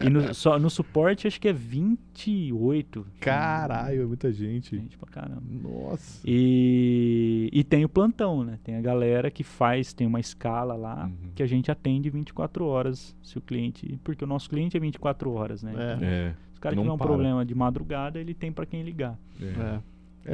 [0.01, 3.05] E no, só, no suporte acho que é 28.
[3.21, 4.77] Caralho, é muita gente.
[4.77, 5.43] Gente pra caramba.
[5.51, 6.21] Nossa.
[6.25, 8.59] E, e tem o plantão, né?
[8.63, 11.31] Tem a galera que faz, tem uma escala lá Uhum.
[11.35, 13.99] que a gente atende 24 horas se o cliente.
[14.05, 15.73] Porque o nosso cliente é 24 horas, né?
[15.77, 15.95] É.
[15.97, 16.35] Então, É.
[16.59, 17.07] se o cara não tiver um para.
[17.07, 19.19] problema de madrugada, ele tem pra quem ligar.
[19.41, 19.45] É.
[19.45, 19.81] É.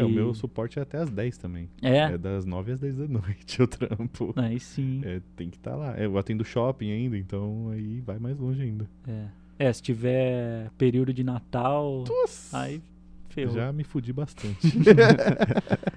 [0.00, 1.68] É, o E- meu suporte é até às 10 também.
[1.80, 4.32] É, É das 9 às 10 da noite eu trampo.
[4.36, 5.02] aí sim.
[5.04, 5.96] É, tem que estar lá.
[5.96, 8.88] É, Eu atendo shopping ainda, então aí vai mais longe ainda.
[9.06, 9.26] É.
[9.56, 12.58] É, se tiver período de Natal, Nossa!
[12.58, 12.82] aí
[13.34, 13.54] ferrou.
[13.54, 14.58] Já me fudi bastante.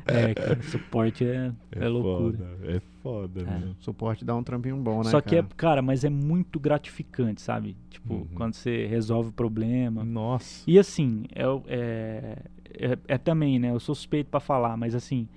[0.10, 2.38] É, cara, suporte é, é, loucura.
[2.38, 3.44] Foda, é foda, É.
[3.44, 3.76] mano.
[3.80, 5.10] Suporte dá um trampinho bom, né?
[5.12, 5.54] Só que é, cara?
[5.58, 7.76] cara, mas é muito gratificante, sabe?
[7.90, 8.28] Tipo, Uhum.
[8.34, 10.04] quando você resolve o problema.
[10.06, 10.64] Nossa.
[10.70, 12.38] E assim, é, é,
[12.74, 13.72] é, é também, né?
[13.72, 15.28] Eu sou suspeito pra falar, mas assim,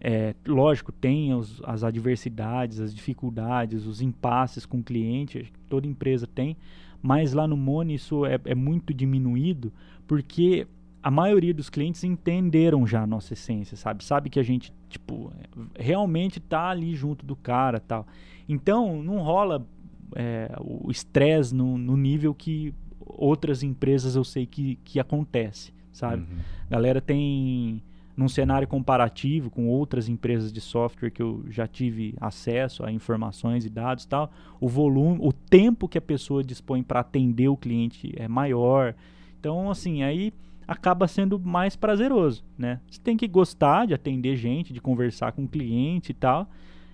[0.00, 5.58] é, lógico, tem os- as adversidades, as dificuldades, os impasses com o cliente, acho que
[5.70, 6.54] toda empresa tem,
[7.02, 9.72] mas lá no Mone isso é, é muito diminuído,
[10.06, 10.66] porque
[11.08, 14.04] a maioria dos clientes entenderam já a nossa essência, sabe?
[14.04, 15.32] Sabe que a gente, tipo,
[15.74, 18.06] realmente tá ali junto do cara tal.
[18.46, 19.66] Então, não rola
[20.14, 26.24] é, o estresse no, no nível que outras empresas eu sei que, que acontece, sabe?
[26.30, 26.38] Uhum.
[26.68, 27.82] Galera tem,
[28.14, 33.64] num cenário comparativo com outras empresas de software que eu já tive acesso a informações
[33.64, 34.30] e dados e tal,
[34.60, 38.94] o volume, o tempo que a pessoa dispõe para atender o cliente é maior.
[39.40, 40.34] Então, assim, aí
[40.68, 42.78] acaba sendo mais prazeroso, né?
[42.90, 46.48] Você tem que gostar de atender gente, de conversar com o cliente e tal.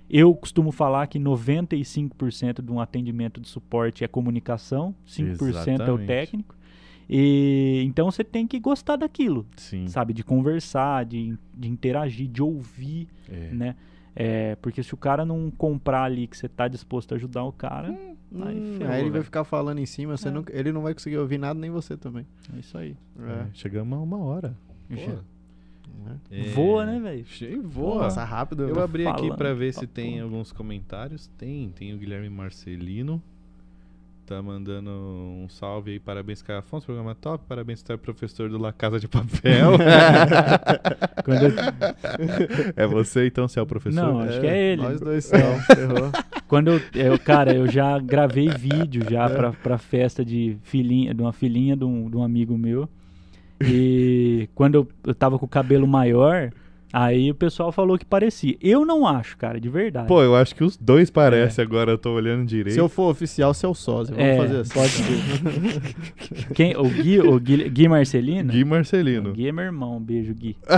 [0.09, 5.49] Eu costumo falar que 95% de um atendimento de suporte é comunicação, 5% é o
[5.49, 6.07] Exatamente.
[6.07, 6.55] técnico.
[7.11, 9.87] E então você tem que gostar daquilo, Sim.
[9.89, 10.13] sabe?
[10.15, 13.51] De conversar, de, de interagir, de ouvir, É.
[13.53, 13.77] né?
[14.17, 17.53] É, porque se o cara não comprar ali que você tá disposto a ajudar o
[17.53, 19.25] cara, Hum, aí aí, ferrou, ele vai velho.
[19.25, 20.31] ficar falando em cima, você É.
[20.31, 22.25] nunca- ele não vai conseguir ouvir nada, nem você também.
[22.55, 22.97] é isso aí.
[23.19, 24.57] É, Chegamos a uma hora.
[24.89, 25.19] Pô, Já-
[26.31, 26.43] É.
[26.51, 27.25] Voa, né, velho?
[27.63, 28.01] Voa.
[28.01, 28.69] Passa rápido.
[28.69, 31.29] Eu abri aqui pra ver se tem alguns comentários.
[31.39, 33.23] Tem, tem o Guilherme Marcelino.
[34.27, 38.57] Tá mandando um salve aí, parabéns, Caio Afonso, programa top, parabéns, você é professor do
[38.57, 39.73] La Casa de Papel.
[41.27, 44.03] Eu- é você então, você é o professor?
[44.03, 44.83] Não, acho que é ele.
[44.83, 46.11] Nós dois são, ferrou.
[46.49, 51.21] Quando eu, eu- cara, eu já gravei vídeo já pra, pra festa de filhinha, de
[51.21, 52.89] uma filhinha de um, de um amigo meu.
[53.63, 56.51] E quando eu, eu tava com o cabelo maior,
[56.95, 58.57] aí o pessoal falou que parecia.
[58.61, 60.07] Eu não acho, cara, de verdade.
[60.09, 62.75] Pô, eu acho que os dois parecem agora, eu tô olhando direito.
[62.75, 64.15] Se eu for oficial, você é o sósia.
[64.15, 64.75] Vamos É, fazer assim.
[64.75, 65.85] pode ser.
[66.55, 68.53] Quem, o Gui, o Gui, Gui Marcelino?
[68.53, 69.33] Gui O Marcelino.
[69.33, 70.57] Gui é meu irmão, um beijo, Gui.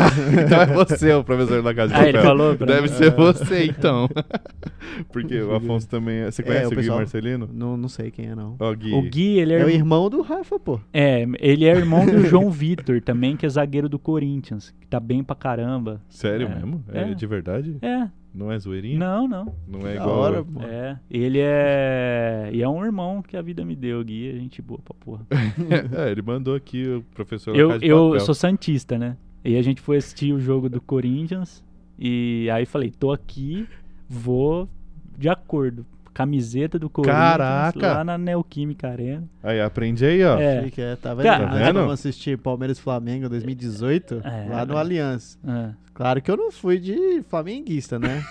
[0.44, 2.14] então é você o professor da Casa de Ah, Papel.
[2.14, 2.88] ele falou pra Deve mim.
[2.88, 4.08] ser você então.
[5.12, 6.30] Porque o Afonso também é...
[6.30, 7.48] Você É, conhece o o Gui pessoal- Marcelino?
[7.52, 8.56] Não, não sei quem é, não.
[8.58, 8.92] Ó, Gui.
[8.92, 10.80] O Gui, ele é, É o irmão- irmão do Rafa, pô.
[10.92, 14.98] é, ele é irmão do João Vitor também, que é zagueiro do Corinthians, que tá
[15.00, 16.00] bem pra caramba.
[16.08, 16.54] Sério É.
[16.54, 16.84] mesmo?
[16.92, 17.10] É.
[17.10, 17.14] É.
[17.14, 17.76] de verdade?
[17.82, 18.98] É, Não é zoeirinha?
[18.98, 19.54] não, não.
[19.66, 20.18] Não é Da igual...
[20.18, 20.62] hora, pô.
[20.62, 22.50] É, ele é.
[22.52, 25.26] E é um irmão que a vida me deu, Gui, é gente boa pra porra.
[25.96, 29.16] é, ele mandou aqui o professor eu eu sou Santista, né?
[29.44, 31.62] E a gente foi assistir o jogo do Corinthians.
[31.98, 33.66] E aí falei, tô aqui,
[34.08, 34.68] vou
[35.16, 35.86] de acordo.
[36.16, 37.92] Camiseta do Corinthians Caraca!
[37.92, 39.24] lá na Neoquímica Arena.
[39.42, 40.38] Aí, aprende aí, ó.
[40.38, 40.58] É.
[40.60, 41.24] Achei que é, tá vendo?
[41.26, 41.74] Cara, tá vendo?
[41.74, 44.78] Vamos assistir Palmeiras e Flamengo 2018, É, lá no é.
[44.78, 45.38] Allianz.
[45.46, 45.70] É.
[45.92, 48.24] Claro que eu não fui de flamenguista, né?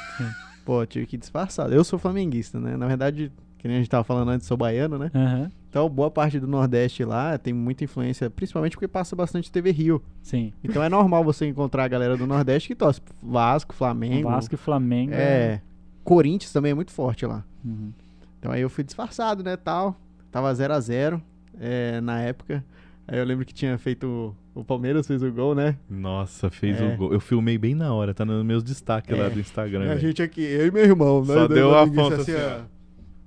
[0.66, 1.76] Pô, tive que ir disfarçado.
[1.76, 2.76] Eu sou flamenguista, né?
[2.76, 5.12] Na verdade, que nem a gente tava falando antes, sou baiano, né?
[5.14, 9.70] Aham, Então, boa parte do Nordeste lá tem muita influência, principalmente porque passa bastante TV
[9.70, 10.02] Rio.
[10.24, 10.52] Sim.
[10.64, 14.28] Então é normal você encontrar a galera do Nordeste que torce Vasco, Flamengo.
[14.28, 15.14] Vasco e Flamengo.
[15.14, 15.62] É.
[16.06, 17.44] Corinthians também é muito forte lá.
[17.66, 17.92] Uhum.
[18.40, 20.00] Então aí eu fui disfarçado, né, tal.
[20.32, 21.22] Tava 0 a 0
[21.60, 22.64] é, na época.
[23.08, 25.78] Aí eu lembro que tinha feito o Palmeiras fez o gol, né?
[25.90, 26.86] Nossa, fez É.
[26.86, 27.12] o gol.
[27.14, 29.22] Eu filmei bem na hora, tá nos meus destaques É.
[29.22, 29.92] lá do Instagram.
[29.92, 31.34] A gente aqui, eu e meu irmão, né?
[31.34, 32.66] Só deu a flamenguistas Afonso assim, ó.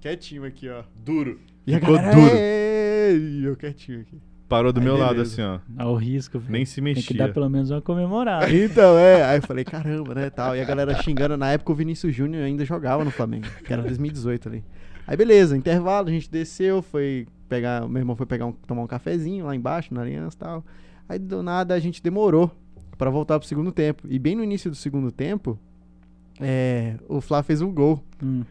[0.00, 0.82] Quietinho aqui, ó.
[1.04, 1.38] Duro.
[1.66, 2.36] E a Ficou galera, duro.
[2.36, 4.18] E eu quietinho aqui.
[4.48, 5.32] Parou do Aí, meu lado beleza.
[5.32, 5.42] assim,
[5.76, 5.82] ó.
[5.82, 6.50] Ao risco, velho.
[6.52, 7.18] Nem se Tem que mexia.
[7.18, 8.46] dar pelo menos uma comemorada.
[8.52, 9.22] Então, é.
[9.24, 10.56] Aí eu falei, caramba, né, tal.
[10.56, 11.36] E a galera xingando.
[11.36, 14.64] Na época o Vinícius Júnior ainda jogava no Flamengo, que era 2018 ali.
[15.06, 18.86] Aí beleza, intervalo, a gente desceu, foi pegar, meu irmão foi pegar um, tomar um
[18.86, 20.64] cafezinho lá embaixo, na Aliança e tal.
[21.08, 22.50] Aí do nada a gente demorou
[22.98, 24.02] pra voltar pro segundo tempo.
[24.08, 25.58] E bem no início do segundo tempo,
[26.40, 28.02] é, o Flá fez um gol.
[28.22, 28.42] Hum.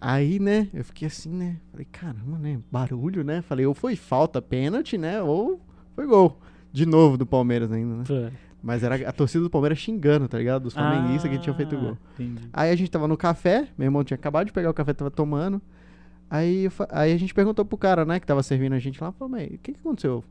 [0.00, 1.56] Aí, né, eu fiquei assim, né?
[1.70, 2.58] Falei, caramba, né?
[2.70, 3.42] Barulho, né?
[3.42, 5.22] Falei, ou foi falta, pênalti, né?
[5.22, 5.60] Ou
[5.94, 6.38] foi gol.
[6.72, 8.04] De novo do Palmeiras ainda, né?
[8.06, 8.36] Pô.
[8.62, 10.64] Mas era a torcida do Palmeiras xingando, tá ligado?
[10.64, 11.98] Dos flamenguistas que tinham feito o gol.
[12.00, 12.48] Ah, Entendi.
[12.52, 15.10] Aí a gente tava no café, meu irmão tinha acabado de pegar o café, tava
[15.10, 15.62] tomando.
[16.28, 19.30] Aí, aí a gente perguntou pro cara, né, que tava servindo a gente lá, falou,
[19.30, 20.24] mas o que que aconteceu?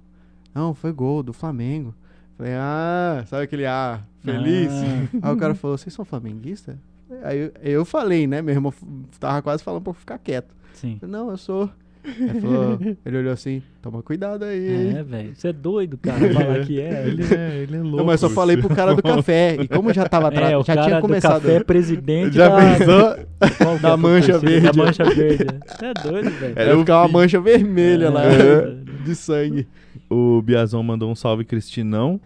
[0.53, 1.95] Não, foi gol do Flamengo.
[2.37, 4.71] Falei, ah, sabe aquele ah, feliz?
[4.71, 5.29] Ah.
[5.29, 6.75] Aí o cara falou, vocês são flamenguistas?
[7.23, 8.73] Aí eu, eu falei, né, meu irmão
[9.19, 10.53] tava quase falando pra eu ficar quieto.
[10.73, 10.97] Sim.
[11.01, 11.69] Eu, Não, eu sou.
[12.07, 14.95] Aí falou, ele olhou assim, toma cuidado aí?
[14.95, 15.31] É, velho.
[15.35, 17.07] Você é doido, cara, falar que é.
[17.07, 17.97] Ele é, ele é louco.
[17.97, 19.55] Não, mas eu só falei pro cara do café.
[19.59, 21.41] E como já tava atrás, É, já cara tinha do começado.
[21.41, 22.57] café é presidente Já da...
[22.77, 23.79] pensou?
[23.81, 24.51] Da é a mancha torcida?
[24.51, 24.67] verde.
[24.77, 25.45] Da mancha verde.
[25.67, 26.53] Você é doido, velho.
[26.55, 28.75] Era ficar uma mancha vermelha lá É.
[29.03, 29.67] de sangue.
[30.07, 32.21] O Biazon mandou um salve, Cristinão.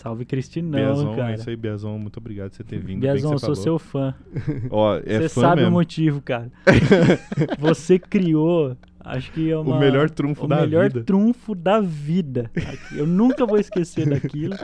[0.00, 1.32] Salve Cristinão, Biazon, cara.
[1.32, 1.98] é isso aí, Biazon.
[1.98, 3.00] Muito obrigado por você ter vindo.
[3.00, 3.56] Biazon, eu que sou falou.
[3.56, 4.14] seu fã.
[4.70, 5.72] Ó, é Você fã sabe o mesmo.
[5.72, 6.50] motivo, cara.
[7.60, 9.76] Você criou, acho que é uma...
[9.76, 11.04] O melhor trunfo o da melhor vida.
[11.04, 12.50] trunfo da vida.
[12.96, 14.56] Eu nunca vou esquecer daquilo.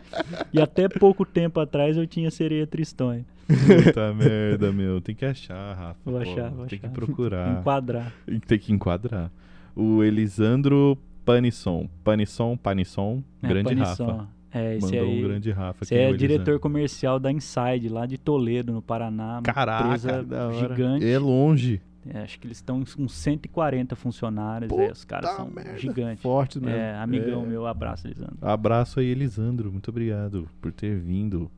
[0.54, 3.26] E até pouco tempo atrás eu tinha sereia tristonha.
[3.46, 5.02] Puta merda, meu.
[5.02, 6.00] Tem que achar, Rafa.
[6.02, 6.20] Vou pô.
[6.20, 6.94] achar, vou Tem que achar.
[6.94, 7.60] procurar.
[7.60, 8.10] Enquadrar.
[8.46, 9.30] Tem que enquadrar.
[9.74, 10.96] O Elisandro
[11.26, 11.90] Panisson.
[12.02, 13.22] Panisson, Panisson.
[13.42, 14.06] É, grande Panisson.
[14.06, 14.35] Rafa.
[14.56, 15.18] É, esse Mandou aí.
[15.18, 15.84] um grande Rafa.
[15.84, 19.40] Você é diretor comercial da Inside, lá de Toledo, no Paraná.
[19.42, 20.24] Caraca, empresa
[20.58, 21.06] gigante.
[21.06, 21.80] É longe.
[22.08, 24.70] É, acho que eles estão com 140 funcionários.
[24.72, 25.76] é, os caras são merda.
[25.76, 26.22] gigantes.
[26.22, 26.76] Fortes mesmo.
[26.78, 27.46] É, amigão É.
[27.46, 28.36] meu, abraço, Elisandro.
[28.40, 29.72] Abraço aí, Elisandro.
[29.72, 31.50] Muito obrigado por ter vindo.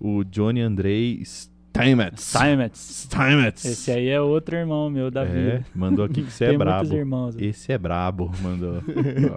[0.00, 2.20] O Johnny Andrei Steinmetz.
[2.20, 3.06] Steinmetz.
[3.06, 3.64] Steinmetz.
[3.64, 6.92] Esse aí é outro irmão meu da É, mandou aqui que você é brabo.
[6.94, 7.36] irmãos.
[7.38, 8.82] Esse é brabo, mandou.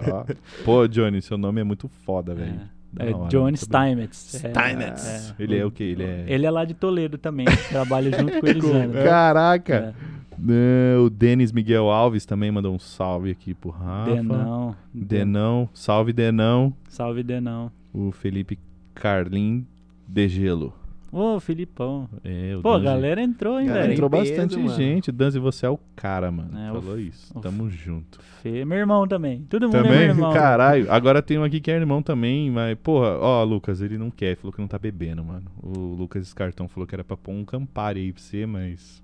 [0.64, 2.60] Pô, Johnny, seu nome é muito foda, velho.
[2.98, 4.34] É, hora, muito Steinmetz.
[4.34, 5.06] É, Steinmetz.
[5.06, 5.42] é.
[5.42, 5.84] Ele é o quê?
[5.84, 6.24] Ele é.
[6.26, 7.46] Ele é lá de Toledo também.
[7.68, 9.02] trabalha junto com o Elisandro.
[9.04, 9.94] Caraca!
[10.12, 10.16] É.
[10.48, 14.14] É, o Denis Miguel Alves também mandou um salve aqui pro Rafa.
[14.14, 14.76] Denão.
[14.92, 15.68] Denão.
[15.72, 16.74] Salve, Denão.
[16.88, 17.70] Salve, Denão.
[17.92, 18.58] O Felipe
[18.94, 19.66] Carlin
[20.06, 20.74] de Gelo.
[21.18, 22.08] Ô, Filipão.
[22.22, 23.94] É, o Pô, a Danzi- galera entrou, hein, Galera velho?
[23.94, 24.68] Entrou peso, bastante mano.
[24.76, 25.10] gente.
[25.10, 26.58] Danzi, você é o cara, mano.
[26.58, 27.32] É, o Falou isso.
[27.34, 28.20] o Tamo junto.
[28.42, 29.40] Fê, meu irmão também.
[29.48, 29.98] Todo mundo é Também?
[29.98, 30.32] meu irmão.
[30.34, 30.92] Caralho.
[30.92, 34.36] Agora tem um aqui que é irmão também, mas, porra, ó, Lucas, ele não quer,
[34.36, 35.46] falou que não tá bebendo, mano.
[35.62, 39.02] O Lucas Escartão falou que era pra pôr um Campari aí pra você, mas.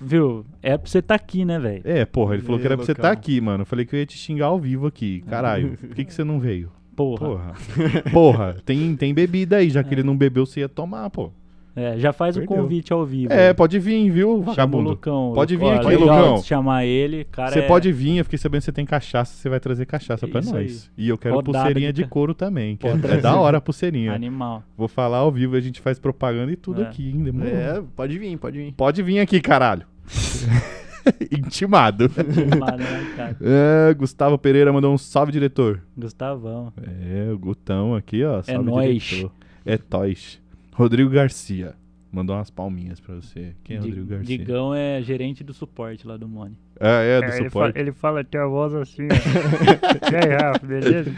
[0.00, 0.44] Viu?
[0.62, 1.82] É pra você tá aqui, né, velho?
[1.84, 3.04] É, porra, ele falou que era pra você Lucão.
[3.04, 3.62] estar aqui, mano.
[3.62, 5.22] Eu falei que eu ia te xingar ao vivo aqui.
[5.28, 6.70] Caralho, por que, que você não veio?
[6.98, 7.26] Porra.
[7.28, 7.52] Porra.
[8.12, 11.30] Porra, tem, tem bebida aí, já que ele não bebeu, você ia tomar, pô.
[11.76, 12.56] É, já faz o Perdeu.
[12.56, 13.32] convite ao vivo.
[13.32, 14.88] É, pode vir, viu, Chama o vagabundo?
[14.90, 15.30] Lucão.
[15.32, 16.42] Pode vir aqui, legal Lucão.
[16.42, 17.52] chamar ele, cara.
[17.52, 20.26] Você é- pode vir, eu fiquei sabendo que você tem cachaça, você vai trazer cachaça
[20.26, 20.90] pra Isso nós.
[20.98, 23.22] E eu quero Rodada pulseirinha de de couro também, que é, Pode é trazer.
[23.22, 24.12] da hora a pulseirinha.
[24.12, 24.64] Animal.
[24.76, 26.84] Vou falar ao vivo, a gente faz propaganda e tudo É.
[26.84, 27.22] aqui, hein?
[27.22, 27.52] Demorou.
[27.52, 28.72] É, pode vir, pode vir.
[28.72, 29.86] Pode vir aqui, caralho.
[31.32, 32.10] Intimado.
[32.16, 33.36] Animal, né, cara?
[33.40, 35.82] É, Gustavo Pereira mandou um salve, diretor.
[35.96, 36.72] Gustavão.
[36.82, 38.42] É, o Gutão aqui, ó.
[38.42, 39.02] Salve, nóis.
[39.02, 39.32] diretor.
[39.64, 40.40] É tois.
[40.72, 41.74] Rodrigo Garcia.
[42.10, 43.54] Mandou umas palminhas pra você.
[43.62, 44.38] Quem é Rodrigo Garcia?
[44.38, 46.56] Digão é gerente do suporte lá do Mone.
[46.80, 47.78] É, é, do suporte.
[47.78, 49.14] ele fala até a voz assim, ó.
[50.12, 51.12] e aí, Rafa, beleza?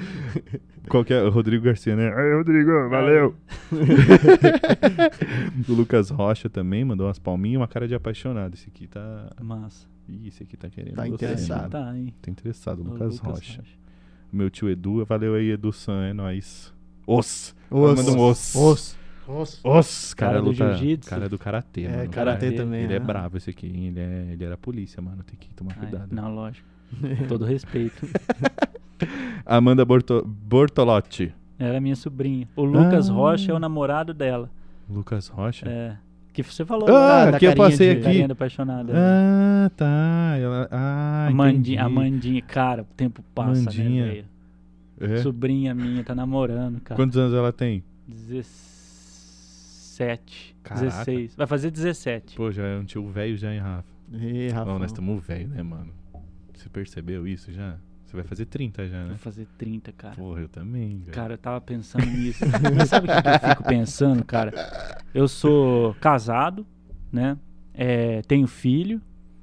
[0.89, 1.23] Qual que é?
[1.23, 2.13] O Rodrigo Garcia, né?
[2.15, 3.35] Aí, Rodrigo, valeu.
[5.69, 8.55] o Lucas Rocha também mandou umas palminhas, uma cara de apaixonado.
[8.55, 9.31] Esse aqui tá.
[9.41, 9.87] Massa.
[10.09, 10.97] Ih, esse aqui tá querendo.
[10.97, 11.59] Tá você, interessado.
[11.59, 11.71] mano.
[11.71, 12.15] Tá, hein?
[12.21, 13.63] Tá interessado, O Lucas, Lucas Rocha.
[14.33, 16.73] Meu tio Edu, valeu aí, Edu San, é nóis.
[17.07, 17.55] Os.
[17.71, 17.99] Os.
[17.99, 18.55] Manda um os.
[18.55, 19.00] Os.
[19.31, 19.61] Os.
[19.65, 20.15] Os.
[20.15, 21.09] Cara Cara, do luta, jiu-jitsu.
[21.11, 22.11] cara do karatê, É, mano.
[22.11, 22.53] karatê Karatê.
[22.57, 22.83] também.
[22.85, 23.05] Ele é né?
[23.05, 23.87] bravo esse aqui, hein?
[23.89, 25.23] Ele, é, ele era polícia, mano.
[25.23, 26.09] Tem que tomar Ai, cuidado.
[26.13, 26.67] não, lógico.
[27.29, 28.07] Todo respeito.
[29.47, 31.33] Amanda Borto, Bortolotti.
[31.59, 32.49] Ela é minha sobrinha.
[32.57, 33.13] O Lucas Ah.
[33.13, 34.51] Rocha é o namorado dela.
[34.89, 35.69] Lucas Rocha.
[35.69, 35.97] É.
[36.33, 36.89] Que você falou.
[36.89, 37.31] Ah, né?
[37.33, 38.33] da aqui eu carinha passei de- aqui.
[38.33, 38.93] Apaixonada.
[38.97, 40.37] Ah, tá.
[40.39, 41.79] Ela, ah, Amandinha, entendi.
[41.79, 44.07] Amandinha, cara, o tempo passa, Amandinha.
[44.07, 44.25] né, velho?
[45.15, 45.17] É?
[45.23, 46.97] Sobrinha minha, tá namorando, cara.
[46.97, 47.83] Quantos anos ela tem?
[50.01, 50.87] 17, Caraca.
[50.87, 51.37] 16.
[51.37, 52.37] Vai fazer 17.
[52.37, 53.89] Pô, já é um tio velho já, hein, Rafa?
[54.13, 54.71] Ih, Rafa.
[54.71, 55.93] Não, nós estamos velho, né, mano?
[56.55, 57.77] Você percebeu isso já?
[58.05, 59.09] Você vai fazer 30 já, né?
[59.11, 60.17] Vai fazer 30, cara.
[60.17, 61.13] Porra, eu também, velho.
[61.13, 62.45] Cara, eu tava pensando nisso.
[62.77, 64.53] Mas sabe o que, que eu fico pensando, cara?
[65.15, 66.67] Eu sou casado,
[67.13, 67.39] né?
[67.73, 69.01] É, tenho filho.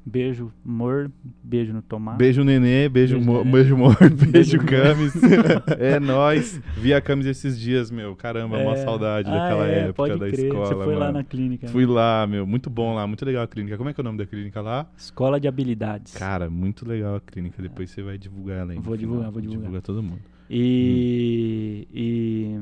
[0.10, 1.12] Beijo, amor.
[1.44, 2.18] Beijo no tomate.
[2.18, 2.88] Beijo, Nenê.
[2.88, 3.52] Beijo, Beijo, Nenê.
[3.52, 4.00] beijo morto.
[4.16, 5.14] Beijo, Beijo, Camis.
[5.78, 6.62] é nóis.
[6.78, 8.16] Vi a Camis esses dias, meu.
[8.16, 8.78] Caramba, uma É.
[8.78, 10.46] saudade Ah, daquela é, época da crer.
[10.46, 11.18] escola, Você foi lá mano.
[11.18, 11.66] na clínica.
[11.68, 11.72] né?
[11.74, 12.48] Fui lá, meu.
[12.48, 13.06] Muito bom lá.
[13.06, 13.76] Muito legal a clínica.
[13.76, 14.90] Como é que é o nome da clínica lá?
[14.98, 16.14] Escola de habilidades.
[16.14, 17.62] Cara, muito legal a clínica.
[17.62, 18.80] Depois você vai divulgar ela aí.
[18.80, 19.62] Vou divulgar, vou divulgar.
[19.64, 20.22] Divulga todo mundo.
[20.50, 21.86] E.
[21.94, 22.60] E.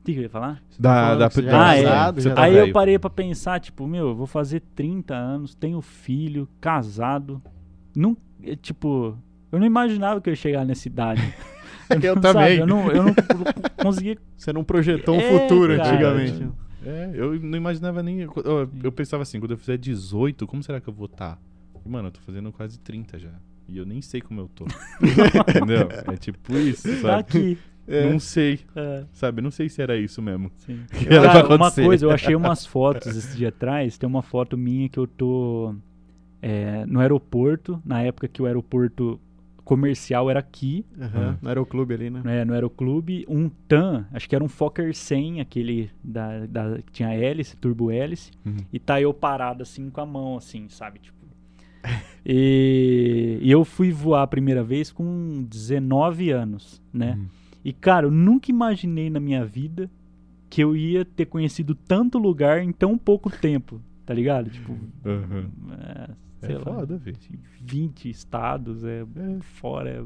[0.00, 0.62] O que, que eu ia falar?
[0.78, 3.60] Da, falando da, você já da- é é, casado, tá Aí eu parei pra pensar,
[3.60, 7.42] tipo, meu, eu vou fazer 30 anos, tenho filho, casado.
[7.94, 9.16] Não, é, tipo,
[9.52, 11.22] eu não imaginava que eu ia chegar nessa idade.
[12.02, 12.42] Eu não- também.
[12.56, 13.14] sabe, eu não, eu não
[13.82, 14.16] conseguia.
[14.36, 15.90] Você não projetou um É, futuro cara.
[15.90, 16.48] antigamente.
[16.86, 18.20] É, eu não imaginava nem.
[18.20, 18.32] Eu,
[18.84, 21.36] eu pensava assim, quando eu fizer 18, como será que eu vou estar?
[21.84, 23.32] Mano, eu tô fazendo quase 30 já.
[23.68, 24.66] E eu nem sei como eu tô.
[25.50, 25.88] Entendeu?
[26.12, 27.58] É tipo isso, Tá sabe?
[27.98, 28.10] Aqui.
[28.10, 29.40] Não sei, É, sabe?
[29.42, 30.50] Não sei se era isso mesmo.
[30.56, 30.80] sim.
[30.90, 33.96] Que era pra uma coisa, eu achei umas fotos esse dia atrás.
[33.98, 35.74] Tem uma foto minha que eu tô
[36.42, 39.20] é, no aeroporto, na época que o aeroporto
[39.64, 40.84] comercial era aqui.
[41.00, 42.22] Aham, No aeroclube ali, né?
[42.24, 46.90] né, no Aeroclube, um TAM, acho que era um Fokker 100, aquele da, da, que
[46.90, 48.56] tinha hélice, turbo hélice, Uhum.
[48.72, 50.98] e tá eu parado assim com a mão, assim, sabe?
[50.98, 51.20] Tipo.
[52.26, 57.14] e, e eu fui voar a primeira vez com 19 anos, né?
[57.18, 57.26] Uhum.
[57.64, 59.90] E, cara, eu nunca imaginei na minha vida
[60.48, 64.50] que eu ia ter conhecido tanto lugar em tão pouco tempo, tá ligado?
[64.50, 65.46] Tipo, Uhum.
[65.78, 66.10] é,
[66.46, 67.16] sei É lá, foda, velho.
[67.62, 69.04] 20 estados, é,
[69.40, 69.90] fora.
[69.90, 70.04] é-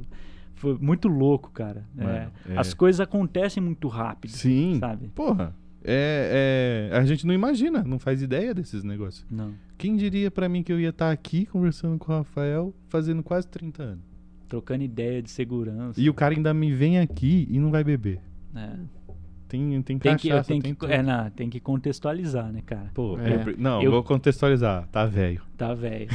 [0.56, 1.84] foi muito louco, cara.
[1.96, 2.58] É, Mano, é.
[2.58, 4.78] As coisas acontecem muito rápido, Sim.
[4.80, 5.08] sabe?
[5.14, 5.54] Porra.
[5.86, 9.26] É, é, a gente não imagina, não faz ideia desses negócios.
[9.30, 9.52] Não.
[9.76, 13.46] Quem diria pra mim que eu ia estar aqui conversando com o Rafael fazendo quase
[13.48, 14.04] 30 anos?
[14.54, 16.00] Trocando ideia de segurança.
[16.00, 18.20] E o cara ainda me vem aqui e não vai beber.
[18.54, 18.70] É.
[19.48, 20.92] Tem, tem Tem que, cachaça, tenho tem que, tudo.
[20.92, 22.90] é, não, tem que contextualizar, né, cara?
[22.94, 23.34] Pô, É.
[23.34, 24.88] eu não, Eu- vou contextualizar.
[24.90, 25.42] Tá velho.
[25.56, 26.08] Tá velho.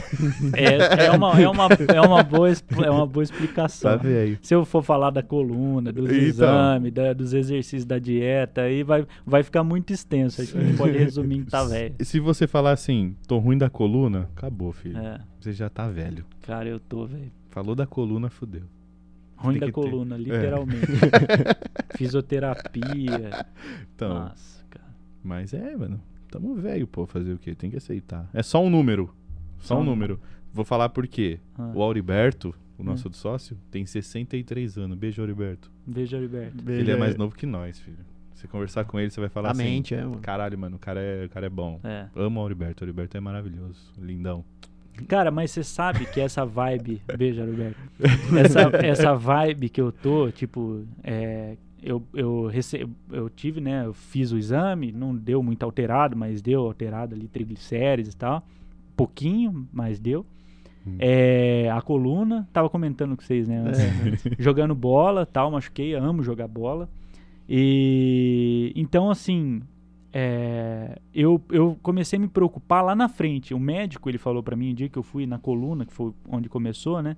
[0.55, 2.49] é, é, uma, é, uma, é, uma boa,
[2.85, 3.91] é uma boa explicação.
[3.91, 4.37] Tá velho.
[4.41, 6.17] Se eu for falar da coluna, dos Então.
[6.21, 10.45] exames, da- dos exercícios da dieta, aí vai, vai ficar muito extenso.
[10.45, 11.95] Que a gente pode resumir em que tá velho.
[12.01, 14.97] Se você falar assim, tô ruim da coluna, acabou, filho.
[14.97, 16.25] É, Você já tá velho.
[16.41, 17.31] cara, eu tô, velho.
[17.49, 18.63] Falou da coluna, fudeu.
[19.35, 19.79] Ruim da que ter.
[19.79, 19.83] É.
[19.89, 20.85] coluna, literalmente.
[21.95, 23.45] Fisioterapia.
[23.95, 24.85] Então, Nossa, cara.
[25.23, 26.01] mas é, mano.
[26.29, 27.55] Tamo velho, pô, fazer o quê?
[27.55, 28.29] Tem que aceitar.
[28.33, 29.13] É só um número.
[29.59, 30.19] Só, Só um número.
[30.53, 31.39] Vou falar por quê.
[31.57, 33.13] Ah, O Auriberto, o nosso Hum.
[33.13, 34.97] sócio, tem 63 anos.
[34.97, 35.71] Beijo, Auriberto.
[35.85, 36.69] Beijo, Alberto.
[36.69, 37.97] Ele é mais novo que nós, filho.
[38.33, 39.63] Você conversar com ele, você vai falar A assim.
[39.63, 40.19] mente, é, mano.
[40.21, 41.79] Caralho, mano, o cara é, o cara é bom.
[41.83, 42.07] É.
[42.15, 42.83] Amo o Auriberto.
[42.83, 43.91] O Auriberto é maravilhoso.
[43.97, 44.45] Lindão.
[45.07, 47.01] Cara, mas você sabe que essa vibe.
[47.17, 47.77] Beijo, Roberto.
[48.39, 52.87] Essa, essa vibe que eu tô, tipo, é, eu, eu, rece...
[53.11, 53.85] eu tive, né?
[53.85, 58.43] Eu fiz o exame, não deu muito alterado, mas deu alterado ali, triglicérides e tal.
[58.95, 60.25] Pouquinho, mas deu.
[60.85, 60.95] Hum.
[60.99, 63.63] É, a coluna, tava comentando com vocês, né?
[63.71, 64.41] É.
[64.41, 66.89] jogando bola, tal, machuquei, amo jogar bola.
[67.47, 69.61] E então assim,
[70.11, 73.53] é, eu, eu comecei a me preocupar lá na frente.
[73.53, 76.13] O médico ele falou pra mim, o dia que eu fui na coluna, que foi
[76.27, 77.15] onde começou, né?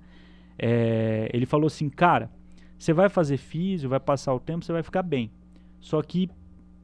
[0.58, 2.30] É, ele falou assim, cara,
[2.78, 5.30] você vai fazer físio, vai passar o tempo, você vai ficar bem.
[5.80, 6.28] Só que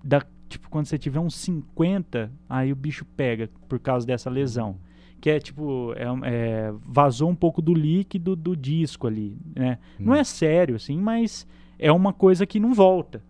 [0.03, 4.77] da, tipo quando você tiver uns 50, aí o bicho pega por causa dessa lesão.
[5.21, 9.79] Que é tipo, é, é, vazou um pouco do líquido do disco ali, né?
[9.99, 10.17] Não Hum.
[10.17, 11.47] é sério, assim, mas
[11.79, 13.23] é uma coisa que não volta.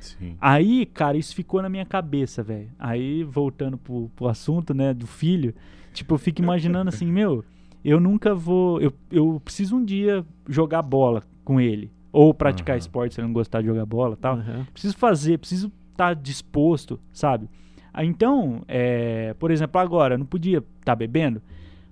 [0.00, 0.36] Sim.
[0.40, 2.70] Aí, cara, isso ficou na minha cabeça, velho.
[2.78, 5.54] Aí, voltando pro, pro assunto, né, do filho,
[5.92, 7.44] tipo, eu fico imaginando assim, meu,
[7.84, 8.80] eu nunca vou.
[8.80, 11.90] Eu, eu preciso um dia jogar bola com ele.
[12.12, 12.78] Ou praticar Aham.
[12.80, 14.34] esporte se ele não gostar de jogar bola e tal.
[14.36, 14.66] Aham.
[14.72, 17.48] Preciso fazer, preciso estar disposto, sabe?
[17.92, 21.40] Ah, Então, é, por exemplo, agora, não podia estar bebendo.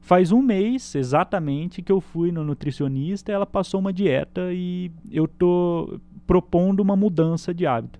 [0.00, 5.28] Faz um mês exatamente que eu fui no nutricionista, ela passou uma dieta e eu
[5.28, 7.98] tô propondo uma mudança de hábito.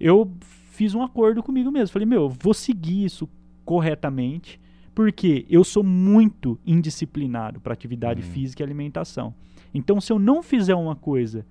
[0.00, 0.28] Eu
[0.70, 1.92] fiz um acordo comigo mesmo.
[1.92, 3.28] Falei, meu, eu vou seguir isso
[3.64, 4.58] corretamente,
[4.94, 8.24] porque eu sou muito indisciplinado para atividade Hum.
[8.24, 9.34] física e alimentação.
[9.72, 11.44] Então, se eu não fizer uma coisa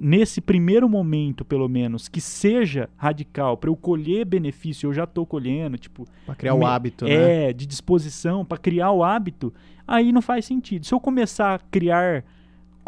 [0.00, 5.26] nesse primeiro momento, pelo menos, que seja radical, para eu colher benefício, eu já tô
[5.26, 7.48] colhendo, tipo, Pra criar o hábito, né?
[7.48, 9.52] é, de disposição para criar o hábito,
[9.86, 10.86] aí não faz sentido.
[10.86, 12.24] Se eu começar a criar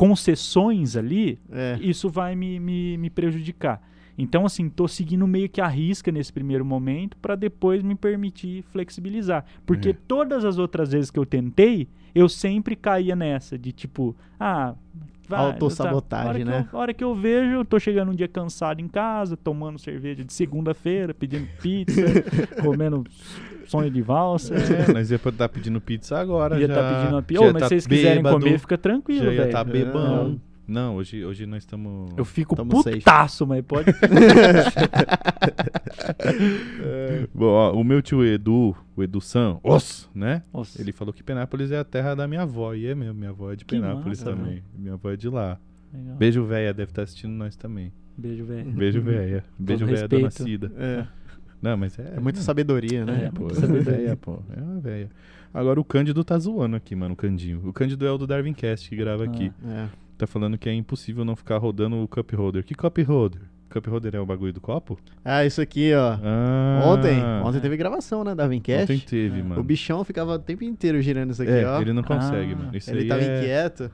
[0.00, 1.78] concessões ali, É.
[1.82, 3.82] isso vai me, me, me prejudicar.
[4.22, 8.62] Então, assim, tô seguindo meio que a risca nesse primeiro momento para depois me permitir
[8.70, 9.44] flexibilizar.
[9.64, 9.96] Porque É.
[10.06, 14.74] todas as outras vezes que eu tentei, eu sempre caía nessa, de tipo, ah.
[15.28, 16.26] vai, Autossabotagem, tá.
[16.26, 16.68] A hora que né?
[16.72, 19.78] eu- A hora que eu vejo, eu tô chegando um dia cansado em casa, tomando
[19.78, 22.02] cerveja de segunda-feira, pedindo pizza,
[22.62, 23.04] comendo
[23.66, 24.54] sonho de valsa.
[24.56, 26.58] É, nós ia estar pedindo pizza agora.
[26.58, 27.42] Ia já, estar pedindo uma pizza.
[27.42, 29.46] Ô, mas tá se vocês quiserem bêbado, comer, fica tranquilo, Já ia velho.
[29.46, 29.64] estar É.
[29.72, 30.40] bebão.
[30.66, 32.12] Não, hoje, hoje nós estamos.
[32.16, 32.98] Eu fico Tamo safe.
[32.98, 33.90] putaço, mas pode.
[37.34, 40.42] Bom, ó, o meu tio Edu, o Edu San, os, né?
[40.52, 40.80] Nossa.
[40.80, 42.74] Ele falou que Penápolis é a terra da minha avó.
[42.74, 44.62] E é mesmo, minha avó é de Que Penápolis massa, também.
[44.76, 45.58] Minha avó é de lá.
[45.92, 46.16] Legal.
[46.16, 47.92] Beijo, véia, deve estar assistindo nós também.
[48.16, 48.70] Beijo, velho.
[48.70, 49.44] Beijo, véia.
[49.58, 50.70] Beijo, véia, dona Cida.
[50.76, 51.06] É.
[51.60, 52.14] Não, mas é.
[52.16, 53.24] É muita sabedoria, né?
[53.26, 53.98] É, pô, muita é uma sabedoria.
[53.98, 54.38] véia, pô.
[54.56, 55.10] É uma véia.
[55.52, 57.60] Agora o Cândido tá zoando aqui, mano, o Candinho.
[57.66, 59.50] O Cândido é o do Darwin Cast que grava aqui.
[59.66, 59.88] É.
[60.20, 62.62] Tá falando que é impossível não ficar rodando o cup holder.
[62.62, 63.40] Que cup holder?
[63.70, 64.98] Cup holder é o bagulho do copo?
[65.24, 66.18] Ah, isso aqui, ó.
[66.22, 68.82] Ah, Ontem, ontem teve gravação, né, da Vincast.
[68.92, 69.42] Ontem teve, É.
[69.42, 69.60] mano.
[69.62, 71.80] O bichão ficava o tempo inteiro girando isso aqui, é, ó.
[71.80, 72.76] ele não consegue, Ah, mano.
[72.76, 73.38] Isso Ele aí tava é...
[73.38, 73.90] inquieto.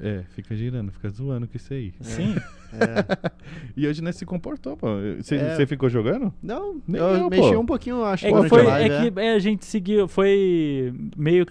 [0.00, 1.92] É, fica girando, fica zoando com isso aí.
[2.00, 2.34] Sim.
[2.78, 3.30] É.
[3.76, 4.88] E hoje nós se comportou, pô.
[5.18, 5.54] Você É.
[5.54, 6.34] você ficou jogando?
[6.42, 7.60] Não, Nem eu, eu, mexi pô.
[7.60, 8.26] um pouquinho, acho.
[8.26, 11.46] É que, foi, live, é que é, a gente seguiu, foi meio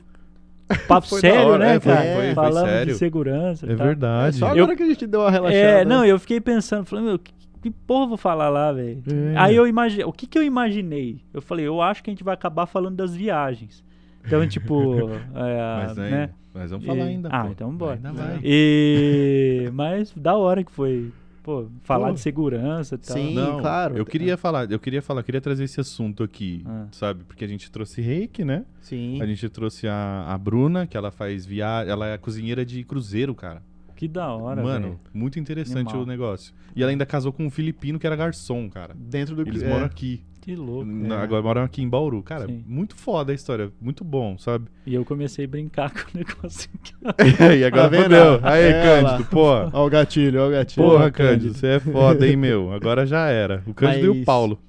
[0.88, 2.06] papo Foi sério, hora, né, é, foi- cara?
[2.16, 2.94] foi- foi Falando sério.
[2.94, 3.66] de segurança.
[3.66, 3.86] e É tal.
[3.86, 4.38] É verdade.
[4.38, 5.58] só Eu- agora que a gente deu uma relaxada.
[5.64, 7.32] É, não, eu fiquei pensando, falando, meu, que,
[7.62, 9.02] que porra eu vou falar lá, velho?
[9.08, 9.34] É.
[9.38, 11.22] Aí eu imaginei, o que que eu imaginei?
[11.34, 13.84] Eu falei, eu acho que a gente vai acabar falando das viagens.
[14.26, 16.30] Então, tipo, é, Mas, aí, né?
[16.54, 17.52] mas vamos E- falar ainda, Ah, pô.
[17.52, 17.96] então bora.
[17.96, 18.40] Ainda vai.
[18.44, 19.70] E...
[19.74, 21.12] Mas da hora que foi,
[21.46, 22.14] pô, falar Pô.
[22.16, 23.16] de segurança e tal.
[23.18, 23.36] Sim.
[23.36, 23.96] Não, claro.
[23.98, 26.88] Eu queria falar, eu queria falar, queria trazer esse assunto aqui, Ah.
[26.92, 27.24] sabe?
[27.24, 28.66] Porque a gente trouxe reiki, né?
[28.82, 29.22] Sim.
[29.22, 33.36] A gente trouxe a, a Bruna, que ela faz viagem, ela é cozinheira de cruzeiro,
[33.36, 33.62] cara.
[33.96, 35.00] Que da hora, Mano, velho.
[35.14, 36.02] muito interessante Animal.
[36.04, 36.54] o negócio.
[36.76, 38.94] E ela ainda casou com um filipino que era garçom, cara.
[38.94, 40.22] Dentro do Eles é, moram aqui.
[40.46, 40.86] Que louco.
[40.86, 41.24] Na- É.
[41.24, 42.22] Agora moram aqui em Bauru.
[42.22, 42.64] Cara, Sim.
[42.68, 43.72] muito foda a história.
[43.82, 44.66] Muito bom, sabe?
[44.86, 46.94] E eu comecei a brincar com o negócio aqui.
[47.60, 48.04] e agora vendo?
[48.04, 48.40] fodeu.
[48.44, 49.28] Aí, É, Cândido, lá.
[49.72, 49.78] pô.
[49.80, 50.86] Ó o gatilho, ó o gatilho.
[50.86, 51.54] Porra, Cândido, Cândido.
[51.56, 52.72] você é foda, hein, meu?
[52.72, 53.64] Agora já era.
[53.66, 54.60] O Cândido e o Mas- Paulo.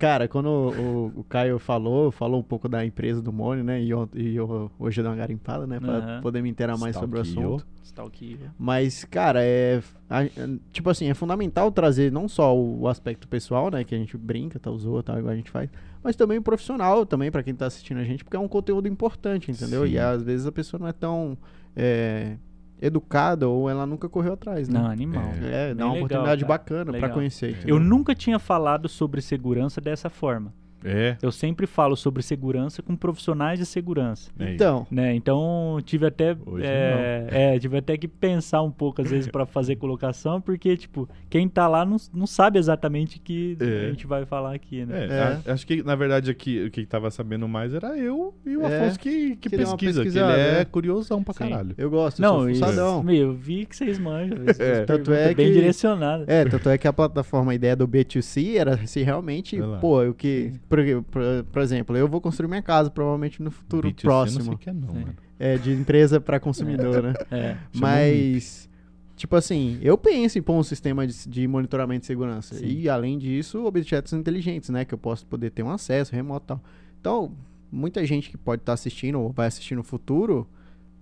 [0.00, 3.82] Cara, quando o, o- Caio falou, falou um pouco da empresa do Mônio, né?
[3.82, 5.78] E, ont- e eu, hoje eu dei uma garimpada, né?
[5.78, 6.20] Pra Aham.
[6.22, 7.66] poder me inteirar mais sobre o assunto.
[7.84, 8.38] Stalkeio.
[8.58, 9.82] Mas, cara, é.
[10.08, 10.24] a-
[10.72, 13.84] tipo assim, é fundamental trazer não só o, o aspecto pessoal, né?
[13.84, 15.68] Que a gente brinca, tal, zoa, tal, igual a gente faz,
[16.02, 18.88] mas também o profissional, também, pra quem tá assistindo a gente, porque é um conteúdo
[18.88, 19.84] importante, entendeu?
[19.86, 19.92] Sim.
[19.92, 21.36] E às vezes a pessoa não é tão
[21.76, 22.36] é,
[22.80, 24.78] educada ou ela nunca correu atrás, né?
[24.80, 25.24] Não, animal.
[25.42, 26.58] É, Bem dá uma legal, oportunidade cara.
[26.58, 27.10] bacana pra Legal.
[27.10, 27.50] conhecer.
[27.50, 27.80] Eu entendeu?
[27.80, 30.52] nunca tinha falado sobre segurança dessa forma.
[30.84, 31.16] É.
[31.22, 34.30] Eu sempre falo sobre segurança com profissionais de segurança.
[34.38, 35.14] é Então, Né?
[35.14, 39.44] Então tive até Hoje é, é, tive até que pensar um pouco às vezes para
[39.46, 43.86] fazer colocação, porque tipo quem tá lá não, não sabe exatamente o que É.
[43.86, 45.06] a gente vai falar aqui, né?
[45.06, 45.50] É, É.
[45.50, 48.62] a- acho que na verdade aqui o que tava sabendo mais era eu e o
[48.62, 50.64] É, Afonso que, que que pesquisa, que ele é né?
[50.64, 51.38] curiosão pra Sim.
[51.50, 51.74] caralho.
[51.76, 53.02] eu gosto, eu Não, sou isso, fuçadão.
[53.02, 54.38] meu, eu vi que vocês manjam.
[54.44, 54.84] Vocês É.
[54.84, 56.28] Tanto é bem que- direcionadas.
[56.28, 60.14] É, tanto é que a plataforma, a ideia do B2C era se realmente, pô, o
[60.14, 60.78] que, por,
[61.10, 61.22] por,
[61.52, 64.60] por exemplo, eu vou construir minha casa provavelmente no futuro B2C, eu Não sei próximo,
[64.64, 67.12] é não, é, de empresa para consumidor, né?
[67.28, 67.56] É.
[67.74, 68.70] Mas,
[69.16, 72.54] tipo assim, eu penso em pôr um sistema de, de monitoramento de segurança.
[72.54, 72.66] Sim.
[72.66, 74.84] E, além disso, objetos inteligentes, né?
[74.84, 76.62] Que eu posso poder ter um acesso remoto e tal.
[77.00, 77.32] Então,
[77.72, 80.46] muita gente que pode estar assistindo ou vai assistir no futuro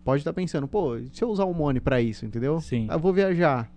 [0.02, 2.58] pode estar pensando, pô, se eu usar o Mone pra isso, entendeu?
[2.62, 2.88] Sim.
[2.90, 3.70] Eu vou viajar.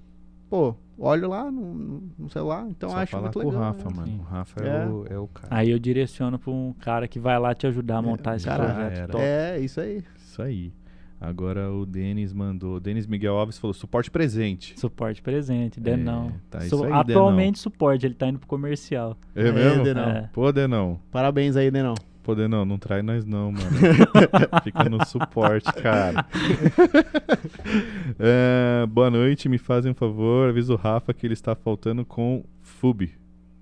[0.52, 3.62] Pô, olho lá no, no celular, então Só acho falar muito com legal.
[3.62, 3.96] o Rafa, né?
[3.96, 4.20] mano.
[4.20, 4.86] O Rafa é, É.
[4.86, 5.48] o, é o cara.
[5.50, 8.66] Aí eu direciono para um cara que vai lá te ajudar a montar esse cara,
[8.74, 9.18] projeto.
[9.18, 10.04] É, isso aí.
[10.18, 10.74] Isso aí.
[11.22, 12.80] Agora o Denis mandou.
[12.82, 14.78] Denis Miguel Alves falou: suporte presente.
[14.78, 16.34] Suporte presente, É, Denão.
[16.50, 19.16] tá, Su- isso aí, atualmente suporte, ele tá indo pro comercial.
[19.36, 19.84] É, É, mesmo?
[19.86, 20.10] Denão.
[20.10, 20.30] É.
[20.34, 21.00] Pô, Denão.
[21.12, 21.94] Parabéns aí, Denão.
[22.24, 23.66] Pô, Denão, não trai nós não, mano.
[24.64, 26.26] Fica no suporte, cara.
[28.20, 30.50] É, boa noite, me fazem um favor.
[30.50, 33.12] Avisa o Rafa que ele está faltando com FUB.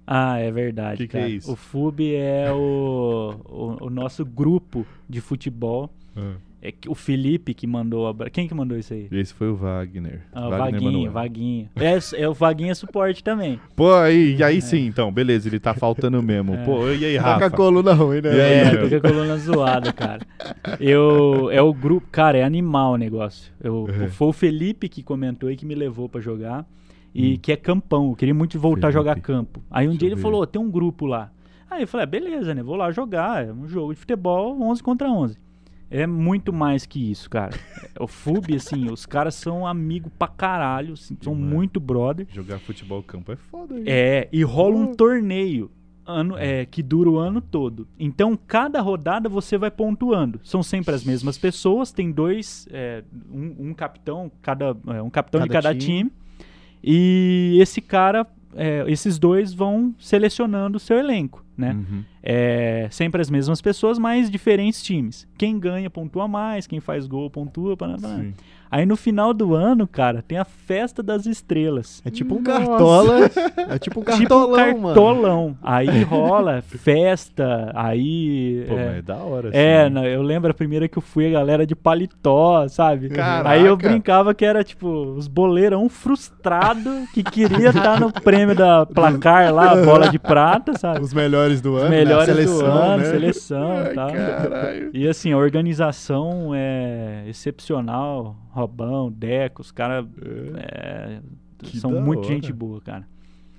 [0.05, 0.97] Ah, é verdade.
[0.97, 1.51] Que que é isso?
[1.51, 5.89] O FUB é o, o, o nosso grupo de futebol.
[6.15, 8.07] É que o Felipe que mandou.
[8.07, 9.07] a- Quem que mandou isso aí?
[9.11, 10.21] Esse foi o Wagner.
[10.33, 11.11] Ah, Wagner Vaguinho, Manuel.
[11.11, 11.69] Vaguinho.
[11.75, 13.59] É, é, o Vaguinho é suporte também.
[13.75, 16.55] Pô, aí, e aí sim, então, beleza, ele tá faltando mesmo.
[16.55, 16.65] É.
[16.65, 17.49] Pô, e aí, Tá com a Rafa?
[17.51, 18.37] coluna ruim, né?
[18.37, 20.21] É, tô com a coluna zoada, cara.
[20.79, 22.07] Eu, é o grupo.
[22.11, 23.51] Cara, é animal o negócio.
[23.61, 24.09] Eu, Uhum.
[24.09, 26.65] Foi o Felipe que comentou e que me levou pra jogar.
[27.15, 27.39] E Hum.
[27.41, 28.09] que é campão.
[28.09, 29.27] Eu queria muito voltar a jogar Felipe.
[29.27, 29.63] campo.
[29.71, 30.21] Aí um Deixa dia ele ver.
[30.21, 31.31] falou: tem um grupo lá.
[31.71, 32.61] Aí eu falei: ah, beleza, né?
[32.61, 33.47] Vou lá jogar.
[33.47, 35.37] É um jogo de futebol 11 contra 11.
[35.91, 37.57] É muito mais que isso, cara.
[37.99, 40.93] o FUB, assim, os caras são amigo pra caralho.
[40.93, 41.53] assim, são Demais.
[41.53, 42.27] muito brother.
[42.31, 43.75] Jogar futebol campo é foda.
[43.77, 43.83] hein?
[43.87, 45.71] É, e rola um torneio
[46.05, 47.87] ano, é, que dura o ano todo.
[47.99, 50.39] Então, cada rodada você vai pontuando.
[50.43, 55.41] São sempre as mesmas pessoas, tem dois, é, um, um capitão, cada, é, um capitão
[55.41, 56.09] de Cada cada time.
[56.09, 56.11] time.
[56.83, 58.25] E esse cara,
[58.55, 61.73] é, esses dois vão selecionando o seu elenco, né?
[61.73, 62.03] Uhum.
[62.23, 65.27] É, sempre as mesmas pessoas, mas diferentes times.
[65.37, 67.75] Quem ganha pontua mais, quem faz gol pontua.
[67.75, 67.97] Pá.
[67.97, 68.33] Sim.
[68.71, 72.01] Aí no final do ano, cara, tem a festa das estrelas.
[72.05, 72.59] É tipo um Nossa.
[72.67, 73.15] cartola.
[73.69, 74.85] É tipo um Tipo cartolão, mano.
[74.87, 75.57] cartolão.
[75.63, 78.65] Aí rola festa, aí.
[78.67, 79.93] Pô, é, mas é da hora, é, assim.
[79.93, 83.09] na- eu lembro a primeira que eu fui a galera de paletó, sabe?
[83.09, 83.49] Caraca.
[83.49, 88.85] Aí eu brincava que era tipo os boleirão frustrado que queria estar no prêmio da
[88.85, 91.01] placar lá, a bola de prata, sabe?
[91.01, 91.97] Os melhores do Os ano, né?
[91.97, 93.05] melhores A seleção, do ano, né?
[93.09, 94.11] seleção Ai, e tal.
[94.11, 94.89] caralho.
[94.93, 98.35] E assim, a organização é excepcional.
[98.59, 100.05] Robão, Deco, os caras
[100.57, 101.19] é,
[101.59, 102.27] Que são muito hora.
[102.27, 103.07] gente boa, cara.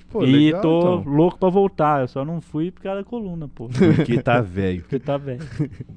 [0.09, 1.13] Pô, e legal, tô então.
[1.13, 2.01] louco pra voltar.
[2.01, 3.69] Eu só não fui por causa da coluna, pô.
[3.69, 4.81] Porque tá velho.
[4.83, 5.41] Porque tá velho.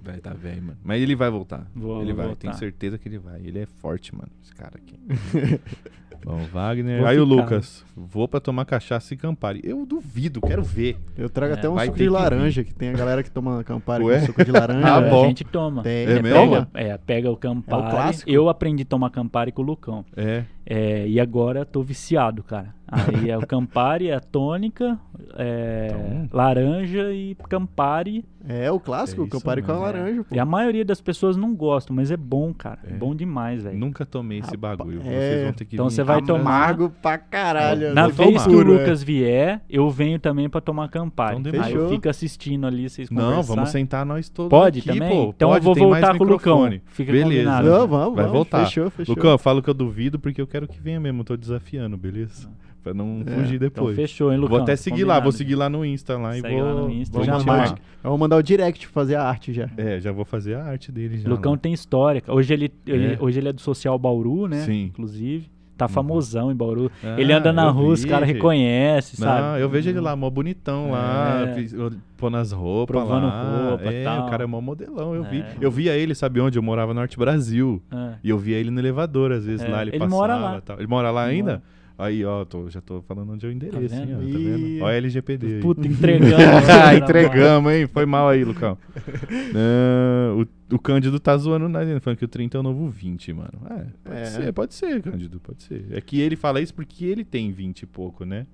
[0.04, 0.78] Vai, tá velho, mano.
[0.84, 1.66] Mas ele vai voltar.
[1.74, 2.42] Vou- ele vou vai, voltar.
[2.42, 3.42] tenho certeza que ele vai.
[3.42, 5.00] Ele é forte, mano, esse cara aqui.
[6.26, 7.00] Bom, Wagner.
[7.00, 7.36] Vou Aí o ficar.
[7.42, 7.86] Lucas.
[7.96, 9.62] Vou pra tomar cachaça e Campari.
[9.64, 10.98] Eu duvido, quero ver.
[11.18, 13.64] Eu trago É, até um suco de que laranja, que tem a galera que toma
[13.64, 14.20] Campari Ué?
[14.20, 14.84] com suco de laranja.
[14.88, 15.10] Ah, né?
[15.10, 15.24] bom.
[15.26, 15.84] A gente toma.
[15.84, 16.40] Tem, É mesmo?
[16.40, 16.70] Toma.
[16.74, 17.90] Pega, é, pega o Campari.
[17.92, 18.30] clássico.
[18.30, 20.04] eu aprendi a tomar Campari com o Lucão.
[20.16, 20.44] É.
[20.66, 22.74] É, e agora tô viciado, cara.
[22.88, 25.00] Aí é o Campari, é a tônica,
[25.36, 25.88] é,
[26.26, 26.38] Então.
[26.38, 28.24] laranja e Campari.
[28.48, 29.80] É o clássico, É isso Campari com a é.
[29.80, 30.36] laranja, pô.
[30.36, 32.80] E a maioria das pessoas não gostam, mas é bom, cara.
[32.86, 32.94] É, É.
[32.98, 33.78] bom demais, velho.
[33.80, 35.00] Nunca tomei esse bagulho.
[35.00, 35.04] é.
[35.04, 37.94] Vocês vão ter que Então você vai tomar- Amargo pra caralho.
[37.94, 38.14] Na né?
[38.14, 38.64] vez que o é.
[38.64, 41.40] Lucas vier, eu venho também pra tomar Campari.
[41.40, 43.56] Então Aí eu fico assistindo ali, vocês Não, conversar.
[43.56, 45.10] vamos sentar nós todos Pode aqui, também?
[45.10, 45.30] pô.
[45.36, 46.70] Então eu Pode, vou tem mais voltar com o Lucão.
[46.88, 47.50] Fica Beleza.
[47.50, 47.70] combinado.
[47.70, 48.32] Não, vamos, Vai vamos.
[48.32, 48.66] voltar.
[48.66, 49.16] Fechou, fechou.
[49.16, 51.22] Lucão, eu falo que eu duvido porque eu quero que venha mesmo.
[51.22, 52.48] Eu tô desafiando, beleza?
[52.84, 53.32] Pra não É.
[53.32, 53.96] fugir Então depois.
[53.96, 54.58] fechou, hein, Lucão?
[54.58, 55.38] vou até seguir lá, vou Combinado.
[55.38, 56.64] seguir lá no Insta lá e Segue vou.
[56.66, 57.82] lá no Insta, vou já marca.
[58.04, 59.70] Eu vou mandar o direct fazer a arte já.
[59.78, 61.30] É, já vou fazer a arte dele já.
[61.30, 61.58] Lucão lá.
[61.58, 62.22] tem história.
[62.28, 63.18] Hoje ele, ele- É.
[63.20, 64.58] hoje ele é do Social Bauru, né?
[64.66, 64.84] Sim.
[64.86, 65.50] Inclusive.
[65.76, 65.90] Tá Uhum.
[65.90, 66.92] famosão em Bauru.
[67.04, 68.10] Ah, ele anda na rua, os vi.
[68.10, 69.62] caras reconhecem, Não, sabe?
[69.62, 71.54] eu vejo ele lá, mó bonitão lá, É.
[71.56, 71.76] fiz-
[72.16, 73.70] pondo as roupas Provando lá.
[73.70, 74.28] roupa, é, tal.
[74.28, 75.40] o cara é mó modelão, eu vi.
[75.42, 75.56] É.
[75.60, 76.58] Eu via ele, sabe onde?
[76.60, 77.82] Eu morava no Norte Brasil.
[77.92, 80.36] Ah, E eu via ele no elevador, às vezes, É, lá, ele, ele passava mora
[80.36, 80.62] lá.
[80.62, 80.78] tal.
[80.78, 81.52] Ele mora lá Ele ainda?
[81.54, 81.64] mora.
[81.98, 84.34] Aí, ó, tô- já tô falando onde é o endereço, Tá hein, ó, vendo?
[84.34, 84.86] tá vendo?
[84.86, 85.60] A LGPD.
[85.62, 86.34] Puta, entregando.
[86.84, 87.88] ah, entregamos, hein?
[87.88, 88.78] Foi mal aí, Lucão.
[89.56, 90.34] Ah,
[90.70, 93.32] o, o Cândido tá zoando nós, ainda, falando que o 30 é o novo 20,
[93.34, 93.52] mano.
[93.70, 94.26] É, pode É.
[94.26, 95.86] ser, pode ser, Cândido, pode ser.
[95.92, 98.48] É que ele fala isso porque ele tem 20 e pouco, né?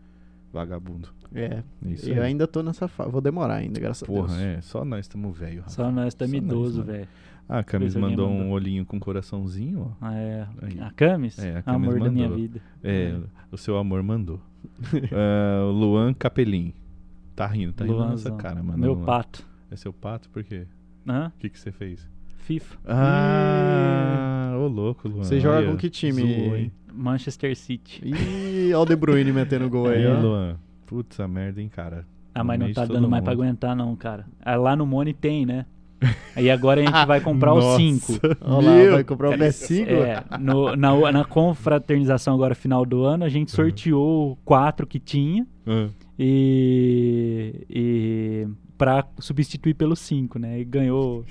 [0.52, 1.10] Vagabundo.
[1.34, 2.30] É, Isso eu aí.
[2.30, 3.12] ainda tô nessa fase.
[3.12, 4.40] Vou demorar ainda, graças a Porra, Deus.
[4.42, 4.62] é.
[4.62, 5.64] Só nós estamos velho.
[5.68, 6.92] Só nós estamos Só nós, idosos, mano.
[6.92, 7.08] velho.
[7.52, 8.52] Ah, a Camis mandou um mandou.
[8.54, 10.06] olhinho com coraçãozinho, ó.
[10.08, 10.48] Ah, é.
[10.62, 10.80] Aí.
[10.80, 11.40] A Camis?
[11.40, 12.42] É, a Camis Amor da minha mandou.
[12.44, 12.62] vida.
[12.84, 13.18] É,
[13.52, 14.40] o seu amor mandou.
[15.68, 16.74] O Luan Capelin.
[17.36, 18.38] Tá rindo, tá rindo na nossa Luanzão.
[18.38, 18.78] cara, mano.
[18.78, 19.06] Meu Luan.
[19.06, 19.44] pato.
[19.72, 20.68] É seu pato por quê?
[21.08, 21.32] Hã?
[21.36, 22.08] O que que você fez?
[22.40, 22.78] FIFA.
[22.88, 25.24] Ah, ô louco, Luan.
[25.24, 26.22] Você joga Olha, com que time?
[26.22, 26.72] zoou, hein?
[26.94, 28.02] Manchester City.
[28.06, 30.20] Ih, ó o De Bruyne metendo gol aí, Aí, ó.
[30.20, 30.58] Luan.
[30.86, 32.06] Putz, a merda, hein, cara.
[32.34, 33.44] Ah, mas não tá dando mais pra mundo.
[33.44, 34.26] aguentar, não, cara.
[34.42, 35.66] Ah, Lá no Money tem, né?
[36.36, 37.78] Aí agora a gente vai comprar os Nossa.
[37.78, 38.14] 5.
[38.42, 39.88] Olha lá, vai comprar o PS5?
[39.90, 45.46] É, no- na, na confraternização agora, final do ano, a gente sorteou quatro que tinha
[45.68, 48.48] Ah, e, e
[48.78, 50.60] para substituir pelos 5, né?
[50.62, 51.26] E ganhou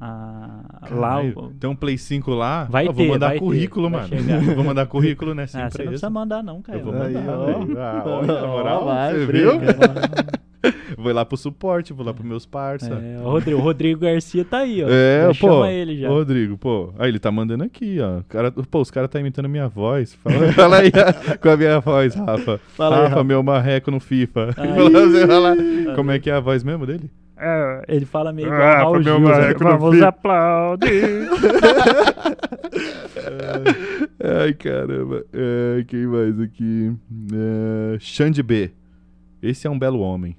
[0.00, 1.38] a, lá caralho.
[1.38, 1.50] o...
[1.50, 2.64] Tem um Play 5 lá?
[2.64, 4.42] Vai eu vou ter, mandar vai ter, currículo, vai mano.
[4.56, 6.78] vou mandar currículo nessa Ah, você não precisa mandar não, cara.
[6.78, 7.46] Eu vou Aí, mandar, ó.
[7.64, 7.78] velho.
[7.80, 9.50] Ah, olha, na moral, Vai, você briga.
[9.52, 9.60] viu?
[10.96, 12.92] Vou lá pro suporte, vou lá pros meus parça.
[12.92, 14.88] É, o, Rodrigo, o Rodrigo Garcia tá aí, ó.
[14.90, 15.34] É, Já pô.
[15.34, 16.10] chama ele já.
[16.10, 16.92] Ô, Rodrigo, pô.
[16.98, 18.22] Aí ele tá mandando aqui, ó.
[18.28, 20.14] Cara, pô, os caras tá imitando minha voz.
[20.14, 20.90] Fala, fala aí
[21.40, 22.58] com a minha voz, Rafa.
[22.76, 23.24] Fala aí, Rafa, Rafa.
[23.24, 24.54] meu marreco no FIFA.
[24.56, 24.68] Aí.
[25.28, 25.56] Fala,
[25.94, 27.10] como é que é a voz mesmo dele?
[27.40, 31.28] É, ele fala meio igual Ah, ao Gil, marreco no Vamos fim." aplaudir.
[34.20, 35.24] Ai, caramba.
[35.32, 36.92] É, quem mais aqui?
[37.32, 38.72] É, Xande B.
[39.40, 40.36] Esse é um belo homem.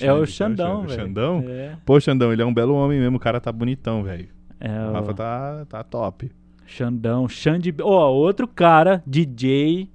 [0.00, 1.00] É o Xandão, velho.
[1.00, 1.44] Xandão?
[1.46, 3.16] É, Pô, Xandão, ele é um belo homem mesmo.
[3.16, 4.28] O cara tá bonitão, velho.
[4.60, 6.30] é O Rafa tá, tá top.
[6.66, 7.28] Xandão.
[7.28, 7.74] Xande...
[7.80, 9.88] Ó, outro cara, DJ,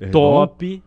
[0.00, 0.82] É top.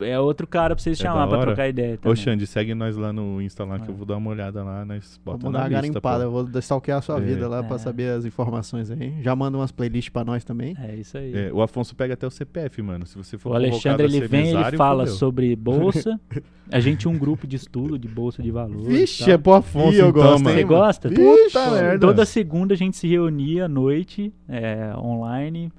[0.00, 2.16] É outro cara pra vocês É chamar pra trocar ideia Ô, também.
[2.16, 3.90] Xande, segue nós lá no Insta lá que É.
[3.90, 4.84] eu vou dar uma olhada lá.
[4.84, 6.24] Nós bota Vamos na dar uma lista, garimpada, pô.
[6.24, 7.20] eu vou stalkear a sua É.
[7.20, 7.78] vida lá pra É.
[7.78, 9.14] saber as informações aí.
[9.22, 10.76] Já manda umas playlists pra nós também.
[10.82, 11.32] É isso aí.
[11.34, 13.06] É, o Afonso pega até o CPF, mano.
[13.06, 15.14] Se você for O Alexandre, ele vem, ele fala fudeu.
[15.18, 16.18] sobre bolsa.
[16.72, 18.86] A gente tinha um grupo de estudo de bolsa de valores.
[18.86, 20.48] Vixe, é pro Afonso Ih, eu então, gosto, mano.
[20.50, 21.08] hein, Você gosta?
[21.10, 21.98] Puta merda.
[22.06, 25.70] Toda segunda a gente se reunia à noite, é, online.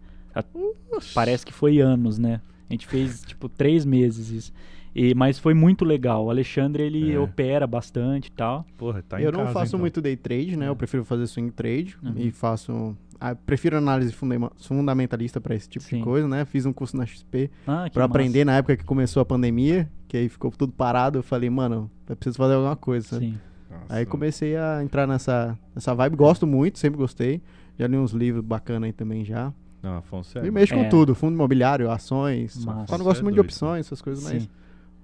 [1.13, 2.39] Parece que foi anos, né?
[2.75, 4.53] A gente fez, tipo, três meses isso.
[4.93, 6.25] E, mas foi muito legal.
[6.25, 7.19] O Alexandre, ele É.
[7.19, 8.65] opera bastante e tal.
[8.77, 9.79] Porra, tá em eu não casa, faço então.
[9.79, 10.65] muito day trade, né?
[10.65, 10.69] É.
[10.69, 12.13] Eu prefiro fazer swing trade Uhum.
[12.17, 12.95] e faço.
[13.19, 15.97] ah, prefiro análise fundema- fundamentalista pra esse tipo Sim.
[15.99, 16.43] de coisa, né?
[16.45, 18.03] Fiz um curso na XP Ah, massa.
[18.03, 21.19] aprender na época que começou a pandemia, que aí ficou tudo parado.
[21.19, 23.07] Eu falei, mano, eu preciso fazer alguma coisa.
[23.07, 23.25] sabe?
[23.27, 23.37] Sim.
[23.71, 23.85] Nossa.
[23.89, 26.15] Aí comecei a entrar nessa, nessa vibe.
[26.17, 27.41] Gosto muito, sempre gostei.
[27.79, 29.51] Já li uns livros bacanas aí também já.
[29.85, 30.45] Não, Afonso é.
[30.47, 30.83] e mexo É.
[30.83, 32.65] com tudo, fundo imobiliário, ações.
[32.65, 32.87] Massa.
[32.87, 33.45] Só não gosto é muito de doido.
[33.45, 34.49] opções, essas coisas, mas Sim.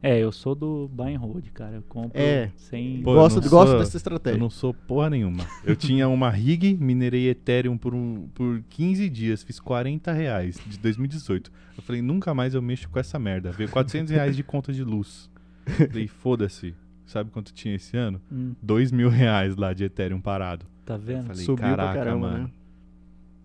[0.04, 1.76] É, eu sou do buy and hold, cara.
[1.76, 2.50] Eu compro É.
[2.56, 3.04] sem...
[3.04, 4.40] Pô, eu gosto, gosto sou- dessa Eu estratégia.
[4.40, 5.46] não sou porra nenhuma.
[5.64, 10.80] Eu tinha uma rig, minerei Ethereum por, um, por 15 dias, fiz 40 reais de
[10.80, 11.52] 2018.
[11.78, 13.52] Eu falei, nunca mais eu mexo com essa merda.
[13.52, 15.30] Veio 400 reais de conta de luz.
[15.68, 16.74] Falei, foda-se.
[17.06, 18.20] Sabe quanto tinha esse ano?
[18.32, 20.66] Hum, 2 mil reais lá de Ethereum parado.
[20.84, 21.28] tá vendo?
[21.28, 22.44] Falei, Subiu pra caraca, caramba, mano.
[22.46, 22.50] né?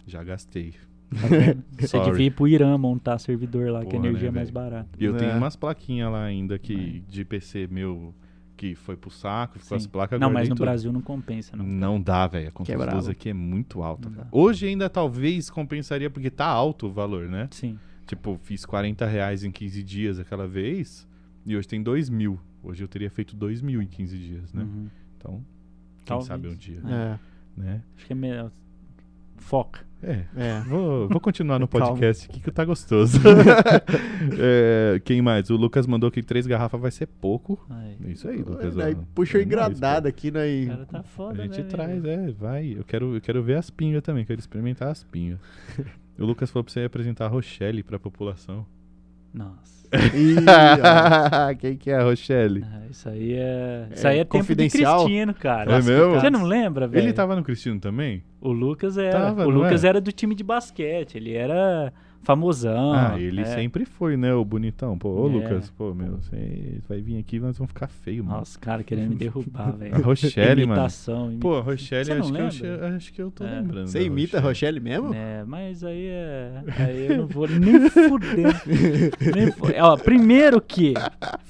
[0.06, 0.72] Já gastei.
[1.78, 2.10] Você Sorry.
[2.10, 4.88] devia ir pro Irã montar servidor lá, que a Porra, energia né, é mais barata.
[4.98, 5.18] E eu É.
[5.18, 8.14] tenho umas plaquinhas lá ainda que de PC meu
[8.56, 9.88] que foi pro saco, ficou as Sim.
[9.90, 10.64] placas Não, mas no tudo.
[10.64, 11.64] Brasil não compensa, não.
[11.64, 12.48] Não dá, velho.
[12.48, 14.10] A conta é aqui é muito alta.
[14.32, 17.48] Hoje ainda talvez compensaria porque tá alto o valor, né?
[17.50, 17.78] Sim.
[18.06, 21.06] Tipo, fiz 40 reais em 15 dias aquela vez
[21.44, 22.40] e hoje tem 2 mil.
[22.62, 24.62] Hoje eu teria feito 2 mil em 15 dias, né?
[24.62, 24.86] Uhum.
[25.18, 25.32] Então,
[25.98, 26.26] quem Talvez.
[26.26, 27.18] sabe um dia, É,
[27.60, 27.82] né?
[27.96, 28.50] Acho que é melhor.
[29.36, 29.85] Foca.
[30.02, 30.24] É.
[30.36, 30.60] é.
[30.60, 33.18] Vou, vou continuar no podcast aqui que tá gostoso.
[34.38, 35.50] É, quem mais?
[35.50, 37.64] O Lucas mandou que três garrafas vai ser pouco.
[37.70, 37.96] Aí.
[38.12, 38.76] Isso aí, Lucas.
[38.78, 39.02] Aí ó.
[39.14, 40.64] puxou É nóis, engradado aqui, né?
[40.64, 42.74] O cara tá foda, A gente né, traz, é, vai.
[42.76, 45.38] Eu quero, eu quero ver as pingas também, quero experimentar as pingas.
[46.18, 48.66] o Lucas falou pra você apresentar a Rochelle pra população.
[49.32, 49.75] Nossa.
[50.14, 50.36] Ih.
[51.58, 52.64] Quem que é a Rochelle?
[52.64, 53.86] Ah, isso aí é.
[53.90, 55.04] É Isso aí é tempo de confidencial?
[55.04, 55.72] Cristino, cara.
[55.72, 56.14] É mesmo?
[56.14, 57.04] Você não lembra, velho?
[57.04, 58.22] Ele tava no Cristino também?
[58.40, 59.18] O Lucas era.
[59.18, 59.88] Tava, o Lucas é?
[59.88, 61.16] era do time de basquete.
[61.16, 61.92] Ele era
[62.26, 62.92] famosão.
[62.92, 63.44] ah, ele é.
[63.44, 64.98] sempre foi, né, o bonitão.
[64.98, 65.32] Pô, ô É.
[65.32, 68.38] Lucas, pô, meu, você vai vir aqui, nós vamos ficar feio, mano.
[68.38, 69.94] Nossa, cara, querendo me derrubar, velho.
[69.94, 70.72] A Rochelle, mano.
[70.80, 71.38] Imitação, imitação.
[71.40, 73.50] Pô, a Rochelle, acho que, eu, acho que eu tô É.
[73.60, 73.86] lembrando.
[73.86, 75.14] Você imita a Rochelle mesmo?
[75.14, 76.62] É, mas aí é.
[76.78, 78.62] Aí eu não vou nem fuder.
[79.34, 80.94] nem fu- Ó, primeiro que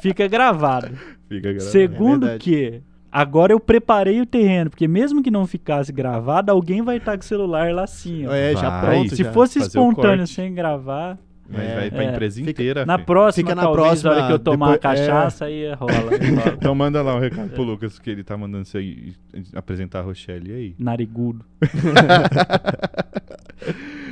[0.01, 0.89] fica gravado.
[1.29, 1.71] Fica gravado.
[1.71, 2.81] Segundo É que
[3.21, 7.23] agora eu preparei o terreno, porque mesmo que não ficasse gravado, alguém vai estar com
[7.23, 8.33] o celular lá assim, ó.
[8.33, 8.81] É, já Vai.
[8.97, 9.17] pronto.
[9.17, 9.33] Se já.
[9.33, 11.19] fosse espontâneo sem gravar,
[11.49, 12.11] Mas É, vai pra é.
[12.11, 14.79] empresa Fica- inteira, na próxima, Fica na talvez, próxima, hora que eu tomar depois- uma
[15.07, 15.93] cachaça, aí rola.
[16.43, 16.55] rola.
[16.59, 19.13] Então manda lá um recado pro Lucas, que ele tá mandando você
[19.55, 20.51] apresentar a Rochelle.
[20.51, 20.75] E aí?
[20.77, 21.45] Narigudo.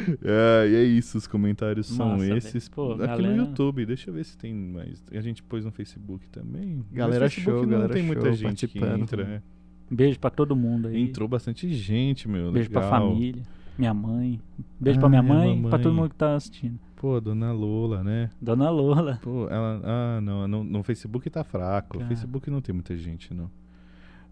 [0.22, 2.68] É, e é isso, os comentários são esses.
[2.68, 5.02] Pô, Aqui galera- no YouTube, deixa eu ver se tem mais.
[5.12, 6.84] A gente pôs no Facebook também.
[6.92, 9.22] Galera Facebook show, não galera tem muita show, gente que entra.
[9.24, 9.34] também.
[9.36, 9.42] é.
[9.90, 11.02] Beijo pra todo mundo aí.
[11.02, 12.50] Entrou bastante gente, meu.
[12.50, 13.00] Beijo pra legal.
[13.10, 13.42] família,
[13.78, 14.40] minha mãe.
[14.80, 16.78] Beijo Ah, pra minha mãe e pra todo mundo que tá assistindo.
[16.96, 18.30] Pô, Dona Lola, né?
[18.40, 19.18] Dona Lola.
[19.22, 19.80] Pô, ela.
[19.84, 21.98] Ah, não, no, no Facebook tá fraco.
[21.98, 22.04] Cara.
[22.04, 23.50] No Facebook não tem muita gente, não.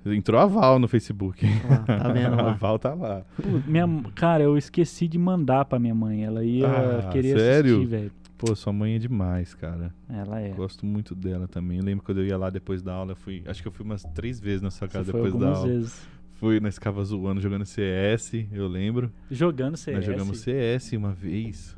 [0.06, 1.44] Entrou a Val no Facebook.
[1.68, 2.52] Lá, tá vendo a lá?
[2.54, 3.22] Val tá lá.
[3.36, 6.24] Pô, minha, cara, eu esqueci de mandar pra minha mãe.
[6.24, 7.76] Ela ia Ah, querer sério?
[7.76, 8.12] assistir, velho.
[8.36, 9.94] Pô, sua mãe é demais, cara.
[10.10, 10.48] Ela é.
[10.48, 11.78] Gosto muito dela também.
[11.78, 13.42] Eu lembro quando eu ia lá depois da aula, eu fui.
[13.46, 15.68] Acho que eu fui umas três vezes na sua Você casa foi depois da aula.
[15.68, 16.08] vezes.
[16.32, 19.12] Fui, nós ficava zoando, jogando CS, eu lembro.
[19.30, 19.94] Jogando CS.
[19.98, 21.76] Nós jogamos CS uma vez.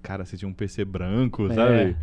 [0.00, 1.54] Cara, você tinha um PC branco, É.
[1.54, 1.96] sabe?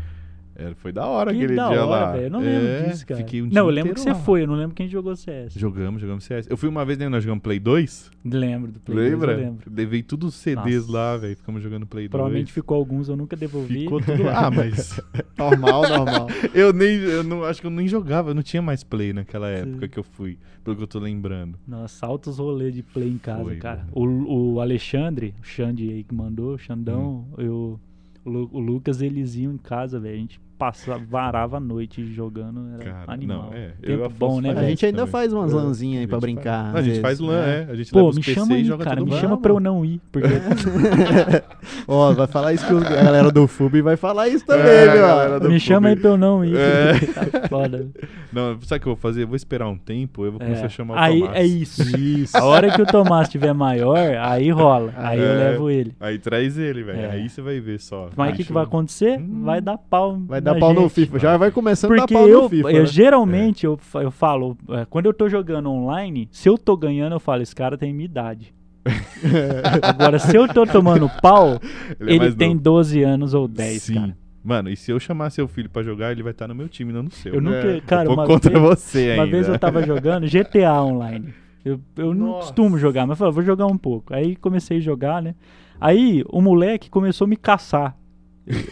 [0.57, 2.11] Era, foi da hora Que aquele da dia hora, lá.
[2.14, 2.23] velho.
[2.26, 3.19] Eu não É, lembro disso, cara.
[3.19, 4.15] Fiquei um dia não, eu lembro que você lá.
[4.15, 5.53] foi, eu não lembro quem jogou CS.
[5.53, 6.48] Jogamos, jogamos CS.
[6.49, 7.10] Eu fui uma vez, né?
[7.10, 8.11] Nós jogamos Play 2.
[8.23, 9.32] Lembro do Play 2, Lembra?
[9.34, 9.72] eu lembro.
[9.72, 10.91] Levei tudo os CDs Nossa.
[10.98, 11.36] lá, velho.
[11.36, 12.11] Ficamos jogando Play 2.
[12.11, 13.82] Provavelmente ficou alguns, eu nunca devolvi.
[13.82, 14.36] Ficou tudo lá.
[14.48, 14.99] Ah, mas
[15.38, 16.27] Normal, normal.
[16.53, 16.95] eu nem.
[16.99, 18.30] Eu não, acho que eu nem jogava.
[18.32, 19.91] Eu não tinha mais Play naquela época Sim.
[19.91, 20.38] que eu fui.
[20.64, 21.60] Pelo que eu tô lembrando.
[21.68, 23.86] Nossa, altos rolês de play em casa, Foi, cara.
[23.91, 27.34] O, o Alexandre, o Xande aí que mandou, o Xandão, Hum.
[27.38, 27.80] eu,
[28.26, 30.15] o, Lu- o Lucas, eles iam em casa, velho.
[30.15, 33.49] A gente passava, varava a noite jogando, era Cara, animal.
[33.52, 33.72] não, é.
[33.82, 34.68] Tempo bom, né, A velho?
[34.69, 35.11] gente ainda também.
[35.11, 36.72] faz umas É, lãzinhas aí pra brincar.
[36.72, 37.65] faz- a gente faz lã, né?
[37.68, 37.72] é.
[37.72, 39.19] A gente Pô, me PC chama aí, joga cara, me mundo.
[39.19, 40.27] chama pra eu não ir, porque
[41.88, 45.49] Ó, vai falar isso que a galera do FUB vai falar isso também, É, do
[45.49, 46.94] me chama aí pra eu não ir, É.
[47.40, 47.88] tá foda.
[48.32, 49.23] Não, sabe o que eu vou fazer?
[49.23, 50.65] Eu vou esperar um tempo, eu vou começar É.
[50.65, 51.36] a chamar o aí, Tomás.
[51.38, 52.38] É isso.
[52.38, 54.94] A hora que o Tomás estiver maior, aí rola.
[54.98, 55.36] Aí eu É.
[55.52, 55.95] levo ele.
[55.99, 56.99] Aí traz ele, velho.
[56.99, 57.11] É.
[57.11, 58.10] Aí você vai ver só.
[58.15, 59.19] Mas o que, que vai acontecer?
[59.19, 59.44] Hum.
[59.44, 60.18] Vai dar pau.
[60.27, 60.92] Vai na dar pau no gente.
[60.94, 61.20] FIFA.
[61.20, 62.72] Já vai começando a dar Porque pau eu, no FIFA.
[62.72, 62.86] eu né?
[62.86, 67.14] geralmente eu, fa- eu falo, é, quando eu tô jogando online, se eu tô ganhando,
[67.14, 68.54] eu falo, esse cara tem minha idade.
[69.82, 71.60] Agora, se eu tô tomando pau,
[72.00, 72.62] Ele é ele, tem novo.
[72.62, 73.94] 12 anos ou 10, Sim.
[73.96, 74.18] cara.
[74.44, 76.94] Mano, e se eu chamar seu filho pra jogar, ele vai estar no meu time,
[76.94, 77.34] não no seu.
[77.34, 79.24] Eu nunca, É, cara, pouco uma contra vez, você ainda.
[79.24, 81.34] uma vez eu tava jogando GTA online.
[81.64, 84.14] Eu, eu não costumo jogar, mas eu falei, vou jogar um pouco.
[84.14, 85.34] Aí comecei a jogar, né?
[85.82, 87.98] Aí o moleque começou a me caçar.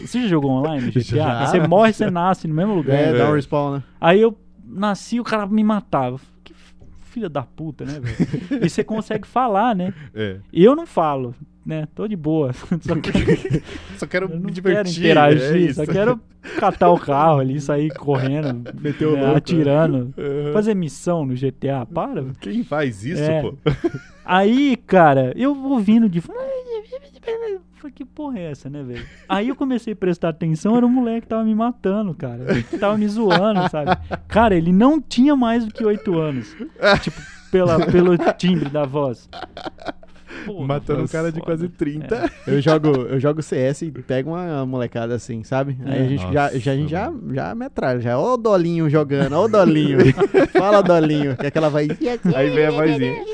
[0.00, 1.02] Você já jogou online no GTA?
[1.02, 1.46] Já.
[1.46, 2.94] Você morre, você nasce no mesmo lugar.
[2.96, 3.12] É, É.
[3.18, 3.82] dá um respawn, né?
[4.00, 6.20] Aí eu nasci, o cara me matava.
[6.44, 6.54] Que
[7.10, 8.64] filha da puta, né, velho?
[8.64, 9.92] e você consegue falar, né?
[10.14, 10.36] É.
[10.52, 11.34] E eu não falo,
[11.66, 11.88] né?
[11.94, 12.52] Tô de boa.
[12.82, 13.62] Só que
[13.98, 15.00] Só quero eu não me quero divertir.
[15.04, 16.20] interagir, é só quero
[16.58, 20.14] catar o carro ali, sair correndo, Meter o né, louco, atirando.
[20.18, 20.52] Aham.
[20.52, 22.24] Fazer missão no GTA, para.
[22.40, 23.42] Quem faz isso, É.
[23.42, 23.54] pô?
[24.24, 26.22] Aí, cara, eu ouvindo de.
[27.84, 29.06] Falei, que porra é essa, né, velho?
[29.28, 32.62] Aí eu comecei a prestar atenção, era um moleque que tava me matando, cara.
[32.62, 33.90] Que tava me zoando, sabe?
[34.26, 36.56] Cara, ele não tinha mais do que oito anos.
[37.02, 37.20] Tipo,
[37.50, 39.28] pela, pelo timbre da voz.
[40.46, 41.44] Porra, Matando um cara de foda.
[41.52, 42.14] quase 30.
[42.16, 42.30] É.
[42.46, 45.76] Eu jogo, eu jogo CS e pego uma molecada assim, sabe?
[45.84, 48.18] Aí a gente já, já, a gente já, Nossa, já metralha, já.
[48.18, 49.98] Ó o Dolinho jogando, ó o Dolinho.
[50.56, 51.86] Fala, Dolinho, que é aquela vai.
[52.34, 53.24] Aí vem a vozinha.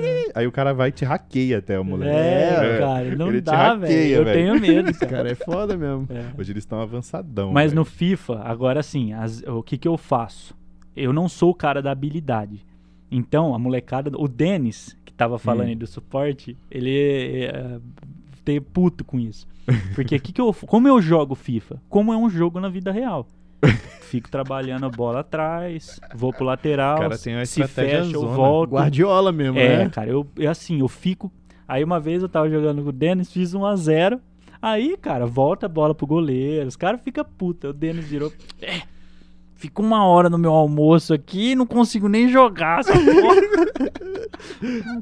[0.34, 2.16] Aí o cara vai e te hackeia até o moleque.
[2.16, 4.14] É, É, cara, não ele dá, velho.
[4.16, 5.06] Eu tenho medo, cara.
[5.20, 6.06] Cara, é foda mesmo.
[6.10, 6.24] É.
[6.38, 7.52] Hoje eles estão avançadão.
[7.52, 7.80] Mas velho.
[7.80, 10.54] no FIFA, agora sim, as- o que que eu faço?
[10.96, 12.64] Eu não sou o cara da habilidade.
[13.10, 15.70] Então, a molecada, o Denis, que tava falando Hum.
[15.70, 17.80] aí do suporte, ele é,
[18.72, 19.46] puto com isso.
[19.94, 21.80] Porque que que eu, como eu jogo FIFA?
[21.88, 23.26] Como é um jogo na vida real.
[24.02, 28.72] Fico trabalhando a bola atrás, vou pro lateral, cara tem uma se fecha, eu volto.
[28.72, 29.88] Guardiola mesmo, É, né?
[29.88, 31.30] cara, eu, eu assim, eu fico.
[31.68, 34.20] Aí uma vez eu tava jogando com o Denis, fiz 1 a 0
[34.62, 36.68] Aí, cara, volta a bola pro goleiro.
[36.68, 37.70] Os caras ficam puta.
[37.70, 38.30] O Denis virou.
[38.60, 38.82] É,
[39.60, 43.40] fico uma hora no meu almoço aqui e não consigo nem jogar essa porra.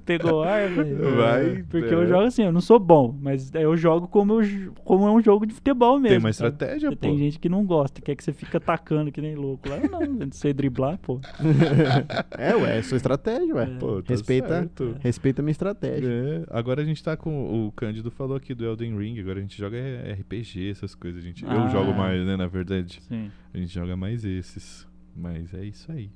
[0.05, 1.16] Pegou ar, velho.
[1.16, 1.94] Vai, Porque é.
[1.94, 5.22] eu jogo assim, eu não sou bom, mas eu jogo como, eu, como é um
[5.22, 6.09] jogo de futebol mesmo.
[6.09, 6.97] Tem uma estratégia, pô.
[6.97, 9.68] Tem gente que não gosta, quer que você fica atacando que nem louco.
[9.68, 11.20] Lá eu não, eu não sei driblar, pô.
[12.36, 13.66] É, ué, é sua estratégia, ué.
[13.78, 14.97] Pô, tá respeita, certo.
[15.01, 16.09] respeita a minha estratégia.
[16.09, 17.66] É, agora a gente tá com.
[17.66, 21.22] O Cândido falou aqui do Elden Ring, agora a gente joga é, RPG, essas coisas.
[21.22, 21.55] A gente, Ah.
[21.55, 23.01] Eu jogo mais, né, na verdade.
[23.09, 23.30] Sim.
[23.53, 24.87] A gente joga mais esses.
[25.16, 26.11] Mas é isso aí.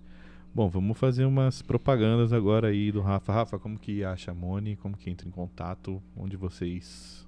[0.55, 3.33] Bom, vamos fazer umas propagandas agora aí do Rafa.
[3.33, 4.77] Rafa, como que acha a Moni?
[4.77, 6.03] Como que entra em contato?
[6.17, 7.27] Onde vocês.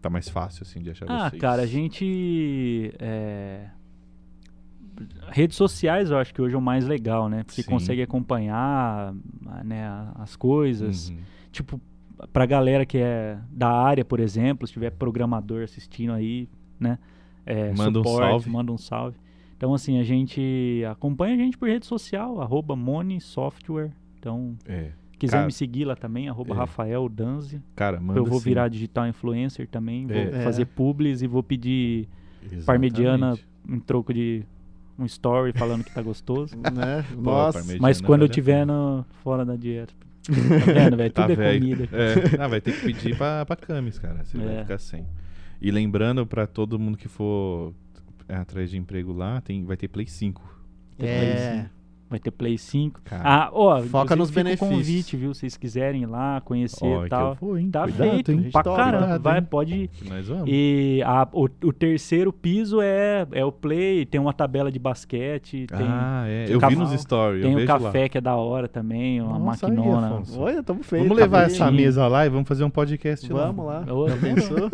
[0.00, 1.40] Tá mais fácil, assim, de achar Ah, vocês?
[1.40, 2.92] cara, a gente.
[2.98, 3.68] é,
[5.28, 7.42] Redes sociais eu acho que hoje é o mais legal, né?
[7.42, 7.70] Porque Sim.
[7.70, 9.14] consegue acompanhar
[9.64, 11.10] né, as coisas.
[11.10, 11.18] Uhum.
[11.50, 11.80] Tipo,
[12.32, 16.48] pra galera que é da área, por exemplo, se tiver programador assistindo aí,
[16.78, 16.98] né?
[17.46, 18.50] É, Manda um suporte, salve.
[18.50, 19.16] Manda um salve.
[19.56, 22.76] Então, assim, a gente acompanha a gente por rede social, arroba
[23.20, 23.90] Software.
[24.18, 24.90] Então, É.
[25.16, 26.58] Quiser Cara, me seguir lá também, arroba é.
[26.58, 27.62] Rafael Danzi.
[27.76, 28.46] Cara, manda Eu vou sim.
[28.46, 30.42] virar digital influencer também, vou É.
[30.42, 30.64] fazer É.
[30.64, 32.08] publis e vou pedir
[32.42, 32.64] Exatamente.
[32.66, 34.42] parmegiana em troco de
[34.98, 36.54] um story falando que tá gostoso.
[36.74, 37.04] né?
[37.14, 37.76] Pô, Nossa.
[37.80, 39.94] Mas quando eu tiver no, fora da dieta.
[40.26, 41.12] Tá vendo, velho?
[41.12, 41.60] Tá Tudo é velho.
[41.60, 41.88] comida.
[41.92, 42.42] É.
[42.42, 44.24] Ah, vai ter que pedir pra, pra Camis, cara.
[44.24, 44.62] Você vai É.
[44.62, 45.06] ficar sem.
[45.60, 47.72] E lembrando pra todo mundo que for
[48.28, 50.42] é, atrás de emprego lá, tem, vai ter Play 5.
[50.98, 51.68] É.
[52.08, 53.00] Vai ter Play 5.
[53.02, 53.22] Cara.
[53.24, 54.70] Ah, ó, Foca nos fica o benefícios.
[54.70, 55.32] convite, viu?
[55.34, 57.30] Se vocês quiserem ir lá, conhecer e que tal.
[57.30, 57.70] eu vou, hein?
[57.70, 58.48] Tá Cuidado, feito, hein?
[58.52, 58.98] pra caramba.
[58.98, 59.46] cuidado, Vai, hein?
[59.50, 59.90] pode ir.
[60.08, 60.44] Nós vamos.
[60.46, 65.66] E a- o, o terceiro piso é, é o play, tem uma tabela de basquete,
[65.66, 66.46] tem, ah, é.
[66.48, 67.42] Eu vi nos stories.
[67.42, 68.08] tem eu o vejo café lá.
[68.08, 70.06] que é da hora também, uma Nossa, aí, maquinona.
[70.08, 70.40] Afonso.
[70.40, 71.02] Olha, tamo feio.
[71.04, 73.46] Vamos levar essa mesa lá e vamos fazer um podcast lá.
[73.46, 73.84] Vamos lá.
[73.92, 74.70] Ô, Já pensou?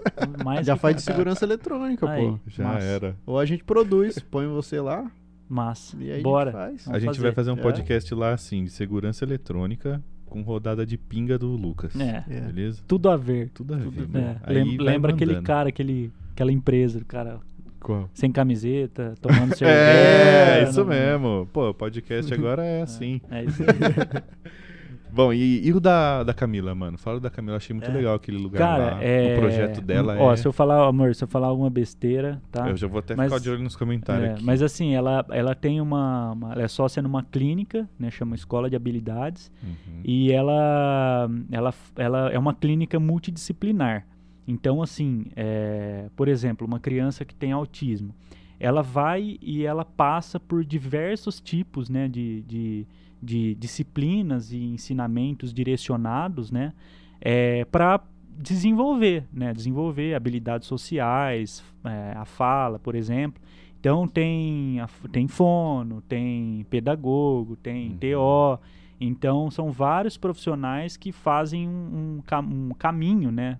[0.62, 2.26] Já faz de segurança eletrônica, Aí.
[2.26, 2.38] pô.
[2.48, 2.86] Já Massa.
[2.86, 3.16] era.
[3.24, 5.10] Ou a gente produz, põe você lá
[5.50, 5.96] Massa.
[6.00, 6.50] e aí Bora.
[6.50, 6.94] a gente faz.
[6.94, 7.60] A gente vai fazer um É.
[7.60, 11.94] podcast lá, assim, de segurança eletrônica com rodada de pinga do Lucas.
[11.98, 12.24] É.
[12.30, 12.40] É.
[12.42, 12.80] Beleza?
[12.86, 13.50] Tudo a ver.
[13.50, 13.84] Tudo a ver.
[13.90, 14.22] Tudo- meu.
[14.22, 17.40] É, Aí lem- vai lembra aquele cara, aquele, aquela empresa, o cara
[17.80, 18.08] Qual?
[18.14, 19.68] sem camiseta, tomando cerveja.
[19.76, 21.48] É, isso não- mesmo.
[21.52, 23.20] Pô, o podcast agora é assim.
[23.30, 23.68] É isso aí.
[25.12, 26.96] Bom, e, e o da, da Camila, mano?
[26.98, 27.94] Fala da Camila, achei muito É.
[27.94, 29.02] legal aquele lugar Cara, lá.
[29.04, 29.34] é.
[29.36, 30.36] O projeto dela Ó, é.
[30.36, 32.68] se eu falar, amor, se eu falar alguma besteira, tá?
[32.68, 35.54] Eu já vou até Mas- ficar de olho nos comentários É, mas assim, ela, ela
[35.54, 38.10] tem uma, uma- Ela é sócia numa clínica, né?
[38.10, 39.50] Chama Escola de Habilidades.
[39.62, 40.00] Uhum.
[40.04, 44.06] E ela, ela, ela é uma clínica multidisciplinar.
[44.46, 48.12] Então, assim, é, por exemplo, uma criança que tem autismo,
[48.58, 52.86] ela vai e ela passa por diversos tipos né, de, de,
[53.22, 56.72] de disciplinas e ensinamentos direcionados né,
[57.70, 58.00] para
[58.38, 63.40] desenvolver, né, desenvolver habilidades sociais, é, a fala, por exemplo.
[63.78, 67.96] Então tem, a tem fono, tem pedagogo, tem Uhum.
[67.98, 68.58] TO.
[69.00, 72.44] Então são vários profissionais que fazem um, um ca-
[72.78, 73.58] caminho né,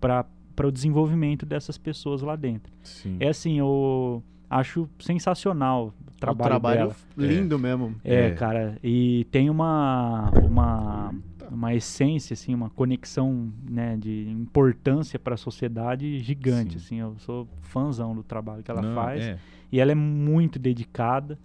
[0.00, 0.26] para
[0.66, 2.72] o desenvolvimento dessas pessoas lá dentro.
[2.82, 3.16] Sim.
[3.20, 4.22] É assim, eu
[4.52, 6.96] acho sensacional o trabalho, um trabalho dela.
[7.16, 7.94] lindo mesmo.
[8.04, 8.30] É, É.
[8.32, 11.14] cara, e tem uma, uma,
[11.50, 16.84] uma essência, assim, uma conexão né, de importância para a sociedade gigante, Sim.
[16.84, 19.38] assim, eu sou fãzão do trabalho que ela Não, faz é.
[19.72, 21.38] e ela é muito dedicada,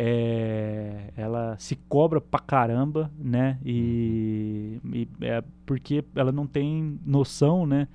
[0.00, 7.66] é, ela se cobra pra caramba, né, e, e é porque ela não tem noção,
[7.66, 7.88] né,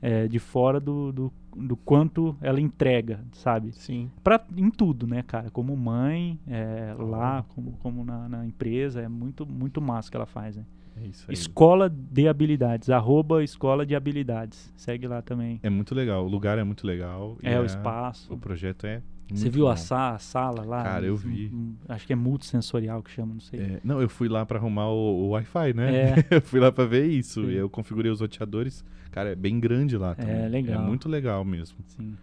[0.00, 3.72] é, de fora do, do, do quanto ela entrega, sabe?
[3.72, 4.10] Sim.
[4.22, 5.50] Pra, em tudo, né, cara?
[5.50, 10.26] Como mãe, é, lá, como, como na, na empresa, é muito, muito massa que ela
[10.26, 10.64] faz, né?
[11.02, 11.34] É isso aí.
[11.34, 14.72] Escola de Habilidades, arroba Escola de Habilidades.
[14.76, 15.60] Segue lá também.
[15.62, 16.24] É muito legal.
[16.24, 17.36] O lugar é muito legal.
[17.42, 18.32] e É, o espaço.
[18.32, 19.02] O projeto é.
[19.28, 19.70] Você muito viu bom.
[19.70, 20.82] a, sa a sala lá?
[20.82, 21.50] Cara, eu Um- vi.
[21.52, 23.60] um- acho que é multissensorial que chama, não sei.
[23.60, 25.94] É, não, eu fui lá pra arrumar o, o Wi-Fi, né?
[25.94, 26.14] É.
[26.36, 27.42] eu fui lá pra ver isso.
[27.44, 27.50] Sim.
[27.50, 28.82] E eu configurei os roteadores.
[29.10, 30.48] Cara, é bem grande lá também.
[30.48, 30.82] legal.
[30.82, 31.76] É muito legal mesmo.
[31.86, 32.16] Sim.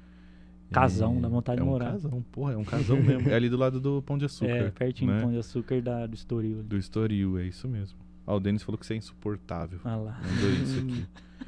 [0.71, 1.91] Casão, É, dá vontade é de um morar.
[1.91, 3.29] casão, porra, é um casão mesmo.
[3.29, 4.51] É ali do lado do Pão de Açúcar.
[4.51, 5.17] é, pertinho né?
[5.17, 6.59] do Pão de Açúcar da, do Estoril.
[6.59, 6.67] ali.
[6.67, 7.99] Do Estoril, é isso mesmo.
[8.25, 9.79] Ah, o Denis falou que você é insuportável.
[9.85, 10.19] Ah lá.
[10.23, 11.05] Mandou isso aqui.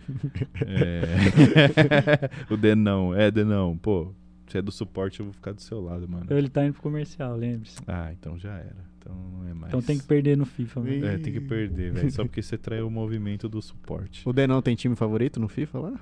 [0.65, 2.29] É.
[2.53, 4.13] o Denão, é Denão, pô.
[4.47, 6.25] Você é do suporte, eu vou ficar do seu lado, mano.
[6.29, 7.77] Ele tá indo pro comercial, lembre-se.
[7.87, 8.87] Ah, então já era.
[8.97, 9.67] Então não é mais.
[9.67, 10.93] Então tem que perder no FIFA, mano.
[10.93, 11.05] Ih.
[11.05, 12.11] É, tem que perder, velho.
[12.11, 14.27] Só porque você traiu o movimento do suporte.
[14.27, 15.93] O Denão tem time favorito no FIFA lá?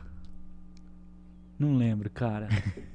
[1.58, 2.50] Não lembro, cara.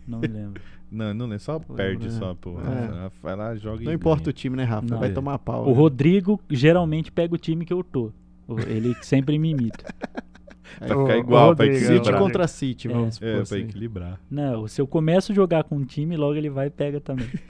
[0.07, 0.63] Não me lembro.
[0.91, 2.11] Não, não é só perde né?
[2.13, 2.59] só, pô.
[2.61, 3.11] É.
[3.23, 4.33] Vai lá, joga e Não importa o ganha.
[4.35, 4.87] time, né, Rafa?
[4.89, 4.99] Não.
[5.01, 5.13] Vai É.
[5.13, 5.65] tomar pau.
[5.65, 5.75] O né?
[5.77, 8.13] Rodrigo geralmente pega o time que eu tô.
[8.47, 9.85] O- Ele sempre me imita.
[10.79, 12.05] Pra o- ficar igual, pra Rodrigo, equilibrar.
[12.05, 12.93] City contra City, É.
[12.93, 13.59] vamos supor É, pra assim.
[13.59, 14.21] equilibrar.
[14.31, 17.27] Não, se eu começo a jogar com um time, logo ele vai e pega também.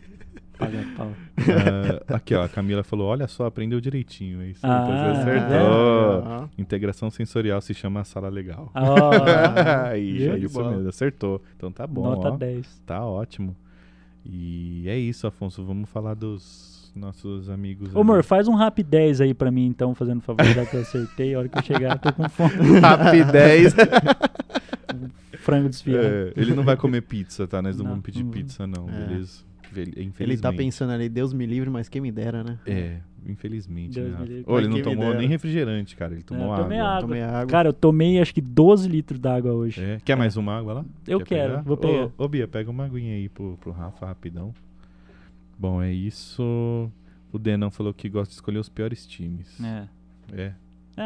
[0.59, 1.11] Paga pau.
[1.39, 4.43] Ah, aqui, ó, a Camila falou: olha só, aprendeu direitinho.
[4.43, 4.61] É isso.
[4.63, 6.23] Ah, você acertou.
[6.27, 8.71] Ah, Integração sensorial se chama sala legal.
[8.75, 10.33] Ah, Aí, viu?
[10.35, 11.41] é isso mesmo, acertou.
[11.57, 12.37] Então tá bom, nota ó.
[12.37, 12.83] 10.
[12.85, 13.57] Tá ótimo.
[14.23, 15.65] E é isso, Afonso.
[15.65, 17.94] Vamos falar dos nossos amigos.
[17.94, 20.81] Ô, amor, faz um rap 10 aí pra mim, então, fazendo favor, já que eu
[20.82, 21.35] acertei.
[21.35, 22.55] A hora que eu chegar, eu tô com fome.
[22.81, 23.74] Rapidez.
[25.39, 26.05] Frango desfiado.
[26.05, 27.62] É, ele não vai comer pizza, tá?
[27.62, 29.06] Nós não, Não, vamos pedir não- pizza, não, É.
[29.06, 29.51] beleza?
[30.18, 32.59] Ele tá pensando ali, Deus me livre, mas quem me dera, né?
[32.66, 33.94] É, infelizmente.
[33.94, 34.44] Deus né, livre.
[34.44, 36.12] Ô, ele não tomou nem refrigerante, cara.
[36.12, 36.64] Ele tomou eu água.
[36.64, 37.01] tomei água.
[37.02, 37.47] Tomei água.
[37.47, 39.81] Cara, eu tomei acho que 12 litros d'água hoje.
[39.81, 39.98] É.
[40.05, 40.85] Quer mais uma água lá?
[41.06, 41.62] Eu Quer quero, pegar?
[41.62, 42.05] vou pegar.
[42.18, 44.52] Ô, ô, Bia, pega uma aguinha aí pro, pro Rafa, rapidão.
[45.61, 46.91] Bom, é isso.
[47.31, 49.61] O Denão falou que gosta de escolher os piores times.
[49.62, 49.87] É.
[50.32, 50.55] É.
[50.97, 51.03] É.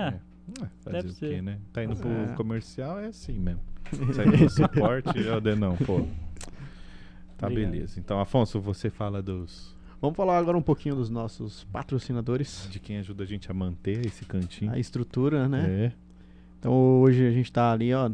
[0.62, 1.34] É, fazer deve o ser.
[1.36, 1.58] quê, né?
[1.72, 2.26] Tá indo pro É.
[2.36, 3.60] comercial, é assim mesmo.
[4.14, 6.06] Sai do suporte, ó, Denão, pô.
[7.36, 7.72] Tá Obrigado.
[7.72, 7.98] beleza.
[7.98, 9.74] Então, Afonso, você fala dos.
[10.00, 12.68] Vamos falar agora um pouquinho dos nossos patrocinadores.
[12.70, 14.70] De quem ajuda a gente a manter esse cantinho.
[14.70, 15.66] A estrutura, né?
[15.86, 15.92] É.
[16.60, 18.06] Então hoje a gente tá ali, ó.
[18.06, 18.10] a-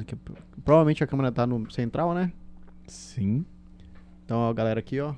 [0.64, 2.32] provavelmente a câmera tá no central, né?
[2.86, 3.44] Sim.
[4.24, 5.14] Então a galera aqui, ó.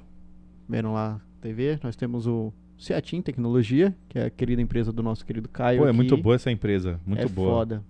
[0.72, 1.78] Vendo lá TV.
[1.82, 5.80] Nós temos o Ceatim Tecnologia, que é a querida empresa do nosso querido Caio.
[5.80, 5.96] Pô, é aqui.
[5.96, 6.98] muito boa essa empresa.
[7.06, 7.50] Muito é boa.
[7.50, 7.84] foda.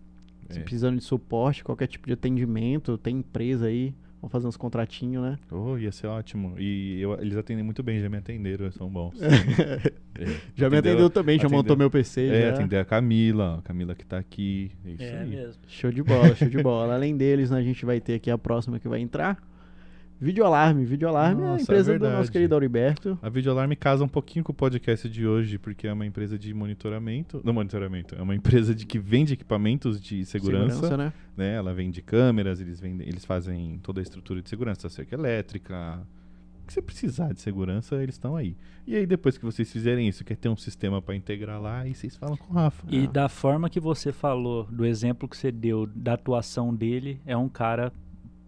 [0.50, 0.62] Se É.
[0.62, 3.94] precisando de suporte, qualquer tipo de atendimento, tem empresa aí.
[4.20, 5.38] Vamos fazer uns contratinhos, né?
[5.50, 6.54] Oh, ia ser ótimo.
[6.58, 9.14] E eu- eles atendem muito bem, já me atenderam, são bons.
[10.14, 10.26] É.
[10.54, 12.26] Já me atendeu também, já atendeu- montou meu PC.
[12.26, 12.54] É, já.
[12.54, 14.70] atender a Camila, a Camila que tá aqui.
[14.84, 15.30] É isso É aí.
[15.30, 15.62] mesmo.
[15.66, 16.94] Show de bola, show de bola.
[16.94, 19.42] Além deles, né, a gente vai ter aqui a próxima que vai entrar.
[20.22, 20.84] Videoalarme.
[20.84, 22.16] Videoalarme é a Nossa, é empresa do verdade.
[22.16, 23.18] nosso querido Auriberto.
[23.20, 26.54] A Videoalarme casa um pouquinho com o podcast de hoje, porque é uma empresa de
[26.54, 27.40] monitoramento.
[27.44, 30.96] Não monitoramento, é uma empresa de que vende equipamentos de segurança.
[30.96, 31.12] né?
[31.36, 31.54] né?
[31.56, 35.98] Ela vende câmeras, eles vendem, eles fazem toda a estrutura de segurança, cerca elétrica.
[36.62, 38.56] O que você precisar de segurança, eles estão aí.
[38.86, 41.92] E aí, depois que vocês fizerem isso, quer ter um sistema para integrar lá, aí
[41.94, 42.86] vocês falam com o Rafa.
[42.88, 43.10] E Ah.
[43.10, 47.48] da forma que você falou, do exemplo que você deu, da atuação dele, é um
[47.48, 47.92] cara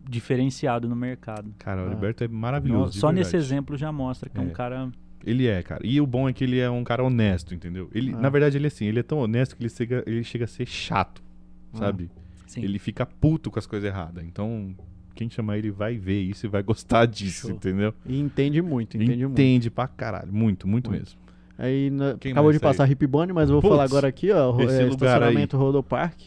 [0.08, 1.52] diferenciado no mercado.
[1.58, 1.90] Cara, o Ah.
[1.92, 2.98] Alberto é No- maravilhoso.
[2.98, 4.44] só nesse exemplo já mostra que é, É.
[4.44, 4.90] um cara.
[5.24, 5.80] Ele é, cara.
[5.86, 7.88] E o bom é que ele é um cara honesto, entendeu?
[7.94, 8.18] Ele, Ah.
[8.20, 10.48] Na verdade, ele é assim, ele é tão honesto que ele chega, ele chega a
[10.48, 11.22] ser chato,
[11.72, 11.78] Ah.
[11.78, 12.10] sabe?
[12.46, 12.62] Sim.
[12.62, 14.22] Ele fica puto com as coisas erradas.
[14.24, 14.74] Então,
[15.14, 17.56] quem chamar ele vai ver isso e vai gostar disso, Show.
[17.56, 17.94] entendeu?
[18.06, 19.32] E entende muito, entende muito.
[19.40, 20.30] Entende pra caralho.
[20.32, 21.00] Muito, muito, Muito.
[21.02, 21.18] mesmo.
[21.56, 24.50] Aí na- acabou de passar Hip Bonnie, mas eu vou Putz, falar agora aqui, ó.
[24.60, 26.20] é, lugar estacionamento Rodopark,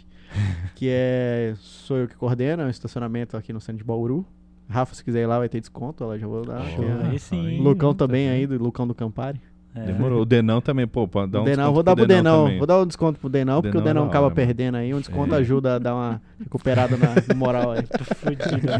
[0.75, 1.53] que é.
[1.57, 4.25] Sou eu que coordeno, é um estacionamento aqui no centro de Bauru.
[4.69, 6.61] Rafa, se quiser ir lá, vai ter desconto, ela já vou dar.
[6.61, 7.47] É- aí sim.
[7.47, 7.59] aí.
[7.59, 8.35] Lucão tá também vendo?
[8.35, 9.39] aí, do Lucão do Campari.
[9.77, 9.85] É.
[9.85, 10.21] Demorou.
[10.21, 12.57] O Denão também, pô, pode dar o um Denão, desconto vou dar pro Denão Denão,
[12.57, 14.35] vou dar um desconto pro Denão, porque o Denão é Denão acaba mano.
[14.35, 14.93] perdendo aí.
[14.93, 15.37] Um desconto É.
[15.37, 17.83] ajuda a dar uma recuperada na no moral aí.
[17.83, 18.79] Tô fudido, né?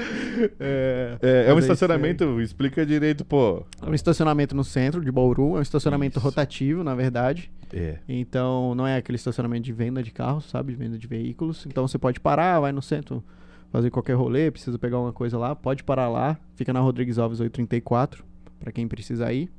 [0.58, 3.64] É, é, é um é estacionamento, explica direito, pô.
[3.82, 6.26] É um estacionamento no centro de Bauru, é um estacionamento Isso.
[6.26, 7.50] rotativo, na verdade.
[7.72, 7.98] É.
[8.08, 10.72] Então, não é aquele estacionamento de venda de carros, sabe?
[10.72, 11.66] De venda de veículos.
[11.66, 13.22] Então, você pode parar, vai no centro
[13.70, 16.36] fazer qualquer rolê, precisa pegar alguma coisa lá, pode parar lá.
[16.54, 18.24] Fica na Rodrigues Alves 834,
[18.58, 19.50] para quem precisar ir.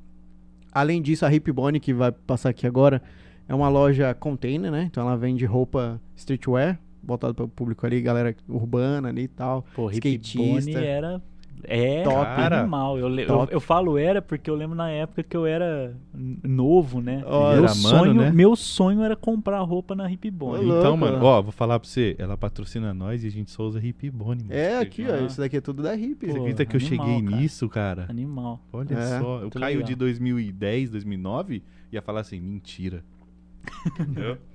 [0.72, 3.02] Além disso, a Hip Bonnie, que vai passar aqui agora,
[3.48, 4.88] é uma loja container, né?
[4.90, 9.66] Então, ela vende roupa streetwear, voltada para o público ali, galera urbana ali e tal.
[9.76, 10.40] Pô, Hip Skatista.
[10.40, 11.22] Bonnie era.
[11.66, 12.24] É Top.
[12.24, 12.62] Cara.
[12.62, 12.98] animal.
[12.98, 15.96] Eu, eu, eu falo era porque eu lembro na época que eu era
[16.44, 17.24] novo, né?
[17.26, 18.32] Ó, meu, era mano, sonho, né?
[18.32, 20.66] meu sonho era comprar roupa na Hip Bonnie.
[20.70, 23.52] Ô, Então, louco, mano, ó, vou falar pra você, ela patrocina nós e a gente
[23.52, 24.44] só usa Hip Bonnie.
[24.44, 24.54] mano.
[24.60, 25.06] É, aqui, ó.
[25.08, 25.28] acredita?
[25.32, 26.26] Isso daqui é tudo da Hip.
[26.26, 27.36] Você acredita que eu animal, cheguei cara.
[27.42, 28.06] nisso, cara?
[28.10, 28.60] Animal.
[28.74, 29.88] Olha É, só, o muito Caio legal.
[29.90, 33.04] de 2010, 2009 ia falar assim, mentira.
[34.00, 34.38] Entendeu?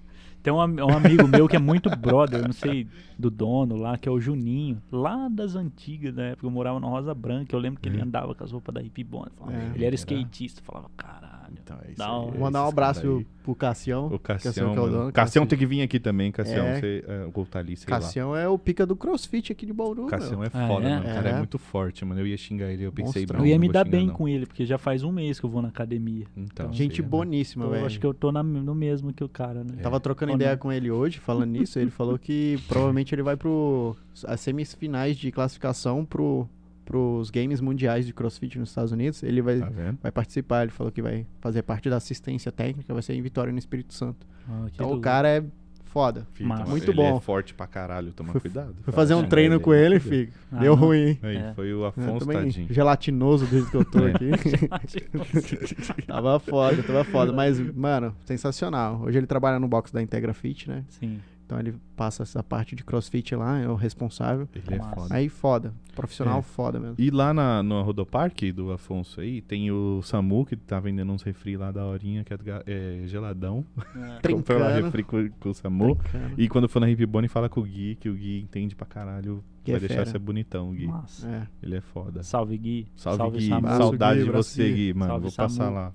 [0.47, 2.87] Tem um, um amigo meu que é muito brother, não sei
[3.19, 6.87] do dono lá, que é o Juninho, lá das antigas, da época eu morava na
[6.87, 8.05] Rosa Branca, eu lembro que ele Uhum.
[8.05, 9.03] andava com as roupas da Hip
[9.37, 9.73] falava- É.
[9.75, 11.36] Ele era skatista, falava, caralho.
[11.53, 12.11] Então é isso Da aí.
[12.13, 12.31] hora.
[12.33, 13.27] Vou mandar um abraço aí.
[13.43, 14.07] pro Cassião.
[14.07, 15.47] O Cassião Cassião, que é o dono, Cassião Cassião.
[15.47, 16.67] tem que vir aqui também, Cassião.
[16.67, 16.81] É.
[16.81, 18.01] Você, é, o Goltali, sei lá.
[18.01, 20.07] Cassião é o pica do crossfit aqui de Bauru.
[20.07, 20.45] Cassião meu.
[20.45, 20.91] é Ah, foda, é?
[20.97, 21.03] mano.
[21.11, 21.39] O cara é É.
[21.39, 22.21] muito forte, mano.
[22.21, 23.41] Eu ia xingar ele, eu pensei, Monstrão.
[23.41, 24.15] eu ia me dar xingar, bem não.
[24.15, 26.27] com ele, porque já faz um mês que eu vou na academia.
[26.37, 27.09] Então, Gente você, né?
[27.09, 27.87] boníssima, eu velho.
[27.87, 29.77] acho que eu tô na- no mesmo que o cara, né?
[29.83, 30.59] Tava trocando Ou ideia não?
[30.59, 31.79] com ele hoje, falando nisso.
[31.79, 33.97] Ele falou que provavelmente ele vai pro
[34.27, 36.49] as semifinais de classificação pro
[36.87, 39.23] pros games mundiais de CrossFit nos Estados Unidos.
[39.23, 39.69] Ele vai Tá
[40.05, 43.53] vai participar, ele falou que vai fazer parte da assistência técnica, vai ser em Vitória
[43.53, 44.27] no Espírito Santo.
[44.49, 45.45] Ah, Então o cara é
[45.85, 46.27] foda.
[46.35, 47.17] Filho, toma- Muito ele bom.
[47.17, 48.75] é forte pra caralho, toma Fui- cuidado.
[48.83, 50.33] Fui Fala fazer um treino com ele, fico.
[50.53, 50.83] Ah, Deu não.
[50.87, 50.99] ruim.
[51.09, 51.19] hein?
[51.23, 51.55] Aí, É.
[51.55, 52.67] foi o Afonso, também tadinho.
[52.73, 54.13] gelatinoso jeito que eu tô É.
[54.13, 54.31] aqui.
[56.07, 57.33] tava foda, tava foda.
[57.33, 59.01] Mas, mano, sensacional.
[59.03, 60.85] Hoje ele trabalha no box da Integra Fit, né?
[60.89, 61.19] Sim.
[61.47, 64.49] Então ele passa essa parte de crossfit lá, é o responsável.
[64.53, 65.15] Ele é foda.
[65.15, 65.73] Aí foda.
[65.95, 66.43] Profissional É.
[66.43, 66.97] foda mesmo.
[66.99, 71.23] E lá na, no Rodopark do Afonso aí, tem o Samu, que tá vendendo uns
[71.23, 72.37] refri lá da horinha, que é,
[72.67, 73.65] é geladão.
[74.29, 75.95] Comprou lá refri com, com o Samu.
[75.95, 76.35] Brincando.
[76.37, 78.85] E quando for na Hip Bonnie, fala com o Gui, que o Gui entende pra
[78.87, 79.43] caralho.
[79.63, 80.11] Que vai é deixar fera.
[80.11, 80.89] você bonitão, Gui.
[80.89, 81.29] Massa.
[81.29, 81.47] É.
[81.63, 82.25] Ele é foda.
[82.25, 82.89] Salve, Gui.
[82.97, 83.49] Salve, Gui.
[83.49, 83.69] Samu.
[83.69, 84.95] Saudade Gui, de você, Gui.
[84.95, 85.11] Mano.
[85.13, 85.75] Salve, Vou passar Samu.
[85.77, 85.93] lá.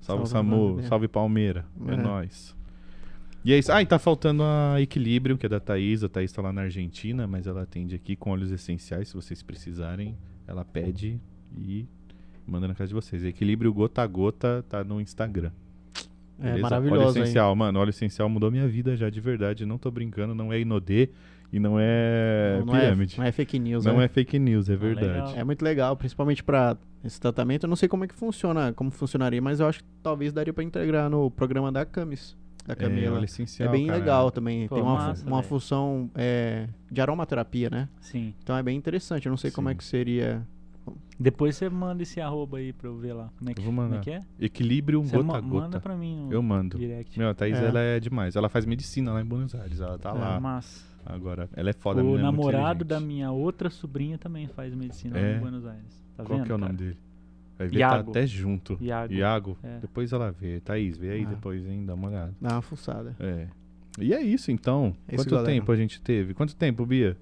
[0.00, 0.68] Salve, Salve, Samu.
[0.76, 0.82] Samu.
[0.88, 1.64] Salve, Palmeira.
[1.88, 1.96] É, É.
[1.96, 2.56] nóis.
[3.44, 3.72] E é isso.
[3.72, 6.04] Ah, e tá faltando a Equilíbrio, que é da Thaís.
[6.04, 9.08] A Thaís tá lá na Argentina, mas ela atende aqui com óleos essenciais.
[9.08, 10.16] Se vocês precisarem,
[10.46, 11.20] ela pede
[11.56, 11.86] e
[12.46, 13.24] manda na casa de vocês.
[13.24, 15.50] Equilíbrio Gota a Gota tá no Instagram.
[16.38, 16.52] É Beleza?
[16.54, 17.22] Óleo maravilhoso, hein?
[17.24, 17.78] essencial, mano.
[17.80, 19.66] Óleo essencial mudou minha vida já, de verdade.
[19.66, 21.08] Não tô brincando, não é Inodê
[21.52, 23.18] e não é Não, não é, pirâmide.
[23.18, 24.04] não é fake news, Não né?
[24.04, 25.06] é fake news, é Ah, verdade.
[25.08, 25.34] legal.
[25.36, 27.64] É muito legal, principalmente pra esse tratamento.
[27.64, 30.52] Eu não sei como é que funciona, como funcionaria, mas eu acho que talvez daria
[30.52, 32.36] pra integrar no programa da Camis,
[32.66, 33.12] da É, Camila.
[33.16, 33.98] óleo É, essencial, bem cara.
[33.98, 34.68] legal também.
[34.68, 37.88] Pô, Tem uma, massa, uma função é, de aromaterapia, né?
[38.00, 38.34] Sim.
[38.42, 39.26] Então é bem interessante.
[39.26, 39.78] Eu não sei como é Sim.
[39.78, 40.46] que seria
[41.18, 43.30] Depois você manda esse arroba aí pra eu ver lá.
[43.38, 44.00] Como é que, Eu vou como é, mandar.
[44.00, 44.20] que é?
[44.40, 45.80] Equilíbrio Você gota ma- a manda gota.
[45.80, 46.78] pra mim Eu mando.
[46.78, 47.16] direct.
[47.18, 47.64] Meu, a Thaís, É.
[47.66, 48.34] ela é demais.
[48.34, 49.80] Ela faz medicina lá em Buenos Aires.
[49.80, 50.40] Ela tá É, lá.
[50.40, 55.16] Mas Agora, ela é foda, o é namorado da minha outra sobrinha também faz medicina
[55.18, 55.36] lá É?
[55.36, 56.04] em Buenos Aires.
[56.16, 56.84] Tá Qual vendo, que é o nome cara?
[56.90, 56.98] dele?
[57.62, 58.10] Vai ver, tá Iago.
[58.10, 58.78] até junto.
[58.80, 59.12] Iago.
[59.12, 59.58] Iago.
[59.62, 59.78] É.
[59.80, 60.60] Depois ela vê.
[60.60, 61.28] Thaís, vê aí Ah.
[61.30, 61.84] depois, hein?
[61.86, 62.34] Dá uma olhada.
[62.40, 63.14] Dá uma fuçada.
[63.20, 63.46] É.
[64.00, 64.94] E é isso, então.
[65.06, 65.52] É isso, Quanto galera.
[65.52, 66.34] tempo a gente teve?
[66.34, 67.16] Quanto tempo, Bia?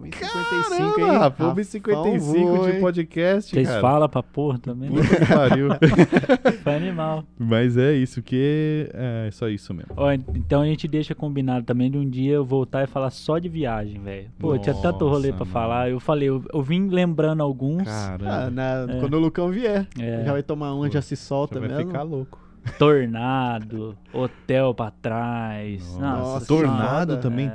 [0.00, 1.16] 1,55 aí.
[1.18, 3.80] Rafão 1,55 voa, de podcast, Vocês cara.
[3.80, 4.90] falam pra porra também?
[4.90, 5.68] Puta que pariu.
[6.62, 7.24] Foi animal.
[7.38, 9.92] Mas é isso, que é só isso mesmo.
[9.96, 13.38] Ó, então a gente deixa combinado também de um dia eu voltar e falar só
[13.38, 14.28] de viagem, velho.
[14.38, 15.52] Pô, tinha tanto rolê Nossa, pra mano.
[15.52, 15.90] falar.
[15.90, 17.84] Eu falei, eu, eu vim lembrando alguns.
[17.84, 18.30] Caramba.
[18.30, 19.00] Ah, na- É.
[19.00, 20.24] Quando o Lucão vier, É.
[20.24, 21.86] já vai tomar uma, Pô, já se solta Você vai mesmo.
[21.90, 22.38] ficar louco.
[22.78, 25.82] Tornado, hotel pra trás.
[25.96, 27.50] Nossa, Nossa, Tornado também É.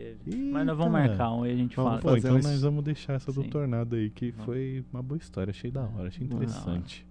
[0.00, 0.30] teve?
[0.30, 0.50] teve.
[0.50, 1.08] Mas nós vamos Eita.
[1.08, 2.00] marcar um e a gente Vamos fala.
[2.02, 3.50] Pô, fazer então um- nós vamos deixar essa do Sim.
[3.50, 4.44] Tornado aí, que Vamos.
[4.46, 5.50] foi uma boa história.
[5.50, 7.06] Achei da hora, achei interessante.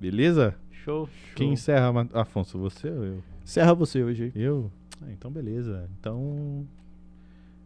[0.00, 0.54] Beleza?
[0.70, 1.08] Show.
[1.36, 1.52] Quem show.
[1.54, 2.58] encerra, Ma- Afonso?
[2.58, 3.22] Você ou eu?
[3.44, 4.32] Encerra você hoje.
[4.34, 4.70] Eu?
[5.00, 5.88] Ah, então beleza.
[6.00, 6.66] Então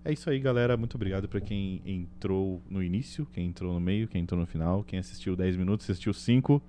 [0.04, 0.76] é isso aí, galera.
[0.76, 4.82] Muito obrigado pra quem entrou no início, quem entrou no meio, quem entrou no final,
[4.84, 6.62] quem assistiu 10 minutos, assistiu 5.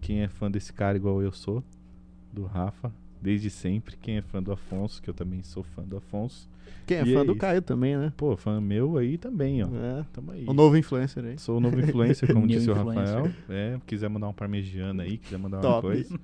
[0.00, 1.62] Quem é fã desse cara igual eu sou,
[2.32, 2.92] do Rafa,
[3.24, 3.96] desde sempre.
[3.96, 6.46] Quem é fã do Afonso, que eu também sou fã do Afonso.
[6.86, 7.40] Quem é E fã é do isso.
[7.40, 8.12] Caio também, né?
[8.14, 9.66] Pô, fã meu aí também, ó.
[9.66, 10.04] É.
[10.12, 10.44] Tamo aí.
[10.46, 11.38] O novo influencer aí.
[11.38, 12.74] Sou o novo influencer, como disse o.
[12.74, 13.30] Rafael.
[13.48, 16.20] É, quiser mandar um parmegiana aí, quiser mandar uma coisa.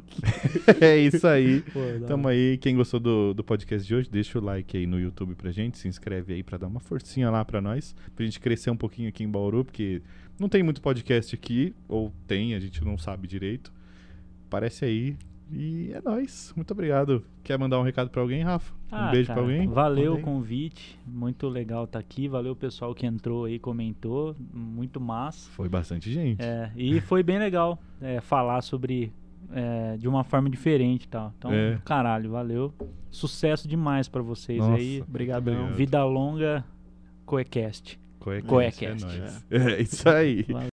[0.80, 1.60] é isso aí.
[1.72, 2.56] Pô, Tamo aí.
[2.56, 5.76] Quem gostou do, do podcast de hoje, deixa o like aí no YouTube pra gente.
[5.76, 7.94] Se inscreve aí pra dar uma forcinha lá pra nós.
[8.16, 10.00] Pra gente crescer um pouquinho aqui em Bauru, porque
[10.38, 11.74] não tem muito podcast aqui.
[11.86, 13.70] Ou tem, a gente não sabe direito.
[14.46, 15.14] Aparece aí.
[15.52, 16.52] E é nóis.
[16.54, 17.24] Muito obrigado.
[17.42, 18.72] Quer mandar um recado pra alguém, Rafa?
[18.72, 19.68] Um Ah, beijo cara, pra alguém?
[19.68, 20.98] Valeu Manda o convite.
[21.06, 22.28] Muito legal estar aqui.
[22.28, 24.34] Valeu o pessoal que entrou aí, comentou.
[24.52, 25.50] Muito massa.
[25.50, 26.40] Foi bastante gente.
[26.42, 29.12] É, e foi bem legal é, falar sobre
[29.52, 31.32] é, de uma forma diferente e tal.
[31.36, 31.78] Então, É.
[31.84, 32.72] caralho, valeu.
[33.10, 35.02] Sucesso demais pra vocês Nossa, aí.
[35.02, 35.54] Obrigadão.
[35.54, 35.76] Obrigado.
[35.76, 36.64] Vida longa,
[37.26, 37.98] Coecast.
[38.20, 38.46] Coecast.
[38.48, 39.06] Coecast.
[39.50, 39.56] É.
[39.78, 40.42] É isso aí.
[40.44, 40.68] Valeu.